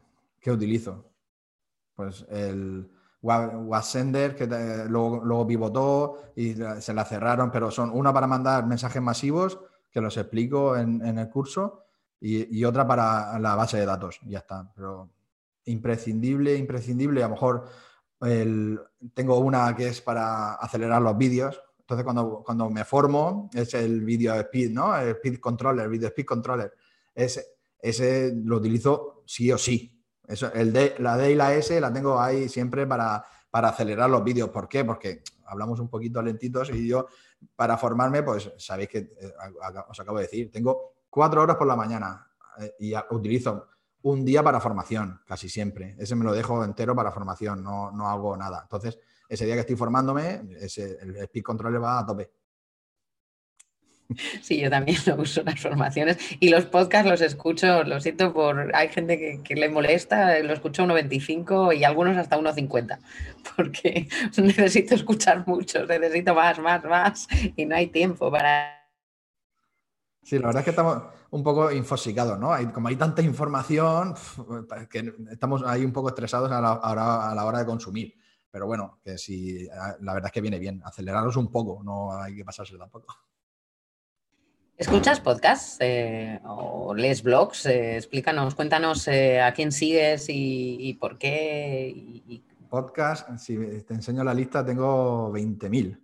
que 0.42 0.50
utilizo. 0.50 1.14
Pues 1.94 2.26
el 2.28 2.90
WhatsApp 3.22 4.34
que 4.36 4.46
luego, 4.88 5.24
luego, 5.24 5.46
pivotó 5.46 6.32
y 6.34 6.54
se 6.80 6.92
la 6.92 7.04
cerraron, 7.04 7.50
pero 7.52 7.70
son 7.70 7.90
una 7.90 8.12
para 8.12 8.26
mandar 8.26 8.66
mensajes 8.66 9.00
masivos, 9.00 9.60
que 9.90 10.00
los 10.00 10.16
explico 10.16 10.76
en, 10.76 11.18
el 11.18 11.28
curso, 11.30 11.84
y, 12.20 12.64
otra 12.64 12.86
para 12.86 13.38
la 13.38 13.54
base 13.54 13.78
de 13.78 13.86
datos. 13.86 14.20
Ya 14.26 14.38
está. 14.38 14.70
Pero 14.74 15.10
imprescindible, 15.66 16.56
imprescindible. 16.56 17.22
A 17.22 17.28
lo 17.28 17.34
mejor 17.34 17.64
tengo 19.14 19.38
una 19.38 19.74
que 19.76 19.88
es 19.88 20.00
para 20.00 20.54
acelerar 20.54 21.00
los 21.02 21.16
vídeos. 21.16 21.62
Entonces, 21.78 22.04
cuando, 22.04 22.42
cuando 22.44 22.70
me 22.70 22.84
formo, 22.84 23.50
es 23.54 23.74
el 23.74 24.00
video 24.00 24.34
speed, 24.34 24.70
¿no? 24.70 24.96
El 24.96 25.10
speed 25.10 25.38
controller, 25.38 25.84
el 25.84 25.90
video 25.90 26.08
speed 26.08 26.26
controller. 26.26 26.72
Ese, 27.14 27.44
ese 27.78 28.32
lo 28.34 28.56
utilizo 28.56 29.22
sí 29.26 29.52
o 29.52 29.58
sí 29.58 30.01
el 30.54 30.94
la 30.98 31.16
D 31.16 31.32
y 31.32 31.34
la 31.34 31.54
S 31.54 31.80
la 31.80 31.92
tengo 31.92 32.20
ahí 32.20 32.48
siempre 32.48 32.86
para, 32.86 33.24
acelerar 33.52 34.08
los 34.08 34.24
vídeos. 34.24 34.50
¿Por 34.50 34.68
qué? 34.68 34.84
Porque 34.84 35.22
hablamos 35.46 35.80
un 35.80 35.88
poquito 35.88 36.22
lentitos 36.22 36.70
y 36.70 36.86
yo, 36.88 37.06
para 37.54 37.76
formarme, 37.76 38.22
pues 38.22 38.52
sabéis 38.56 38.88
que 38.88 38.98
eh, 38.98 39.34
os 39.88 40.00
acabo 40.00 40.18
de 40.18 40.24
decir, 40.24 40.50
tengo 40.50 40.94
cuatro 41.10 41.42
horas 41.42 41.56
por 41.56 41.66
la 41.66 41.76
mañana 41.76 42.26
eh, 42.58 42.74
y 42.78 42.94
utilizo 43.10 43.68
un 44.02 44.24
día 44.24 44.42
para 44.42 44.60
formación, 44.60 45.20
casi 45.26 45.48
siempre. 45.48 45.96
Ese 45.98 46.16
me 46.16 46.24
lo 46.24 46.32
dejo 46.32 46.64
entero 46.64 46.94
para 46.94 47.12
formación, 47.12 47.62
no, 47.62 47.90
no 47.92 48.08
hago 48.08 48.36
nada. 48.36 48.60
Entonces, 48.62 48.98
ese 49.28 49.44
día 49.44 49.54
que 49.54 49.60
estoy 49.60 49.76
formándome, 49.76 50.42
ese, 50.60 50.98
el 51.00 51.16
Speed 51.16 51.42
Control 51.42 51.82
va 51.82 52.00
a 52.00 52.06
tope. 52.06 52.30
Sí, 54.40 54.60
yo 54.60 54.70
también 54.70 54.98
lo 55.06 55.16
uso 55.16 55.42
las 55.42 55.60
formaciones 55.60 56.18
y 56.40 56.48
los 56.48 56.66
podcasts 56.66 57.08
los 57.08 57.20
escucho, 57.20 57.84
lo 57.84 58.00
siento 58.00 58.32
por, 58.32 58.74
hay 58.74 58.88
gente 58.88 59.42
que, 59.42 59.54
le 59.54 59.68
molesta, 59.68 60.38
lo 60.40 60.52
escucho 60.52 60.82
a 60.82 60.86
1.25 60.86 61.76
y 61.76 61.84
algunos 61.84 62.16
hasta 62.16 62.38
1.50, 62.38 62.98
porque 63.56 64.08
necesito 64.36 64.94
escuchar 64.94 65.46
muchos, 65.46 65.88
necesito 65.88 66.34
más, 66.34 66.58
más, 66.58 66.84
más 66.84 67.28
y 67.56 67.64
no 67.64 67.76
hay 67.76 67.88
tiempo 67.88 68.30
para... 68.30 68.78
Sí, 70.22 70.38
la 70.38 70.46
verdad 70.46 70.60
es 70.60 70.64
que 70.64 70.70
estamos 70.70 71.02
un 71.30 71.42
poco 71.42 71.72
infosicados, 71.72 72.38
¿no? 72.38 72.52
Hay, 72.52 72.66
como 72.66 72.88
hay 72.88 72.96
tanta 72.96 73.22
información, 73.22 74.14
que 74.88 75.12
estamos 75.32 75.64
ahí 75.66 75.84
un 75.84 75.92
poco 75.92 76.10
estresados 76.10 76.52
a 76.52 76.60
la, 76.60 76.72
a 76.74 77.34
la 77.34 77.44
hora 77.44 77.58
de 77.58 77.66
consumir. 77.66 78.14
Pero 78.52 78.66
bueno, 78.66 79.00
que 79.02 79.16
si 79.16 79.66
la 80.00 80.12
verdad 80.12 80.26
es 80.26 80.32
que 80.32 80.42
viene 80.42 80.58
bien, 80.58 80.82
aceleraros 80.84 81.36
un 81.36 81.50
poco, 81.50 81.82
no 81.82 82.12
hay 82.12 82.36
que 82.36 82.44
pasarse 82.44 82.76
tampoco. 82.76 83.16
¿Escuchas 84.76 85.20
podcasts 85.20 85.76
eh, 85.80 86.40
o 86.44 86.94
lees 86.94 87.22
blogs? 87.22 87.66
Eh, 87.66 87.96
explícanos, 87.96 88.54
cuéntanos 88.54 89.06
eh, 89.06 89.40
a 89.40 89.52
quién 89.52 89.70
sigues 89.70 90.26
y, 90.28 90.94
por 91.00 91.18
qué. 91.18 92.42
Podcast, 92.68 93.36
si 93.36 93.56
te 93.82 93.94
enseño 93.94 94.24
la 94.24 94.34
lista, 94.34 94.64
tengo 94.64 95.30
20.000. 95.32 96.00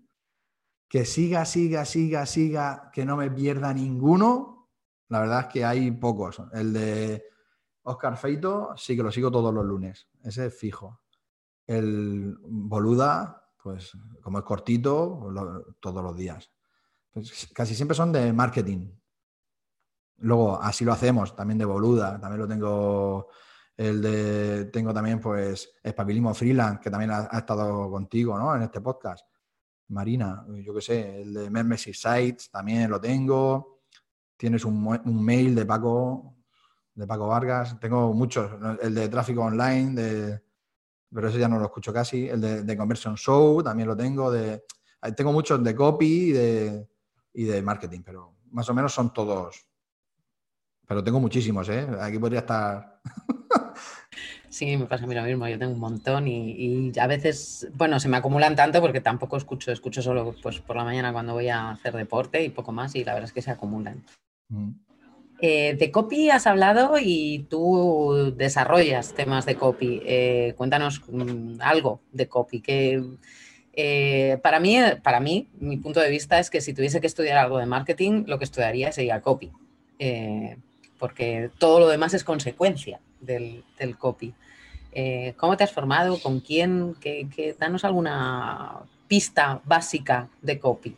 Que 0.87 1.05
siga, 1.05 1.45
siga, 1.45 1.85
siga, 1.85 2.27
siga, 2.27 2.91
que 2.93 3.05
no 3.05 3.17
me 3.17 3.31
pierda 3.31 3.73
ninguno. 3.73 4.69
La 5.09 5.21
verdad 5.21 5.41
es 5.41 5.47
que 5.47 5.65
hay 5.65 5.91
pocos. 5.91 6.41
El 6.53 6.73
de 6.73 7.25
Oscar 7.83 8.17
Feito 8.17 8.75
sí 8.77 8.97
que 8.97 9.03
lo 9.03 9.11
sigo 9.11 9.31
todos 9.31 9.53
los 9.53 9.65
lunes. 9.65 10.09
Ese 10.23 10.47
es 10.47 10.55
fijo. 10.55 11.01
El 11.67 12.37
Boluda, 12.43 13.51
pues 13.63 13.93
como 14.23 14.39
es 14.39 14.45
cortito, 14.45 15.33
todos 15.81 16.03
los 16.03 16.17
días. 16.17 16.51
Casi 17.55 17.75
siempre 17.75 17.95
son 17.95 18.13
de 18.13 18.33
marketing. 18.33 18.91
Luego, 20.19 20.61
así 20.61 20.85
lo 20.85 20.93
hacemos, 20.93 21.35
también 21.37 21.59
de 21.59 21.65
boluda, 21.65 22.19
también 22.21 22.41
lo 22.41 22.49
tengo, 22.49 23.29
el 23.77 24.03
de, 24.03 24.65
tengo 24.67 24.93
también 24.93 25.21
pues 25.21 25.71
Espabilismo 25.83 26.35
Freelance, 26.35 26.81
que 26.83 26.91
también 26.91 27.13
ha, 27.13 27.39
estado 27.39 27.89
contigo, 27.89 28.37
¿no? 28.37 28.55
En 28.57 28.63
este 28.63 28.81
podcast. 28.81 29.25
Marina, 29.89 30.45
yo 30.63 30.75
qué 30.75 30.81
sé, 30.81 31.23
el 31.23 31.33
de 31.33 31.51
Membership 31.51 31.95
Sites 31.95 32.51
también 32.51 32.91
lo 32.91 33.01
tengo. 33.01 33.83
Tienes 34.37 34.65
un, 34.65 35.25
mail 35.25 35.55
de 35.55 35.65
Paco, 35.65 36.35
de 36.95 37.07
Paco 37.07 37.29
Vargas. 37.29 37.79
Tengo 37.81 38.13
muchos, 38.13 38.51
el 38.83 38.95
de 38.95 39.09
tráfico 39.09 39.43
online, 39.43 40.03
de, 40.03 40.43
pero 41.15 41.29
ese 41.29 41.39
ya 41.39 41.49
no 41.49 41.59
lo 41.59 41.67
escucho 41.67 41.93
casi. 41.93 42.29
El 42.29 42.41
de, 42.41 42.63
de 42.65 42.77
Conversion 42.77 43.17
Show 43.17 43.63
también 43.63 43.89
lo 43.89 43.97
tengo. 43.97 44.31
De, 44.31 44.65
tengo 45.17 45.33
muchos 45.33 45.63
de 45.63 45.75
copy 45.75 46.33
de, 46.33 46.89
y 47.39 47.45
de 47.45 47.63
marketing, 47.63 48.01
pero 48.05 48.35
más 48.51 48.69
o 48.69 48.75
menos 48.75 48.93
son 48.93 49.13
todos. 49.13 49.65
Pero 50.89 51.05
tengo 51.05 51.21
muchísimos, 51.21 51.69
¿eh? 51.69 51.87
Aquí 52.01 52.19
podría 52.19 52.41
estar. 52.41 53.01
Sí, 54.51 54.77
me 54.79 54.87
pasa 54.87 55.05
a 55.05 55.07
mí 55.07 55.15
lo 55.15 55.23
mismo, 55.23 55.47
yo 55.47 55.59
tengo 55.59 55.75
un 55.75 55.79
montón 55.79 56.27
y, 56.27 56.91
a 56.99 57.07
veces, 57.07 57.69
bueno, 57.75 58.01
se 58.01 58.09
me 58.09 58.17
acumulan 58.17 58.57
tanto 58.57 58.81
porque 58.81 59.03
tampoco 59.03 59.37
escucho, 59.37 59.71
escucho 59.71 60.01
solo 60.01 60.35
pues, 60.43 60.59
por 60.59 60.75
la 60.75 60.85
mañana 60.85 61.13
cuando 61.13 61.35
voy 61.35 61.49
a 61.49 61.71
hacer 61.71 61.95
deporte 61.95 62.43
y 62.43 62.49
poco 62.49 62.73
más 62.73 62.95
y 62.97 63.05
la 63.05 63.13
verdad 63.13 63.29
es 63.29 63.35
que 63.35 63.43
se 63.43 63.51
acumulan. 63.51 64.03
Mm. 64.49 64.71
Eh, 65.41 65.77
de 65.79 65.91
copy 65.93 66.31
has 66.31 66.47
hablado 66.47 66.95
y 66.99 67.47
tú 67.51 68.33
desarrollas 68.37 69.15
temas 69.15 69.45
de 69.45 69.55
copy. 69.55 70.01
Eh, 70.05 70.55
cuéntanos 70.57 71.03
mm, 71.07 71.61
algo 71.61 72.01
de 72.11 72.27
copy, 72.27 72.63
que 72.63 73.05
eh, 73.81 74.41
para, 74.43 74.59
mí, 74.59 74.77
para 75.05 75.21
mí, 75.21 75.49
mi 75.61 75.77
punto 75.77 76.01
de 76.01 76.11
vista 76.11 76.41
es 76.41 76.51
que 76.51 76.61
si 76.61 76.75
tuviese 76.75 77.01
que 77.01 77.07
estudiar 77.07 77.39
algo 77.39 77.59
de 77.59 77.67
marketing, 77.67 78.25
lo 78.27 78.37
que 78.37 78.45
estudiaría 78.45 78.91
sería 78.91 79.23
copy, 79.23 79.53
eh, 80.01 80.57
porque 80.99 81.53
todo 81.59 81.79
lo 81.79 81.87
demás 81.87 82.13
es 82.13 82.25
consecuencia 82.25 82.99
del, 83.21 83.63
copy. 83.97 84.35
Eh, 84.91 85.35
¿Cómo 85.37 85.57
te 85.57 85.63
has 85.63 85.73
formado? 85.73 86.21
¿Con 86.21 86.41
quién? 86.41 86.97
Que, 86.97 87.55
danos 87.57 87.85
alguna 87.85 88.81
pista 89.07 89.63
básica 89.65 90.29
de 90.43 90.59
copy. 90.59 90.97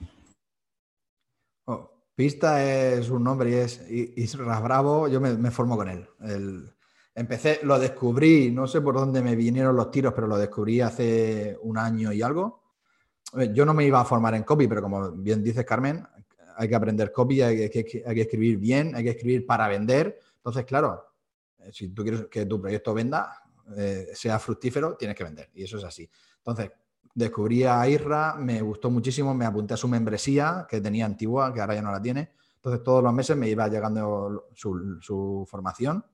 Oh, 1.67 1.91
pista 2.15 2.65
es 2.65 3.11
un 3.11 3.25
nombre 3.25 3.51
y 3.51 3.55
es 3.57 3.85
Isra 3.91 4.59
Bravo. 4.59 5.07
Yo 5.07 5.21
me, 5.21 5.51
formo 5.51 5.77
con 5.77 5.91
él. 5.91 6.73
empecé, 7.15 7.61
lo 7.63 7.79
descubrí, 7.79 8.51
no 8.51 8.67
sé 8.67 8.81
por 8.81 8.95
dónde 8.95 9.21
me 9.21 9.37
vinieron 9.37 9.77
los 9.77 9.91
tiros, 9.91 10.15
pero 10.15 10.27
lo 10.27 10.39
descubrí 10.39 10.81
hace 10.81 11.59
un 11.61 11.77
año 11.77 12.11
y 12.15 12.23
algo. 12.23 12.61
Yo 13.53 13.65
no 13.65 13.75
me 13.75 13.85
iba 13.85 14.01
a 14.01 14.05
formar 14.05 14.35
en 14.35 14.43
copy, 14.43 14.67
pero 14.67 14.83
como 14.83 15.13
bien 15.13 15.43
dices, 15.43 15.65
Carmen, 15.65 16.07
hay 16.57 16.69
que 16.69 16.75
aprender 16.75 17.13
copy, 17.13 17.43
hay 17.43 17.71
que, 17.71 18.03
hay 18.07 18.15
que 18.15 18.21
escribir 18.23 18.59
bien, 18.59 18.95
hay 18.95 19.05
que 19.05 19.11
escribir 19.11 19.47
para 19.47 19.69
vender. 19.69 20.19
Entonces, 20.37 20.65
claro, 20.65 21.05
eh, 21.59 21.71
si 21.73 21.89
tú 21.89 22.03
quieres 22.03 22.27
que 22.27 22.47
tu 22.47 22.61
proyecto 22.61 22.93
venda, 22.93 23.43
eh, 23.77 24.09
sea 24.15 24.39
fructífero, 24.39 24.97
tienes 24.97 25.17
que 25.17 25.25
vender. 25.25 25.51
Y 25.55 25.65
eso 25.65 25.79
es 25.79 25.85
así. 25.85 26.11
Entonces, 26.39 26.71
descubrí 27.15 27.65
a 27.65 27.87
Irra, 27.89 28.35
me 28.35 28.61
gustó 28.63 28.91
muchísimo, 28.91 29.35
me 29.35 29.45
apunté 29.45 29.75
a 29.75 29.77
su 29.77 29.89
membresía 29.89 30.67
que 30.69 30.81
tenía 30.81 31.07
antigua, 31.07 31.53
que 31.53 31.61
ahora 31.61 31.75
ya 31.75 31.83
no 31.83 31.93
la 31.93 32.03
tiene. 32.03 32.33
Entonces, 32.57 32.83
todos 32.83 33.03
los 33.03 33.13
meses 33.13 33.37
me 33.37 33.49
iba 33.49 33.69
llegando 33.69 34.49
su, 34.55 35.47
formación. 35.49 36.05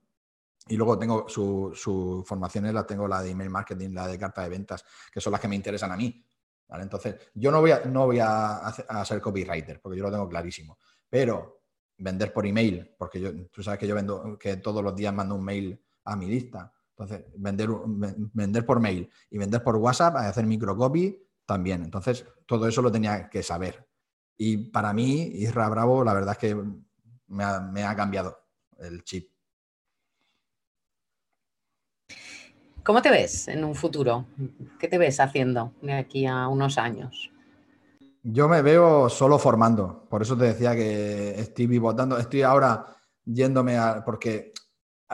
Y 0.69 0.77
luego 0.77 0.99
tengo 0.99 1.29
sus 1.29 1.81
su 1.81 2.25
formaciones, 2.27 2.75
las 2.75 2.87
tengo 2.87 3.07
la 3.07 3.23
de 3.23 3.31
email 3.31 3.51
marketing, 3.51 3.91
la 3.91 4.09
de 4.09 4.19
carta 4.19 4.43
de 4.43 4.49
ventas, 4.49 4.85
que 5.13 5.21
son 5.21 5.31
las 5.31 5.41
que 5.41 5.49
me 5.49 5.55
interesan 5.55 5.93
a 5.93 5.97
mí. 5.97 6.25
Entonces, 6.69 7.17
yo 7.35 7.51
no 7.51 7.61
voy, 7.61 7.71
a, 7.71 7.85
no 7.85 8.07
voy 8.07 8.19
a, 8.21 9.05
ser 9.05 9.21
copywriter, 9.21 9.81
porque 9.81 9.99
yo 9.99 10.05
lo 10.05 10.11
tengo 10.11 10.29
clarísimo. 10.29 10.79
Pero 11.09 11.63
vender 11.99 12.33
por 12.33 12.47
email, 12.47 12.95
porque 12.99 13.21
yo, 13.21 13.47
tú 13.49 13.63
sabes 13.63 13.79
que 13.79 13.87
yo 13.87 13.95
vendo, 13.95 14.37
que 14.39 14.57
todos 14.57 14.83
los 14.83 14.95
días 14.95 15.15
mando 15.15 15.35
un 15.35 15.45
mail 15.45 15.81
a 16.05 16.17
mi 16.17 16.27
lista. 16.27 16.73
Entonces, 16.91 17.27
vender, 17.37 17.69
vender 18.33 18.67
por 18.67 18.81
mail 18.81 19.09
y 19.31 19.39
vender 19.39 19.63
por 19.63 19.77
WhatsApp, 19.77 20.17
hacer 20.17 20.47
microcopy 20.47 21.23
también. 21.45 21.85
Entonces, 21.85 22.25
todo 22.47 22.67
eso 22.67 22.83
lo 22.83 22.91
tenía 22.91 23.29
que 23.29 23.43
saber. 23.43 23.87
Y 24.37 24.71
para 24.71 24.93
mí, 24.93 25.23
Isra 25.35 25.69
Bravo, 25.69 26.05
la 26.05 26.15
verdad 26.15 26.33
es 26.33 26.39
que 26.39 26.63
me 27.29 27.85
ha 27.85 27.97
cambiado 27.97 28.39
el 28.79 29.05
chip. 29.05 29.36
¿Cómo 32.87 33.03
te 33.03 33.11
ves 33.11 33.49
en 33.49 33.65
un 33.65 33.75
futuro? 33.75 34.27
¿Qué 34.79 34.87
te 34.87 34.97
ves 34.97 35.19
haciendo 35.19 35.73
de 35.83 35.95
aquí 35.95 36.25
a 36.25 36.47
unos 36.47 36.79
años? 36.79 37.33
Yo 38.23 38.49
me 38.49 38.63
veo 38.63 39.09
solo 39.09 39.41
formando, 39.41 40.07
por 40.09 40.23
eso 40.23 40.39
te 40.39 40.45
decía 40.45 40.73
que 40.77 41.31
estoy 41.41 41.67
pivotando, 41.67 42.17
estoy 42.17 42.43
ahora 42.43 42.87
yéndome 43.25 43.77
a, 43.77 44.05
porque 44.05 44.53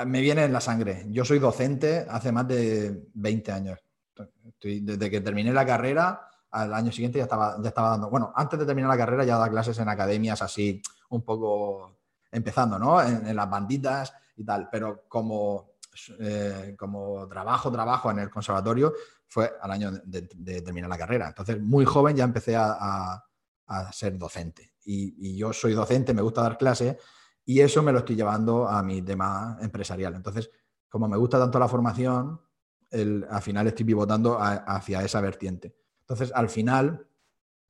me 0.05 0.21
viene 0.21 0.45
en 0.45 0.53
la 0.53 0.61
sangre. 0.61 1.07
Yo 1.09 1.25
soy 1.25 1.39
docente 1.39 2.07
hace 2.11 2.31
más 2.31 2.47
de 2.47 3.09
20 3.15 3.53
años. 3.53 3.79
desde 4.61 5.11
que 5.11 5.23
terminé 5.23 5.51
la 5.51 5.65
carrera, 5.65 6.29
al 6.51 6.75
año 6.75 6.93
siguiente 6.93 7.17
ya 7.17 7.25
estaba, 7.25 7.57
ya 7.63 7.69
estaba 7.69 7.89
dando, 7.89 8.11
bueno, 8.11 8.35
antes 8.37 8.59
de 8.59 8.67
terminar 8.67 8.91
la 8.91 8.99
carrera 8.99 9.25
ya 9.25 9.37
daba 9.37 9.49
clases 9.49 9.79
en 9.79 9.89
academias 9.89 10.43
así, 10.43 10.83
un 11.09 11.23
poco 11.23 12.01
empezando, 12.31 12.79
¿no? 12.79 13.01
En, 13.03 13.27
en 13.27 13.35
las 13.35 13.49
banditas 13.49 14.13
y 14.37 14.45
tal, 14.45 14.69
pero 14.71 15.05
como 15.09 15.72
eh, 16.19 16.75
como 16.79 17.29
trabajo, 17.29 17.71
trabajo 17.71 18.11
en 18.11 18.21
el 18.21 18.31
conservatorio 18.31 18.95
fue 19.27 19.53
al 19.61 19.71
año 19.71 19.93
de, 20.05 20.23
terminar 20.63 20.89
la 20.89 20.99
carrera. 20.99 21.29
Entonces, 21.29 21.61
muy 21.61 21.85
joven 21.85 22.17
ya 22.17 22.25
empecé 22.25 22.57
a, 22.57 23.23
ser 23.91 24.19
docente. 24.19 24.75
Y, 24.85 25.37
yo 25.37 25.53
soy 25.53 25.73
docente, 25.73 26.13
me 26.13 26.21
gusta 26.21 26.43
dar 26.43 26.59
clases 26.59 26.97
y 27.45 27.61
eso 27.61 27.83
me 27.83 27.93
lo 27.93 28.01
estoy 28.01 28.17
llevando 28.17 28.69
a 28.69 28.83
mi 28.83 29.01
tema 29.01 29.57
empresarial. 29.61 30.15
Entonces, 30.15 30.51
como 30.89 31.09
me 31.09 31.17
gusta 31.17 31.39
tanto 31.39 31.59
la 31.59 31.69
formación, 31.69 32.41
al 32.91 33.43
final 33.43 33.67
estoy 33.67 33.87
pivotando 33.87 34.39
hacia 34.39 35.03
esa 35.03 35.21
vertiente. 35.23 35.75
Entonces, 36.01 36.31
al 36.35 36.51
final, 36.51 37.07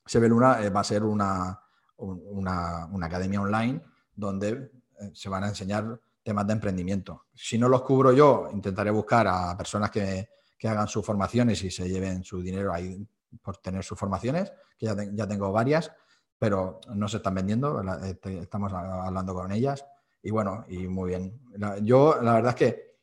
Sebeluna 0.05 0.61
eh, 0.63 0.71
va 0.71 0.81
a 0.81 0.85
ser 0.85 1.05
una, 1.05 1.61
una, 1.97 2.87
una 2.87 3.07
academia 3.07 3.41
online 3.41 3.81
donde 4.15 4.73
eh, 4.99 5.11
se 5.15 5.29
van 5.29 5.45
a 5.45 5.49
enseñar 5.49 6.01
temas 6.23 6.47
de 6.47 6.53
emprendimiento. 6.53 7.27
Si 7.35 7.59
no 7.59 7.69
los 7.69 7.83
cubro 7.83 8.13
yo, 8.13 8.49
intentaré 8.53 8.91
buscar 8.91 9.27
a 9.29 9.57
personas 9.57 9.91
que, 9.91 10.29
hagan 10.65 10.87
sus 10.87 11.05
formaciones 11.05 11.61
y 11.65 11.73
se 11.73 11.89
lleven 11.89 12.23
su 12.23 12.41
dinero 12.41 12.73
ahí 12.73 13.05
por 13.43 13.57
tener 13.57 13.83
sus 13.83 13.99
formaciones, 13.99 14.53
que 14.79 14.87
ya, 14.87 14.97
ya 15.13 15.27
tengo 15.27 15.51
varias, 15.51 15.91
pero 16.39 16.79
no 16.95 17.09
se 17.09 17.17
están 17.17 17.35
vendiendo, 17.35 17.83
este, 18.05 18.39
estamos 18.39 18.73
hablando 18.73 19.35
con 19.35 19.51
ellas 19.51 19.85
y 20.23 20.31
bueno, 20.31 20.65
y 20.69 20.87
muy 20.87 21.11
bien. 21.11 21.41
Yo 21.83 22.21
la 22.23 22.35
verdad 22.35 22.51
es 22.51 22.57
que, 22.57 22.97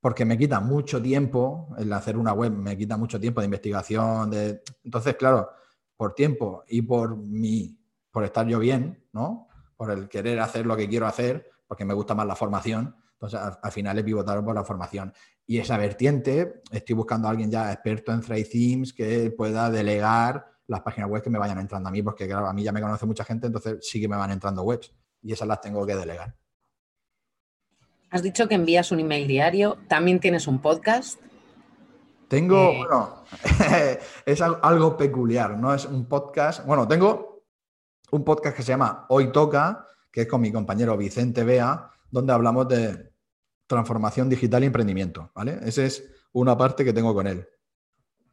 porque 0.00 0.24
me 0.24 0.36
quita 0.36 0.60
mucho 0.60 1.00
tiempo 1.00 1.74
el 1.78 1.92
hacer 1.92 2.16
una 2.16 2.32
web, 2.32 2.52
me 2.52 2.76
quita 2.76 2.96
mucho 2.96 3.18
tiempo 3.18 3.40
de 3.40 3.46
investigación, 3.46 4.30
de... 4.30 4.62
entonces 4.84 5.16
claro, 5.16 5.50
por 5.96 6.14
tiempo 6.14 6.64
y 6.68 6.82
por 6.82 7.16
mi, 7.16 7.78
por 8.10 8.24
estar 8.24 8.46
yo 8.46 8.58
bien, 8.58 9.06
¿no? 9.12 9.48
Por 9.76 9.90
el 9.90 10.08
querer 10.08 10.40
hacer 10.40 10.66
lo 10.66 10.76
que 10.76 10.88
quiero 10.88 11.06
hacer, 11.06 11.50
porque 11.70 11.84
me 11.84 11.94
gusta 11.94 12.16
más 12.16 12.26
la 12.26 12.34
formación. 12.34 12.96
Entonces, 13.12 13.38
al, 13.38 13.70
final 13.70 13.96
he 13.96 14.02
pivotado 14.02 14.44
por 14.44 14.56
la 14.56 14.64
formación. 14.64 15.14
Y 15.46 15.58
esa 15.58 15.78
vertiente, 15.78 16.62
estoy 16.72 16.96
buscando 16.96 17.28
a 17.28 17.30
alguien 17.30 17.48
ya 17.48 17.72
experto 17.72 18.10
en 18.10 18.22
Thread 18.22 18.44
Themes 18.50 18.92
que 18.92 19.30
pueda 19.30 19.70
delegar 19.70 20.50
las 20.66 20.80
páginas 20.80 21.08
web 21.08 21.22
que 21.22 21.30
me 21.30 21.38
vayan 21.38 21.60
entrando 21.60 21.88
a 21.88 21.92
mí, 21.92 22.02
porque 22.02 22.26
claro, 22.26 22.48
a 22.48 22.52
mí 22.52 22.64
ya 22.64 22.72
me 22.72 22.80
conoce 22.80 23.06
mucha 23.06 23.24
gente, 23.24 23.46
entonces 23.46 23.78
sí 23.82 24.00
que 24.00 24.08
me 24.08 24.16
van 24.16 24.32
entrando 24.32 24.64
webs 24.64 24.92
y 25.22 25.32
esas 25.32 25.46
las 25.46 25.60
tengo 25.60 25.86
que 25.86 25.94
delegar. 25.94 26.34
Has 28.10 28.24
dicho 28.24 28.48
que 28.48 28.56
envías 28.56 28.90
un 28.90 28.98
email 28.98 29.28
diario, 29.28 29.78
también 29.86 30.18
tienes 30.18 30.48
un 30.48 30.60
podcast. 30.60 31.20
Tengo, 32.26 32.72
eh, 32.72 32.78
bueno, 32.78 33.22
es 34.26 34.40
algo 34.40 34.96
peculiar, 34.96 35.56
no 35.56 35.72
es 35.72 35.84
un 35.84 36.06
podcast, 36.06 36.66
bueno, 36.66 36.88
tengo 36.88 37.44
un 38.10 38.24
podcast 38.24 38.56
que 38.56 38.64
se 38.64 38.72
llama 38.72 39.06
Hoy 39.08 39.30
Toca, 39.30 39.86
que 40.10 40.22
es 40.22 40.26
con 40.26 40.40
mi 40.40 40.52
compañero 40.52 40.96
Vicente 40.96 41.44
Bea, 41.44 41.90
donde 42.10 42.32
hablamos 42.32 42.68
de 42.68 43.12
transformación 43.66 44.28
digital 44.28 44.62
y 44.64 44.66
emprendimiento, 44.66 45.30
¿vale? 45.34 45.60
Esa 45.62 45.84
es 45.84 46.04
una 46.32 46.56
parte 46.56 46.84
que 46.84 46.92
tengo 46.92 47.14
con 47.14 47.26
él. 47.26 47.46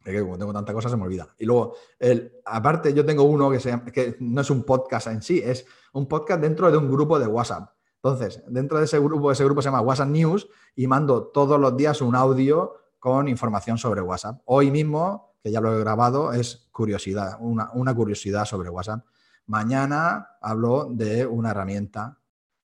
Que 0.04 0.22
como 0.22 0.38
tengo 0.38 0.54
tantas 0.54 0.74
cosas 0.74 0.92
se 0.92 0.98
me 0.98 1.04
olvida. 1.04 1.28
Y 1.38 1.46
luego, 1.46 1.76
el, 2.00 2.40
aparte, 2.46 2.94
yo 2.94 3.06
tengo 3.06 3.24
uno 3.24 3.52
que, 3.52 3.60
se 3.60 3.82
que 3.94 4.16
no 4.20 4.42
es 4.42 4.50
un 4.50 4.64
podcast 4.64 5.08
en 5.08 5.22
sí, 5.22 5.42
es 5.44 5.66
un 5.94 6.08
podcast 6.08 6.42
dentro 6.42 6.72
de 6.72 6.78
un 6.78 6.90
grupo 6.90 7.20
de 7.20 7.28
WhatsApp. 7.28 7.70
Entonces, 7.96 8.42
dentro 8.48 8.78
de 8.80 8.86
ese 8.86 9.00
grupo, 9.00 9.32
ese 9.32 9.44
grupo 9.44 9.62
se 9.62 9.68
llama 9.68 9.82
WhatsApp 9.82 10.08
News 10.08 10.48
y 10.76 10.88
mando 10.88 11.28
todos 11.28 11.60
los 11.60 11.76
días 11.76 12.02
un 12.02 12.16
audio 12.16 12.76
con 13.00 13.28
información 13.28 13.78
sobre 13.78 14.02
WhatsApp. 14.02 14.42
Hoy 14.46 14.72
mismo, 14.72 15.36
que 15.44 15.52
ya 15.52 15.60
lo 15.60 15.76
he 15.76 15.80
grabado, 15.80 16.32
es 16.32 16.68
curiosidad, 16.72 17.38
una, 17.40 17.70
una 17.74 17.94
curiosidad 17.94 18.46
sobre 18.46 18.70
WhatsApp. 18.70 19.06
Mañana 19.48 20.38
hablo 20.42 20.90
de 20.92 21.26
una 21.26 21.52
herramienta, 21.52 22.18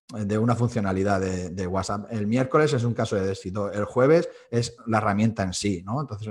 de 0.10 0.38
una 0.38 0.56
funcionalidad 0.56 1.20
de, 1.20 1.68
WhatsApp. 1.68 2.08
El 2.12 2.28
miércoles 2.28 2.74
es 2.74 2.84
un 2.84 2.94
caso 2.94 3.16
de 3.16 3.32
éxito. 3.32 3.72
El 3.72 3.86
jueves 3.86 4.30
es 4.52 4.76
la 4.86 5.00
herramienta 5.00 5.44
en 5.44 5.54
sí, 5.54 5.82
¿no? 5.84 6.02
Entonces 6.02 6.30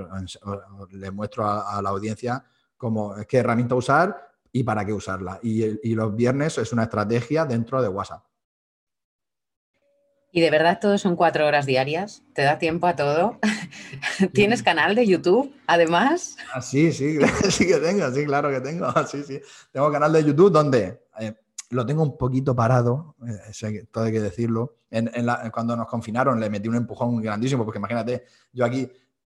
le 0.91 1.11
muestro 1.11 1.49
a, 1.49 1.81
la 1.83 1.91
audiencia 1.91 2.45
cómo, 2.77 3.15
qué 3.29 3.39
herramienta 3.39 3.75
usar 3.75 4.31
y 4.53 4.63
para 4.63 4.85
qué 4.85 4.93
usarla. 4.93 5.41
y 5.43 5.95
los 5.95 6.15
viernes 6.15 6.59
es 6.59 6.73
una 6.73 6.85
estrategia 6.85 7.45
dentro 7.45 7.83
de 7.83 7.89
WhatsApp. 7.89 8.25
¿Y 10.35 10.41
de 10.41 10.51
verdad 10.51 10.79
todo 10.81 10.97
son 10.97 11.15
cuatro 11.15 11.47
horas 11.47 11.67
diarias? 11.67 12.23
¿Te 12.33 12.41
da 12.41 12.59
tiempo 12.59 12.87
a 12.87 12.97
todo? 12.97 13.39
¿Tienes 14.33 14.63
canal 14.63 14.95
de 14.95 15.07
YouTube, 15.07 15.55
además? 15.67 16.37
Ah, 16.55 16.63
sí, 16.63 16.91
sí, 16.91 17.19
sí 17.51 17.67
que 17.67 17.77
tengo, 17.77 18.11
sí, 18.11 18.25
claro 18.25 18.51
que 18.51 18.61
tengo. 18.63 18.87
Sí, 19.07 19.23
sí. 19.25 19.39
Tengo 19.71 19.93
canal 19.93 20.11
de 20.11 20.25
YouTube 20.25 20.51
donde 20.51 21.03
eh, 21.21 21.35
lo 21.69 21.85
tengo 21.85 22.03
un 22.03 22.17
poquito 22.17 22.57
parado, 22.57 23.15
eh, 23.29 23.85
todo 23.91 24.05
hay 24.05 24.13
que 24.13 24.21
decirlo. 24.21 24.79
cuando 25.53 25.77
nos 25.77 25.87
confinaron 25.87 26.41
le 26.41 26.49
metí 26.49 26.67
un 26.67 26.77
empujón 26.77 27.21
grandísimo, 27.21 27.67
porque 27.67 27.79
imagínate, 27.79 28.25
yo 28.55 28.65
aquí 28.65 28.91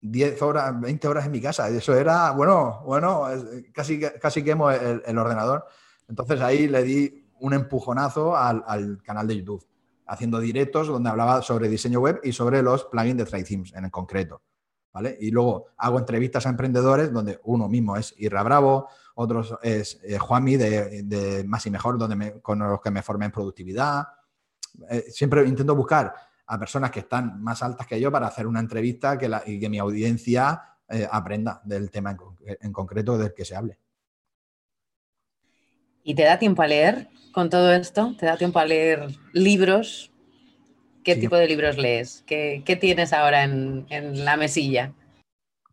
10 0.03 0.43
horas, 0.43 0.79
20 0.79 1.09
horas 1.09 1.25
en 1.25 1.33
mi 1.33 1.41
casa, 1.41 1.71
eso 1.71 1.95
era, 1.95 2.33
bueno, 2.33 2.83
bueno, 2.85 3.29
casi, 3.73 3.99
casi 3.99 4.45
quemo 4.45 4.71
el, 4.71 5.17
ordenador. 5.17 5.65
Entonces 6.07 6.39
ahí 6.43 6.69
le 6.69 6.83
di 6.83 7.25
un 7.41 7.55
empujonazo 7.55 8.37
al 8.37 9.01
canal 9.03 9.27
de 9.27 9.39
YouTube 9.39 9.72
haciendo 10.07 10.41
directos 10.41 10.89
donde 10.89 11.11
hablaba 11.11 11.43
sobre 11.43 11.69
diseño 11.69 12.01
web 12.01 12.21
y 12.23 12.33
sobre 12.33 12.63
los 12.63 12.85
plugins 12.85 13.19
de 13.19 13.25
Trade 13.25 13.63
en 13.75 13.91
concreto. 13.91 14.43
¿vale? 14.93 15.17
Y 15.21 15.31
luego 15.31 15.67
hago 15.77 15.99
entrevistas 15.99 16.47
a 16.47 16.51
emprendedores 16.51 17.13
donde 17.13 17.41
uno 17.45 17.69
mismo 17.69 17.97
es 17.97 18.15
Irra 18.19 18.43
Bravo, 18.43 18.89
otros 19.15 19.57
es 19.63 20.01
eh, 20.03 20.19
Juanmi 20.19 20.57
de, 20.57 21.45
Más 21.47 21.67
y 21.67 21.71
Mejor, 21.71 21.99
donde 21.99 22.17
me, 22.17 22.33
con 22.41 22.59
los 22.59 22.81
que 22.81 22.91
me 22.91 23.03
formé 23.03 23.27
en 23.27 23.33
productividad. 23.33 24.07
Eh, 24.91 25.07
siempre 25.09 25.47
intento 25.47 25.75
buscar 25.75 26.15
a 26.47 26.59
personas 26.59 26.91
que 26.91 27.01
están 27.01 27.43
más 27.43 27.63
altas 27.63 27.87
que 27.87 28.01
yo 28.01 28.11
para 28.11 28.27
hacer 28.27 28.47
una 28.47 28.61
entrevista 28.61 29.17
que 29.17 29.31
y 29.47 29.61
que 29.61 29.69
mi 29.69 29.79
audiencia 29.79 30.63
eh, 30.89 31.09
aprenda 31.11 31.61
del 31.65 31.91
tema 31.91 32.17
en 32.45 32.73
concreto 32.73 33.17
del 33.17 33.33
que 33.33 33.45
se 33.45 33.57
hable. 33.57 33.79
¿Y 36.05 36.15
te 36.15 36.25
da 36.25 36.39
tiempo 36.39 36.63
a 36.63 36.67
leer 36.67 37.09
con 37.33 37.51
todo 37.51 37.73
esto? 37.73 38.15
¿Te 38.19 38.27
da 38.27 38.37
tiempo 38.37 38.59
a 38.59 38.65
leer 38.65 39.09
libros? 39.33 40.13
¿Qué 41.03 41.17
tipo 41.17 41.37
de 41.37 41.49
libros 41.49 41.79
lees? 41.79 42.23
¿Qué, 42.27 42.79
tienes 42.81 43.13
ahora 43.13 43.43
en, 43.43 44.25
la 44.25 44.37
mesilla? 44.37 44.93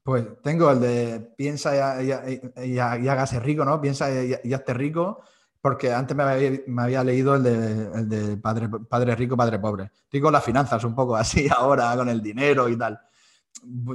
Pues 0.04 0.26
tengo 0.42 0.72
el 0.72 0.80
de 0.80 1.20
piensa 1.38 2.02
y, 2.02 2.80
hágase 2.80 3.40
rico, 3.40 3.64
¿no? 3.64 3.80
Piensa 3.80 4.10
y, 4.12 4.54
hazte 4.54 4.74
rico, 4.74 5.22
porque 5.62 5.94
antes 5.94 6.18
me 6.18 6.82
había, 6.82 7.04
leído 7.04 7.36
el 7.36 7.44
de, 7.44 8.38
padre, 8.38 8.70
padre, 8.90 9.16
rico, 9.16 9.38
padre 9.38 9.60
pobre. 9.60 9.92
Estoy 10.04 10.22
con 10.22 10.34
las 10.34 10.44
finanzas 10.44 10.84
un 10.84 10.96
poco 10.96 11.16
así 11.16 11.48
ahora, 11.56 11.96
con 11.96 12.10
el 12.10 12.22
dinero 12.22 12.68
y 12.68 12.78
tal. 12.78 13.00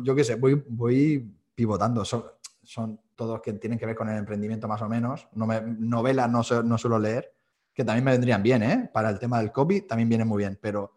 Yo 0.02 0.14
qué 0.14 0.22
sé, 0.22 0.36
voy, 0.36 0.62
voy 0.68 1.34
pivotando. 1.54 2.04
Son, 2.04 2.24
son 2.62 3.00
todos 3.16 3.40
que 3.40 3.54
tienen 3.54 3.78
que 3.78 3.86
ver 3.86 3.96
con 3.96 4.08
el 4.08 4.18
emprendimiento 4.18 4.68
más 4.68 4.82
o 4.82 4.88
menos. 4.88 5.26
No 5.32 5.46
me, 5.46 5.60
novelas 5.60 6.30
no, 6.30 6.42
no 6.62 6.78
suelo 6.78 6.98
leer, 6.98 7.32
que 7.74 7.84
también 7.84 8.04
me 8.04 8.12
vendrían 8.12 8.42
bien, 8.42 8.62
¿eh? 8.62 8.90
Para 8.92 9.10
el 9.10 9.18
tema 9.18 9.38
del 9.40 9.52
copy 9.52 9.82
también 9.82 10.08
vienen 10.08 10.28
muy 10.28 10.38
bien, 10.38 10.58
pero 10.60 10.96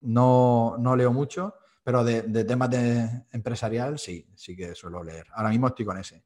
no, 0.00 0.76
no 0.78 0.96
leo 0.96 1.12
mucho, 1.12 1.54
pero 1.82 2.02
de, 2.02 2.22
temas 2.44 2.70
de 2.70 3.26
empresarial 3.32 3.98
sí, 3.98 4.26
sí 4.34 4.56
que 4.56 4.74
suelo 4.74 5.04
leer. 5.04 5.26
Ahora 5.34 5.50
mismo 5.50 5.68
estoy 5.68 5.84
con 5.84 5.98
ese. 5.98 6.24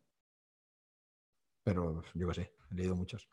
Pero 1.64 2.03
yo 2.14 2.28
qué 2.28 2.34
sé, 2.34 2.53
he 2.70 2.74
leído 2.74 2.94
muchos. 2.94 3.28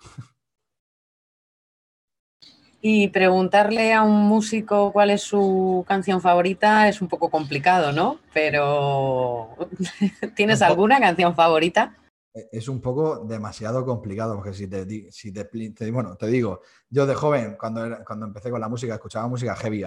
Y 2.81 3.07
preguntarle 3.07 3.93
a 3.93 4.03
un 4.03 4.27
músico 4.27 4.91
cuál 4.91 5.09
es 5.11 5.21
su 5.21 5.85
canción 5.87 6.21
favorita 6.21 6.87
es 6.87 7.01
un 7.01 7.07
poco 7.07 7.29
complicado, 7.29 7.91
¿no? 7.91 8.19
Pero 8.33 9.55
¿tienes 10.35 10.61
alguna 10.61 10.99
canción 10.99 11.35
favorita? 11.35 11.95
E, 12.35 12.49
es 12.51 12.67
un 12.67 12.81
poco 12.81 13.19
demasiado 13.25 13.85
complicado, 13.85 14.35
porque 14.35 14.53
si 14.53 14.67
te, 14.67 15.11
si 15.11 15.31
te, 15.31 15.47
bueno, 15.91 16.17
te 16.17 16.27
digo, 16.27 16.61
yo 16.89 17.05
de 17.05 17.15
joven, 17.15 17.55
cuando, 17.57 18.03
cuando 18.05 18.25
empecé 18.25 18.51
con 18.51 18.59
la 18.59 18.67
música, 18.67 18.95
escuchaba 18.95 19.27
música 19.27 19.55
heavy, 19.55 19.83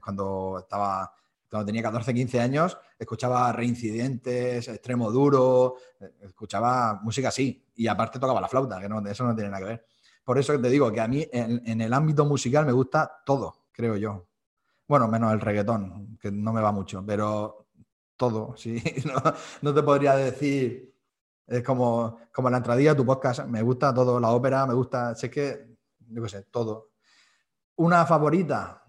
cuando 0.00 0.58
estaba, 0.58 1.12
cuando 1.48 1.66
tenía 1.66 1.82
14, 1.82 2.12
15 2.12 2.40
años, 2.40 2.76
escuchaba 2.98 3.52
reincidentes, 3.52 4.66
extremo 4.66 5.12
duro, 5.12 5.76
eh, 6.00 6.10
escuchaba 6.22 7.00
música 7.02 7.28
así, 7.28 7.64
y 7.76 7.86
aparte 7.86 8.18
tocaba 8.18 8.40
la 8.40 8.48
flauta, 8.48 8.80
que 8.80 8.88
no, 8.88 9.00
eso 9.06 9.24
no 9.24 9.34
tiene 9.34 9.50
nada 9.50 9.60
que 9.60 9.68
ver. 9.68 9.86
Por 10.24 10.38
eso 10.38 10.58
te 10.60 10.70
digo 10.70 10.92
que 10.92 11.00
a 11.00 11.08
mí 11.08 11.26
en, 11.32 11.80
el 11.80 11.92
ámbito 11.92 12.24
musical 12.24 12.64
me 12.64 12.72
gusta 12.72 13.22
todo, 13.24 13.66
creo 13.72 13.96
yo. 13.96 14.28
Bueno, 14.86 15.08
menos 15.08 15.32
el 15.32 15.40
reggaetón, 15.40 16.18
que 16.20 16.30
no 16.30 16.52
me 16.52 16.60
va 16.60 16.70
mucho, 16.72 17.04
pero 17.04 17.66
todo, 18.16 18.56
sí. 18.56 18.80
No, 19.62 19.74
te 19.74 19.82
podría 19.82 20.14
decir, 20.16 20.91
es 21.52 21.62
como, 21.62 22.18
como 22.32 22.48
la 22.48 22.56
entradilla 22.56 22.96
tu 22.96 23.04
podcast, 23.04 23.46
me 23.46 23.62
gusta 23.62 23.92
todo, 23.92 24.18
la 24.18 24.30
ópera, 24.30 24.66
me 24.66 24.74
gusta, 24.74 25.14
sé 25.14 25.30
que, 25.30 25.76
yo 26.08 26.22
qué 26.22 26.28
sé, 26.28 26.42
todo. 26.44 26.92
Una 27.76 28.06
favorita, 28.06 28.84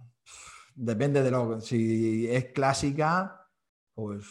depende 0.74 1.22
de 1.22 1.32
lo, 1.32 1.60
si 1.60 2.28
es 2.30 2.46
clásica, 2.54 3.50
pues 3.94 4.26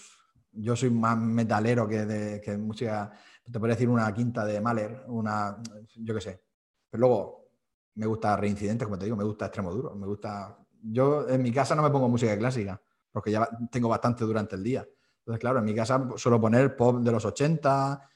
yo 0.50 0.74
soy 0.74 0.90
más 0.90 1.16
metalero 1.16 1.86
que 1.86 2.06
de 2.06 2.40
que 2.40 2.56
música, 2.56 3.12
te 3.44 3.58
podría 3.58 3.76
decir 3.76 3.88
una 3.88 4.12
quinta 4.14 4.44
de 4.44 4.60
Mahler, 4.60 5.04
una, 5.08 5.58
yo 5.96 6.14
qué 6.14 6.20
sé, 6.20 6.42
pero 6.88 7.00
luego 7.02 7.50
me 7.94 8.06
gusta 8.06 8.36
reincidentes, 8.36 8.86
como 8.86 8.98
te 8.98 9.04
digo, 9.04 9.16
me 9.16 9.24
gusta 9.24 9.46
extremo 9.46 9.72
duro, 9.72 9.94
me 9.94 10.06
gusta... 10.06 10.58
Yo 10.84 11.28
en 11.28 11.42
mi 11.42 11.52
casa 11.52 11.74
no 11.74 11.82
me 11.82 11.90
pongo 11.90 12.08
música 12.08 12.36
clásica, 12.36 12.80
porque 13.12 13.30
ya 13.30 13.48
tengo 13.70 13.88
bastante 13.88 14.24
durante 14.24 14.56
el 14.56 14.64
día. 14.64 14.88
Entonces, 15.18 15.38
claro, 15.38 15.60
en 15.60 15.64
mi 15.64 15.74
casa 15.74 16.08
suelo 16.16 16.40
poner 16.40 16.74
pop 16.74 17.00
de 17.00 17.12
los 17.12 17.24
80, 17.24 18.11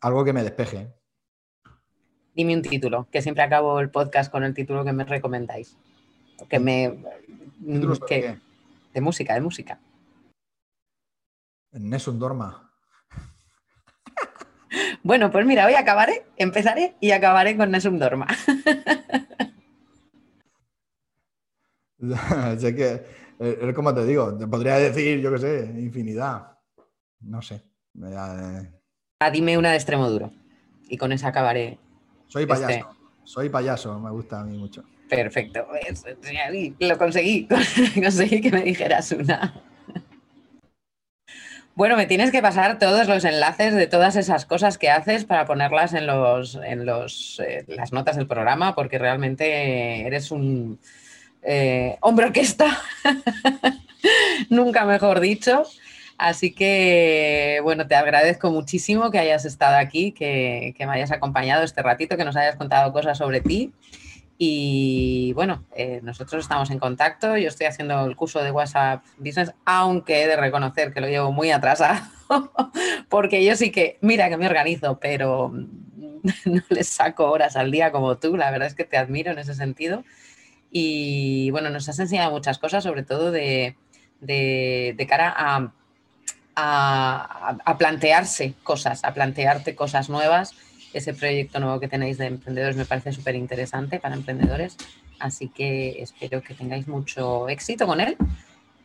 algo 0.00 0.24
que 0.24 0.32
me 0.32 0.42
despeje. 0.42 0.92
Dime 2.34 2.54
un 2.54 2.62
título, 2.62 3.08
que 3.10 3.22
siempre 3.22 3.42
acabo 3.42 3.80
el 3.80 3.90
podcast 3.90 4.30
con 4.30 4.44
el 4.44 4.54
título 4.54 4.84
que 4.84 4.92
me 4.92 5.04
recomendáis. 5.04 5.76
Que 6.48 6.60
me... 6.60 7.02
Que, 8.06 8.38
de 8.94 9.00
música, 9.00 9.34
de 9.34 9.40
música. 9.40 9.80
Nessun 11.72 12.18
Dorma. 12.18 12.64
Bueno, 15.02 15.30
pues 15.30 15.46
mira, 15.46 15.64
hoy 15.64 15.74
acabaré, 15.74 16.26
empezaré 16.36 16.94
y 17.00 17.12
acabaré 17.12 17.56
con 17.56 17.70
Nesum 17.70 17.98
Dorma. 17.98 18.26
sé 22.58 22.74
que, 22.74 23.04
eh, 23.38 23.72
como 23.74 23.94
te 23.94 24.04
digo, 24.04 24.36
te 24.36 24.46
podría 24.46 24.76
decir, 24.76 25.20
yo 25.20 25.32
qué 25.32 25.38
sé, 25.38 25.64
infinidad. 25.78 26.58
No 27.20 27.40
sé. 27.40 27.62
Eh. 28.04 28.77
Ah, 29.20 29.32
dime 29.32 29.58
una 29.58 29.70
de 29.70 29.76
extremo 29.76 30.08
duro. 30.08 30.30
Y 30.88 30.96
con 30.96 31.10
esa 31.10 31.28
acabaré. 31.28 31.78
Soy 32.28 32.44
este 32.44 32.54
payaso. 32.54 32.96
Soy 33.24 33.48
payaso, 33.48 33.98
me 33.98 34.10
gusta 34.10 34.40
a 34.40 34.44
mí 34.44 34.56
mucho. 34.56 34.84
Perfecto. 35.08 35.66
Lo 36.78 36.98
conseguí. 36.98 37.48
conseguí 37.94 38.40
que 38.40 38.52
me 38.52 38.62
dijeras 38.62 39.10
una. 39.12 39.60
Bueno, 41.74 41.96
me 41.96 42.06
tienes 42.06 42.30
que 42.30 42.42
pasar 42.42 42.78
todos 42.78 43.08
los 43.08 43.24
enlaces 43.24 43.74
de 43.74 43.86
todas 43.88 44.14
esas 44.16 44.46
cosas 44.46 44.78
que 44.78 44.90
haces 44.90 45.24
para 45.24 45.46
ponerlas 45.46 45.94
en 45.94 46.06
los, 46.06 46.54
en 46.56 46.86
los 46.86 47.40
eh, 47.40 47.64
las 47.68 47.92
notas 47.92 48.16
del 48.16 48.26
programa, 48.26 48.74
porque 48.74 48.98
realmente 48.98 50.06
eres 50.06 50.30
un 50.30 50.78
eh, 51.42 51.96
hombre 52.00 52.26
orquesta, 52.26 52.80
nunca 54.48 54.84
mejor 54.84 55.20
dicho. 55.20 55.64
Así 56.18 56.52
que, 56.52 57.60
bueno, 57.62 57.86
te 57.86 57.94
agradezco 57.94 58.50
muchísimo 58.50 59.10
que 59.10 59.18
hayas 59.18 59.44
estado 59.44 59.76
aquí, 59.76 60.12
que, 60.12 60.74
que 60.76 60.86
me 60.86 60.92
hayas 60.92 61.12
acompañado 61.12 61.62
este 61.62 61.80
ratito, 61.80 62.16
que 62.16 62.24
nos 62.24 62.36
hayas 62.36 62.56
contado 62.56 62.92
cosas 62.92 63.18
sobre 63.18 63.40
ti. 63.40 63.72
Y 64.40 65.32
bueno, 65.32 65.64
eh, 65.74 65.98
nosotros 66.04 66.44
estamos 66.44 66.70
en 66.70 66.78
contacto. 66.78 67.36
Yo 67.36 67.48
estoy 67.48 67.66
haciendo 67.66 68.06
el 68.06 68.14
curso 68.14 68.40
de 68.40 68.52
WhatsApp 68.52 69.04
Business, 69.16 69.52
aunque 69.64 70.22
he 70.22 70.28
de 70.28 70.36
reconocer 70.36 70.92
que 70.92 71.00
lo 71.00 71.08
llevo 71.08 71.32
muy 71.32 71.50
atrasado, 71.50 72.00
porque 73.08 73.44
yo 73.44 73.56
sí 73.56 73.72
que, 73.72 73.98
mira 74.00 74.28
que 74.28 74.36
me 74.36 74.46
organizo, 74.46 75.00
pero 75.00 75.52
no 76.44 76.62
les 76.68 76.88
saco 76.88 77.28
horas 77.30 77.56
al 77.56 77.72
día 77.72 77.90
como 77.90 78.16
tú. 78.18 78.36
La 78.36 78.52
verdad 78.52 78.68
es 78.68 78.74
que 78.74 78.84
te 78.84 78.96
admiro 78.96 79.32
en 79.32 79.40
ese 79.40 79.54
sentido. 79.54 80.04
Y 80.70 81.50
bueno, 81.50 81.70
nos 81.70 81.88
has 81.88 81.98
enseñado 81.98 82.30
muchas 82.30 82.58
cosas, 82.58 82.84
sobre 82.84 83.02
todo 83.02 83.32
de, 83.32 83.76
cara 85.08 85.34
a, 85.36 85.72
a 86.60 87.76
plantearse 87.78 88.54
cosas, 88.62 89.04
a 89.04 89.14
plantearte 89.14 89.74
cosas 89.74 90.08
nuevas 90.08 90.54
ese 90.92 91.14
proyecto 91.14 91.60
nuevo 91.60 91.80
que 91.80 91.88
tenéis 91.88 92.18
de 92.18 92.26
emprendedores 92.26 92.76
me 92.76 92.84
parece 92.84 93.12
súper 93.12 93.34
interesante 93.34 94.00
para 94.00 94.14
emprendedores, 94.14 94.76
así 95.18 95.48
que 95.48 96.02
espero 96.02 96.42
que 96.42 96.54
tengáis 96.54 96.88
mucho 96.88 97.48
éxito 97.48 97.86
con 97.86 98.00
él 98.00 98.16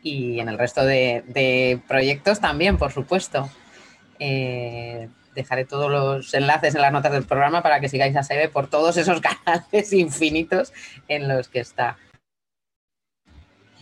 y 0.01 0.39
en 0.39 0.49
el 0.49 0.57
resto 0.57 0.86
de, 0.86 1.82
proyectos 1.88 2.39
también, 2.39 2.78
por 2.78 2.91
supuesto. 2.91 3.49
Eh, 4.19 5.09
dejaré 5.34 5.65
todos 5.65 5.89
los 5.89 6.34
enlaces 6.34 6.76
en 6.76 6.82
las 6.82 6.91
notas 6.91 7.11
del 7.11 7.24
programa 7.24 7.63
para 7.63 7.80
que 7.80 7.89
sigáis 7.89 8.15
a 8.15 8.24
Sebe 8.24 8.49
por 8.49 8.69
todos 8.69 8.97
esos 8.97 9.19
canales 9.45 9.93
infinitos 9.93 10.74
en 11.07 11.28
los 11.28 11.47
que 11.47 11.59
está. 11.61 11.97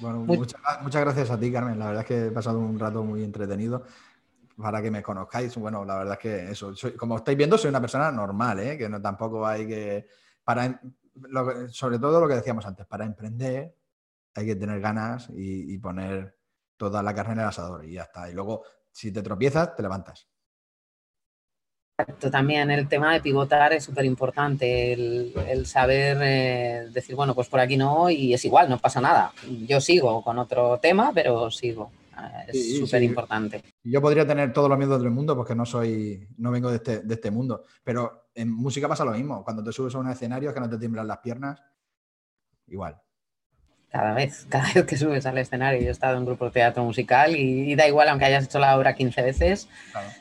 Bueno, 0.02 0.20
muchas, 0.20 0.60
muchas 0.82 1.02
gracias 1.02 1.30
a 1.32 1.40
ti, 1.40 1.52
Carmen. 1.52 1.80
La 1.80 1.88
verdad 1.88 2.02
es 2.02 2.08
que 2.08 2.28
he 2.28 2.32
pasado 2.32 2.60
un 2.60 2.80
rato 2.80 3.04
muy 3.04 3.24
entretenido 3.24 3.86
para 4.58 4.82
que 4.82 4.92
me 4.92 5.02
conozcáis, 5.02 5.56
bueno, 5.58 5.84
la 5.84 5.98
verdad 5.98 6.14
es 6.14 6.20
que 6.20 6.52
eso, 6.52 6.74
como 6.98 7.18
estáis 7.18 7.38
viendo, 7.38 7.58
soy 7.58 7.70
una 7.70 7.82
persona 7.82 8.12
normal, 8.12 8.60
¿eh? 8.60 8.78
que 8.78 8.88
no 8.88 9.02
tampoco 9.02 9.46
hay 9.46 9.68
que, 9.68 10.08
para, 10.44 10.80
sobre 11.70 12.00
todo 12.00 12.20
lo 12.22 12.28
que 12.28 12.36
decíamos 12.36 12.66
antes, 12.66 12.86
para 12.86 13.06
emprender 13.06 13.76
hay 14.34 14.46
que 14.46 14.56
tener 14.56 14.80
ganas 14.80 15.30
y, 15.34 15.78
poner 15.80 16.38
toda 16.78 17.04
la 17.04 17.14
carne 17.14 17.34
en 17.34 17.40
el 17.40 17.46
asador 17.46 17.84
y 17.84 17.94
ya 17.94 18.04
está. 18.04 18.30
Y 18.30 18.34
luego, 18.34 18.64
si 18.90 19.12
te 19.12 19.22
tropiezas, 19.22 19.76
te 19.76 19.82
levantas. 19.82 20.30
También 22.32 22.72
el 22.72 22.88
tema 22.88 23.14
de 23.14 23.22
pivotar 23.22 23.74
es 23.74 23.84
súper 23.84 24.06
importante, 24.06 24.94
el, 24.94 25.66
saber 25.66 26.18
eh, 26.22 26.88
decir, 26.92 27.16
bueno, 27.16 27.36
pues 27.36 27.48
por 27.48 27.60
aquí 27.60 27.78
no 27.78 28.10
y 28.10 28.34
es 28.34 28.44
igual, 28.46 28.70
no 28.70 28.78
pasa 28.78 29.02
nada. 29.02 29.34
Yo 29.68 29.82
sigo 29.82 30.24
con 30.24 30.40
otro 30.40 30.80
tema, 30.80 31.12
pero 31.14 31.50
sigo. 31.52 31.92
Es 32.48 32.78
súper 32.78 33.02
importante. 33.04 33.64
Yo 33.84 34.02
podría 34.02 34.28
tener 34.28 34.54
todos 34.54 34.70
los 34.70 34.78
miedos 34.78 35.02
del 35.02 35.12
mundo 35.12 35.36
porque 35.36 35.56
no 35.56 35.66
soy, 35.66 36.28
no 36.38 36.52
vengo 36.52 36.70
de 36.70 36.76
este, 36.76 37.00
de 37.00 37.14
este 37.14 37.32
mundo. 37.32 37.64
Pero 37.84 38.30
en 38.36 38.52
música 38.52 38.88
pasa 38.88 39.06
lo 39.06 39.12
mismo. 39.12 39.44
Cuando 39.44 39.64
te 39.64 39.72
subes 39.72 39.96
a 39.96 40.00
un 40.00 40.10
escenario 40.10 40.50
es 40.50 40.54
que 40.54 40.62
no 40.62 40.70
te 40.70 40.78
tiemblan 40.78 41.08
las 41.08 41.18
piernas, 41.20 41.62
igual. 42.68 43.02
Cada 43.92 44.14
vez, 44.14 44.46
cada 44.50 44.72
vez 44.74 44.86
que 44.86 44.98
subes 44.98 45.26
al 45.26 45.38
escenario, 45.38 45.82
yo 45.82 45.88
he 45.88 45.92
estado 45.92 46.14
en 46.14 46.20
un 46.20 46.26
grupo 46.26 46.46
de 46.46 46.52
teatro 46.52 46.84
musical 46.84 47.36
y, 47.36 47.76
da 47.76 47.88
igual, 47.88 48.10
aunque 48.10 48.26
hayas 48.26 48.46
hecho 48.46 48.60
la 48.60 48.78
obra 48.78 48.96
15 48.96 49.22
veces, 49.22 49.70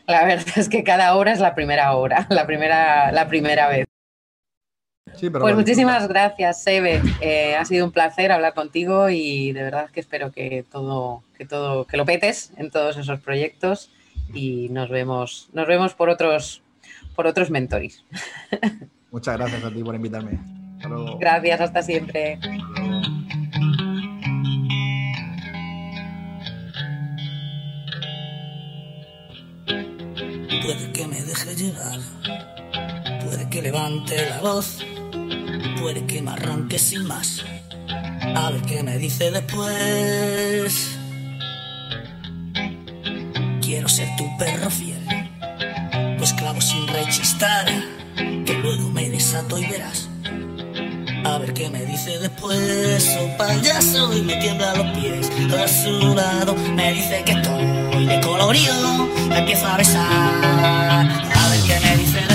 la 0.07 0.25
verdad 0.27 0.47
es 0.57 0.69
que 0.69 0.85
cada 0.85 1.15
hora 1.15 1.33
es 1.33 1.41
la 1.41 1.55
primera 1.55 1.95
hora, 1.95 2.27
la 2.31 2.47
primera, 2.47 3.13
la 3.13 3.29
primera 3.29 3.69
vez 3.69 3.87
pues 5.33 5.55
muchísimas 5.55 6.09
gracias, 6.09 6.63
Sebe. 6.63 7.03
Eh, 7.21 7.57
ha 7.57 7.65
sido 7.65 7.85
un 7.85 7.93
placer 7.93 8.33
hablar 8.33 8.55
contigo 8.55 9.11
y 9.11 9.53
de 9.53 9.63
verdad 9.63 9.91
que 9.91 10.01
espero 10.01 10.31
que 10.31 10.65
todo, 10.71 11.23
que 11.37 11.45
todo, 11.45 11.87
que 11.87 11.97
lo 11.97 12.05
petes 12.05 12.53
en 12.57 12.71
todos 12.71 12.97
esos 12.97 13.21
proyectos 13.21 13.91
y 14.33 14.69
nos 14.71 14.89
vemos, 14.89 15.51
nos 15.53 15.67
vemos 15.67 15.95
por 15.95 16.09
otros, 16.09 16.63
por 17.15 17.27
otros 17.27 17.51
mentores. 17.51 18.05
Muchas 19.11 19.37
gracias 19.37 19.65
a 19.65 19.71
ti 19.71 19.83
por 19.83 19.95
invitarme. 19.95 20.39
Gracias, 21.19 21.61
hasta 21.61 21.83
siempre. 21.83 22.39
Puede 30.51 30.91
que 30.93 31.07
me 31.07 31.23
deje 31.23 31.55
llevar, 31.55 32.01
puede 33.25 33.49
que 33.49 33.63
levante 33.63 34.29
la 34.29 34.41
voz, 34.41 34.79
puede 35.81 36.05
que 36.07 36.21
me 36.21 36.33
arranque 36.33 36.77
sin 36.77 37.07
más. 37.07 37.45
A 38.35 38.51
ver 38.51 38.61
qué 38.63 38.83
me 38.83 38.99
dice 38.99 39.31
después. 39.31 40.99
Quiero 43.63 43.89
ser 43.89 44.09
tu 44.19 44.27
perro 44.39 44.71
fiel, 44.71 45.07
tu 46.19 46.25
esclavo 46.25 46.61
sin 46.61 46.87
rechistar, 46.89 47.67
que 48.17 48.59
luego 48.61 48.91
me 48.91 49.09
desato 49.09 49.57
y 49.57 49.67
verás. 49.67 50.10
A 51.25 51.39
ver 51.39 51.53
qué 51.53 51.69
me 51.69 51.85
dice 51.85 52.19
después, 52.19 53.17
oh 53.21 53.37
payaso, 53.37 54.13
y 54.17 54.23
me 54.23 54.37
tiembla 54.37 54.75
los 54.75 54.87
pies. 54.99 55.31
Todo 55.49 55.69
su 55.69 56.15
lado 56.15 56.55
me 56.75 56.93
dice 56.93 57.23
que 57.25 57.33
estoy 57.33 58.07
de 58.07 58.21
colorido, 58.21 59.07
me 59.29 59.39
empiezo 59.39 59.67
a 59.67 59.77
besar. 59.77 60.07
A 60.09 61.49
ver 61.51 61.61
qué 61.67 61.81
me 61.81 61.97
dice 61.97 62.30